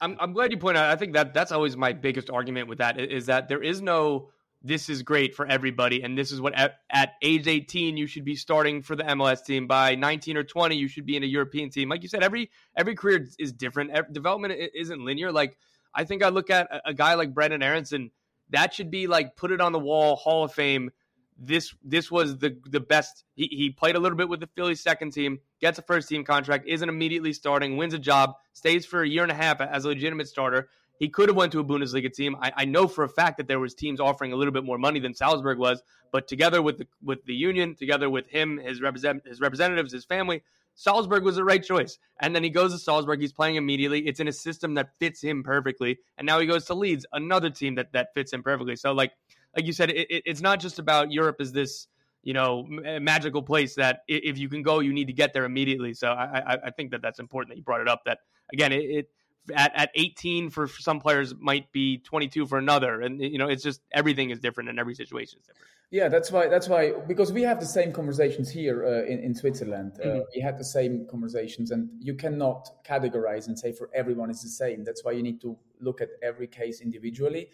I'm 0.00 0.16
I'm 0.18 0.32
glad 0.32 0.50
you 0.50 0.58
point 0.58 0.76
out. 0.76 0.90
I 0.90 0.96
think 0.96 1.14
that 1.14 1.32
that's 1.32 1.52
always 1.52 1.76
my 1.76 1.92
biggest 1.92 2.28
argument 2.28 2.68
with 2.68 2.78
that 2.78 2.98
is 2.98 3.26
that 3.26 3.48
there 3.48 3.62
is 3.62 3.80
no 3.80 4.30
this 4.62 4.90
is 4.90 5.02
great 5.02 5.34
for 5.34 5.46
everybody. 5.46 6.02
And 6.02 6.16
this 6.16 6.32
is 6.32 6.40
what 6.40 6.54
at, 6.54 6.80
at, 6.90 7.14
age 7.22 7.46
18 7.46 7.96
you 7.96 8.06
should 8.06 8.24
be 8.24 8.36
starting 8.36 8.82
for 8.82 8.94
the 8.94 9.04
MLS 9.04 9.44
team. 9.44 9.66
By 9.66 9.94
19 9.94 10.36
or 10.36 10.44
20 10.44 10.76
you 10.76 10.88
should 10.88 11.06
be 11.06 11.16
in 11.16 11.22
a 11.22 11.26
European 11.26 11.70
team. 11.70 11.88
Like 11.88 12.02
you 12.02 12.08
said, 12.08 12.22
every 12.22 12.50
every 12.76 12.94
career 12.94 13.26
is 13.38 13.52
different. 13.52 13.90
Every, 13.90 14.12
development 14.12 14.54
isn't 14.74 15.04
linear. 15.04 15.32
Like 15.32 15.56
I 15.94 16.04
think 16.04 16.22
I 16.22 16.28
look 16.28 16.50
at 16.50 16.70
a, 16.70 16.90
a 16.90 16.94
guy 16.94 17.14
like 17.14 17.32
Brenden 17.34 17.62
Aaronson. 17.62 18.10
That 18.50 18.74
should 18.74 18.90
be 18.90 19.06
like 19.06 19.36
put 19.36 19.50
it 19.50 19.60
on 19.60 19.72
the 19.72 19.78
wall, 19.78 20.16
Hall 20.16 20.44
of 20.44 20.52
Fame. 20.52 20.90
This 21.38 21.74
this 21.82 22.10
was 22.10 22.36
the 22.36 22.58
the 22.66 22.80
best. 22.80 23.24
He, 23.34 23.46
he 23.46 23.70
played 23.70 23.96
a 23.96 24.00
little 24.00 24.18
bit 24.18 24.28
with 24.28 24.40
the 24.40 24.48
Phillies 24.56 24.82
second 24.82 25.12
team, 25.12 25.38
gets 25.60 25.78
a 25.78 25.82
first 25.82 26.08
team 26.08 26.22
contract, 26.22 26.66
isn't 26.68 26.88
immediately 26.88 27.32
starting, 27.32 27.78
wins 27.78 27.94
a 27.94 27.98
job, 27.98 28.34
stays 28.52 28.84
for 28.84 29.02
a 29.02 29.08
year 29.08 29.22
and 29.22 29.32
a 29.32 29.34
half 29.34 29.62
as 29.62 29.86
a 29.86 29.88
legitimate 29.88 30.28
starter 30.28 30.68
he 31.00 31.08
could 31.08 31.28
have 31.30 31.36
went 31.36 31.50
to 31.52 31.60
a 31.60 31.64
Bundesliga 31.64 32.12
team. 32.12 32.36
I, 32.40 32.52
I, 32.58 32.64
know 32.66 32.86
for 32.86 33.04
a 33.04 33.08
fact 33.08 33.38
that 33.38 33.48
there 33.48 33.58
was 33.58 33.74
teams 33.74 34.00
offering 34.00 34.32
a 34.32 34.36
little 34.36 34.52
bit 34.52 34.64
more 34.64 34.76
money 34.78 35.00
than 35.00 35.14
Salzburg 35.14 35.58
was, 35.58 35.82
but 36.12 36.28
together 36.28 36.60
with 36.60 36.78
the 36.78 36.86
with 37.02 37.24
the 37.24 37.34
union, 37.34 37.74
together 37.74 38.08
with 38.10 38.28
him, 38.28 38.58
his 38.58 38.80
represent 38.82 39.26
his 39.26 39.40
representatives, 39.40 39.92
his 39.92 40.04
family, 40.04 40.42
Salzburg 40.74 41.24
was 41.24 41.36
the 41.36 41.44
right 41.44 41.64
choice. 41.64 41.98
And 42.20 42.36
then 42.36 42.44
he 42.44 42.50
goes 42.50 42.72
to 42.72 42.78
Salzburg. 42.78 43.20
He's 43.20 43.32
playing 43.32 43.56
immediately. 43.56 44.06
It's 44.06 44.20
in 44.20 44.28
a 44.28 44.32
system 44.32 44.74
that 44.74 44.94
fits 44.98 45.22
him 45.22 45.42
perfectly. 45.42 45.98
And 46.18 46.26
now 46.26 46.38
he 46.38 46.46
goes 46.46 46.66
to 46.66 46.74
Leeds, 46.74 47.06
another 47.12 47.50
team 47.50 47.74
that 47.76 47.92
that 47.92 48.12
fits 48.14 48.32
him 48.32 48.42
perfectly. 48.42 48.76
So 48.76 48.92
like 48.92 49.12
like 49.56 49.66
you 49.66 49.72
said, 49.72 49.90
it, 49.90 50.10
it, 50.10 50.22
it's 50.26 50.42
not 50.42 50.60
just 50.60 50.78
about 50.78 51.10
Europe 51.10 51.36
as 51.40 51.50
this 51.50 51.88
you 52.22 52.34
know 52.34 52.68
eh, 52.84 52.98
magical 52.98 53.42
place 53.42 53.74
that 53.76 54.02
if 54.06 54.36
you 54.36 54.50
can 54.50 54.62
go, 54.62 54.80
you 54.80 54.92
need 54.92 55.06
to 55.06 55.14
get 55.14 55.32
there 55.32 55.44
immediately. 55.44 55.94
So 55.94 56.08
I 56.08 56.42
I, 56.46 56.58
I 56.66 56.70
think 56.70 56.90
that 56.90 57.00
that's 57.00 57.20
important 57.20 57.52
that 57.52 57.56
you 57.56 57.62
brought 57.62 57.80
it 57.80 57.88
up. 57.88 58.02
That 58.04 58.18
again, 58.52 58.72
it, 58.72 58.84
it 58.84 59.10
at, 59.54 59.72
at 59.74 59.90
18 59.94 60.50
for 60.50 60.68
some 60.68 61.00
players 61.00 61.34
might 61.38 61.70
be 61.72 61.98
22 61.98 62.46
for 62.46 62.58
another. 62.58 63.00
And 63.00 63.20
you 63.20 63.38
know 63.38 63.48
it's 63.48 63.62
just 63.62 63.80
everything 63.92 64.30
is 64.30 64.40
different 64.40 64.68
and 64.68 64.78
every 64.78 64.94
situation 64.94 65.40
is 65.40 65.46
different. 65.46 65.66
Yeah 65.90 66.08
that's 66.08 66.30
why 66.30 66.48
that's 66.48 66.68
why 66.68 66.92
because 67.08 67.32
we 67.32 67.42
have 67.42 67.58
the 67.58 67.66
same 67.66 67.92
conversations 67.92 68.50
here 68.50 68.84
uh, 68.84 69.04
in, 69.10 69.18
in 69.20 69.34
switzerland. 69.34 69.92
Uh, 70.00 70.06
mm-hmm. 70.06 70.20
we 70.34 70.40
had 70.40 70.58
the 70.58 70.64
same 70.64 71.06
conversations 71.10 71.70
and 71.70 71.88
you 71.98 72.14
cannot 72.14 72.84
categorize 72.84 73.48
and 73.48 73.58
say 73.58 73.72
for 73.72 73.90
everyone 73.94 74.30
it's 74.30 74.42
the 74.42 74.48
same. 74.48 74.84
That's 74.84 75.04
why 75.04 75.12
you 75.12 75.22
need 75.22 75.40
to 75.40 75.56
look 75.80 76.00
at 76.00 76.10
every 76.22 76.46
case 76.46 76.80
individually 76.80 77.48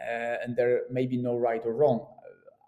uh, 0.00 0.36
and 0.42 0.56
there 0.56 0.82
may 0.90 1.06
be 1.06 1.16
no 1.16 1.36
right 1.36 1.62
or 1.64 1.74
wrong. 1.74 2.06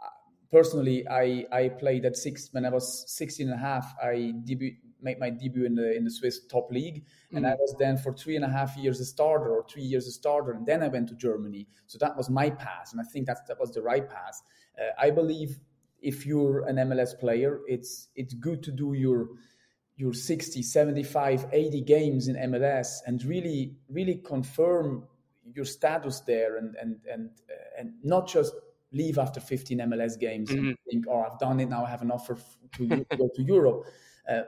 Uh, 0.03 0.09
personally 0.51 1.07
i 1.09 1.45
i 1.51 1.69
played 1.69 2.05
at 2.05 2.17
six 2.17 2.51
when 2.53 2.65
i 2.65 2.69
was 2.69 3.05
16 3.11 3.49
and 3.49 3.55
a 3.55 3.59
half 3.59 3.95
i 4.03 4.33
debut 4.45 4.77
made 5.01 5.19
my 5.19 5.31
debut 5.31 5.65
in 5.65 5.75
the 5.75 5.95
in 5.97 6.05
the 6.05 6.11
Swiss 6.11 6.47
top 6.47 6.71
league, 6.71 7.05
and 7.33 7.45
mm. 7.45 7.53
I 7.53 7.55
was 7.55 7.75
then 7.79 7.97
for 7.97 8.13
three 8.13 8.37
and 8.37 8.45
a 8.45 8.49
half 8.49 8.77
years 8.77 9.01
a 9.01 9.05
starter 9.05 9.51
or 9.51 9.65
three 9.69 9.83
years 9.83 10.07
a 10.07 10.11
starter, 10.11 10.53
and 10.53 10.67
then 10.67 10.83
I 10.83 10.89
went 10.89 11.09
to 11.09 11.15
Germany. 11.15 11.67
So 11.87 11.99
that 12.01 12.17
was 12.17 12.31
my 12.31 12.51
path, 12.51 12.91
and 12.93 13.01
I 13.01 13.05
think 13.05 13.27
that 13.27 13.47
that 13.49 13.59
was 13.59 13.73
the 13.73 13.83
right 13.83 14.09
path. 14.09 14.43
Uh, 14.79 14.91
I 14.99 15.11
believe 15.11 15.59
if 16.01 16.27
you're 16.27 16.67
an 16.67 16.77
MLS 16.77 17.19
player, 17.19 17.61
it's 17.67 18.09
it's 18.15 18.35
good 18.35 18.63
to 18.65 18.73
do 18.73 18.93
your 18.95 19.29
your 19.99 20.13
60, 20.13 20.63
75, 20.63 21.47
80 21.53 21.81
games 21.81 22.29
in 22.29 22.37
MLS 22.37 22.99
and 23.07 23.25
really 23.25 23.77
really 23.89 24.17
confirm 24.17 25.05
your 25.55 25.65
status 25.65 26.21
there 26.21 26.57
and 26.57 26.75
and 26.77 26.99
and 27.11 27.31
uh, 27.51 27.81
and 27.81 27.93
not 28.03 28.29
just 28.29 28.53
leave 28.93 29.19
after 29.19 29.41
15 29.41 29.79
MLS 29.79 30.19
games 30.19 30.51
mm-hmm. 30.51 30.69
and 30.69 30.77
think, 30.91 31.05
oh, 31.09 31.23
I've 31.23 31.39
done 31.39 31.61
it 31.61 31.69
now. 31.69 31.85
I 31.85 31.91
have 31.91 32.03
an 32.03 32.11
offer 32.11 32.39
to, 32.77 32.89
to 32.89 33.17
go 33.17 33.29
to 33.35 33.43
Europe. 33.55 33.85
Uh, 34.29 34.43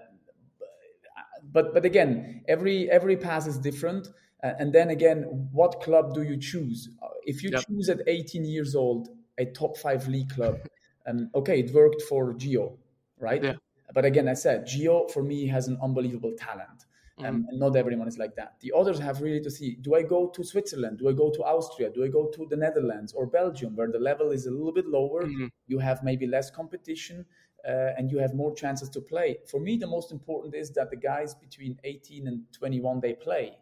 but 1.43 1.75
but 1.75 1.85
again, 1.85 2.43
every 2.49 2.91
every 2.91 3.17
pass 3.17 3.47
is 3.47 3.59
different. 3.59 4.09
Uh, 4.43 4.53
and 4.59 4.73
then 4.73 4.91
again, 4.91 5.49
what 5.53 5.81
club 5.81 6.15
do 6.15 6.23
you 6.23 6.37
choose? 6.37 6.91
Uh, 7.03 7.09
if 7.25 7.43
you 7.43 7.51
yep. 7.51 7.65
choose 7.67 7.89
at 7.89 8.01
18 8.07 8.45
years 8.45 8.77
old 8.77 9.09
a 9.37 9.45
top 9.47 9.77
five 9.77 10.07
league 10.07 10.31
club, 10.31 10.61
um, 11.07 11.29
okay, 11.35 11.61
it 11.61 11.75
worked 11.75 12.03
for 12.03 12.35
Gio, 12.35 12.77
right? 13.19 13.43
Yeah. 13.43 13.55
But 13.93 14.05
again, 14.05 14.29
I 14.29 14.35
said 14.35 14.67
Gio 14.67 15.11
for 15.11 15.23
me 15.23 15.47
has 15.49 15.67
an 15.67 15.79
unbelievable 15.83 16.35
talent. 16.39 16.85
Um, 17.21 17.25
mm-hmm. 17.25 17.49
and 17.49 17.59
not 17.59 17.75
everyone 17.75 18.07
is 18.07 18.17
like 18.17 18.37
that. 18.37 18.55
The 18.61 18.73
others 18.77 19.01
have 19.01 19.21
really 19.21 19.41
to 19.41 19.51
see: 19.51 19.77
Do 19.81 19.97
I 19.97 20.03
go 20.03 20.29
to 20.29 20.45
Switzerland? 20.45 20.99
Do 20.99 21.09
I 21.09 21.13
go 21.13 21.33
to 21.33 21.43
Austria? 21.43 21.91
Do 21.91 22.05
I 22.05 22.09
go 22.09 22.29
to 22.29 22.47
the 22.49 22.57
Netherlands 22.57 23.13
or 23.13 23.27
Belgium, 23.27 23.75
where 23.75 23.91
the 23.91 23.99
level 23.99 24.31
is 24.31 24.47
a 24.47 24.53
little 24.53 24.73
bit 24.73 24.87
lower? 24.87 25.25
Mm-hmm. 25.25 25.47
You 25.67 25.81
have 25.81 26.05
maybe 26.05 26.29
less 26.29 26.49
competition, 26.49 27.27
uh, 27.69 27.93
and 27.97 28.11
you 28.11 28.19
have 28.19 28.35
more 28.35 28.55
chances 28.55 28.89
to 28.89 29.01
play. 29.01 29.37
For 29.47 29.61
me, 29.61 29.77
the 29.77 29.87
most 29.87 30.11
important 30.11 30.55
is 30.55 30.71
that 30.71 30.91
the 30.91 30.97
guys 30.97 31.35
between 31.35 31.79
18 31.85 32.27
and 32.27 32.43
21 32.53 33.01
they 33.01 33.13
play. 33.13 33.59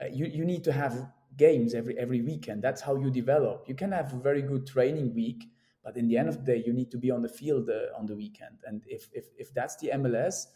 Uh, 0.00 0.06
you 0.06 0.26
you 0.26 0.44
need 0.44 0.64
to 0.64 0.72
have 0.72 1.08
games 1.36 1.74
every 1.74 1.98
every 1.98 2.20
weekend. 2.20 2.62
That's 2.62 2.82
how 2.82 2.96
you 2.96 3.10
develop. 3.10 3.64
You 3.66 3.74
can 3.74 3.92
have 3.92 4.12
a 4.12 4.16
very 4.16 4.42
good 4.42 4.66
training 4.66 5.14
week, 5.14 5.44
but 5.82 5.96
in 5.96 6.08
the 6.08 6.18
end 6.18 6.28
of 6.28 6.36
the 6.36 6.44
day, 6.52 6.62
you 6.66 6.72
need 6.72 6.90
to 6.90 6.98
be 6.98 7.10
on 7.10 7.22
the 7.22 7.28
field 7.28 7.70
uh, 7.70 7.98
on 7.98 8.06
the 8.06 8.16
weekend. 8.16 8.58
And 8.66 8.82
if 8.86 9.08
if 9.12 9.26
if 9.38 9.54
that's 9.54 9.76
the 9.76 9.90
MLS, 9.94 10.46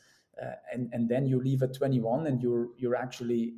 uh, 0.42 0.56
and 0.72 0.90
and 0.92 1.08
then 1.08 1.26
you 1.26 1.40
leave 1.40 1.62
at 1.62 1.72
21 1.74 2.26
and 2.26 2.42
you're 2.42 2.68
you're 2.76 2.96
actually 2.96 3.54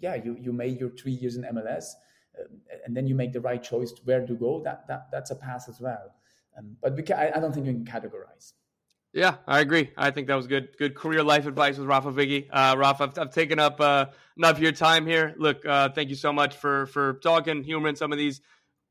yeah 0.00 0.14
you 0.14 0.36
you 0.40 0.52
made 0.52 0.80
your 0.80 0.90
three 0.90 1.12
years 1.12 1.36
in 1.36 1.42
MLS. 1.42 1.94
Uh, 2.38 2.44
and 2.84 2.96
then 2.96 3.06
you 3.06 3.14
make 3.14 3.32
the 3.32 3.40
right 3.40 3.62
choice 3.62 3.92
where 4.04 4.24
to 4.26 4.34
go. 4.34 4.62
That 4.62 4.86
that 4.88 5.08
that's 5.10 5.30
a 5.30 5.36
pass 5.36 5.68
as 5.68 5.80
well. 5.80 6.14
Um, 6.56 6.76
but 6.80 6.96
we 6.96 7.02
can, 7.02 7.18
I, 7.18 7.32
I 7.36 7.40
don't 7.40 7.52
think 7.52 7.66
you 7.66 7.72
can 7.72 7.84
categorize. 7.84 8.52
Yeah, 9.12 9.36
I 9.46 9.60
agree. 9.60 9.90
I 9.96 10.10
think 10.10 10.26
that 10.26 10.34
was 10.34 10.46
good. 10.46 10.76
Good 10.78 10.94
career 10.94 11.22
life 11.22 11.46
advice 11.46 11.78
with 11.78 11.88
Rapha 11.88 12.14
Wicky. 12.14 12.50
Uh, 12.50 12.76
Rapha, 12.76 13.00
I've, 13.00 13.18
I've 13.18 13.30
taken 13.30 13.58
up 13.58 13.80
uh, 13.80 14.06
enough 14.36 14.56
of 14.56 14.62
your 14.62 14.72
time 14.72 15.06
here. 15.06 15.34
Look, 15.38 15.64
uh, 15.64 15.88
thank 15.88 16.10
you 16.10 16.16
so 16.16 16.32
much 16.32 16.54
for 16.56 16.86
for 16.86 17.14
talking, 17.14 17.64
humoring 17.64 17.96
some 17.96 18.12
of 18.12 18.18
these 18.18 18.42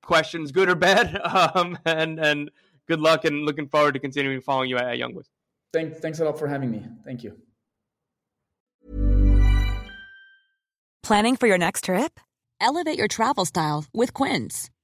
questions, 0.01 0.51
good 0.51 0.69
or 0.69 0.75
bad. 0.75 1.21
Um, 1.55 1.77
and 1.85 2.19
and 2.19 2.51
good 2.87 2.99
luck, 2.99 3.23
and 3.25 3.45
looking 3.45 3.67
forward 3.67 3.93
to 3.93 3.99
continuing 3.99 4.41
following 4.41 4.69
you 4.69 4.77
at, 4.77 4.87
at 4.87 4.97
Young 4.97 5.13
Boys. 5.13 5.29
Thank, 5.73 5.95
thanks 5.97 6.19
a 6.19 6.25
lot 6.25 6.39
for 6.39 6.47
having 6.47 6.71
me. 6.71 6.83
Thank 7.03 7.23
you. 7.23 7.37
Planning 11.03 11.35
for 11.35 11.45
your 11.45 11.59
next 11.59 11.83
trip? 11.83 12.19
Elevate 12.59 12.97
your 12.97 13.07
travel 13.07 13.45
style 13.45 13.85
with 13.93 14.13
Quince. 14.13 14.71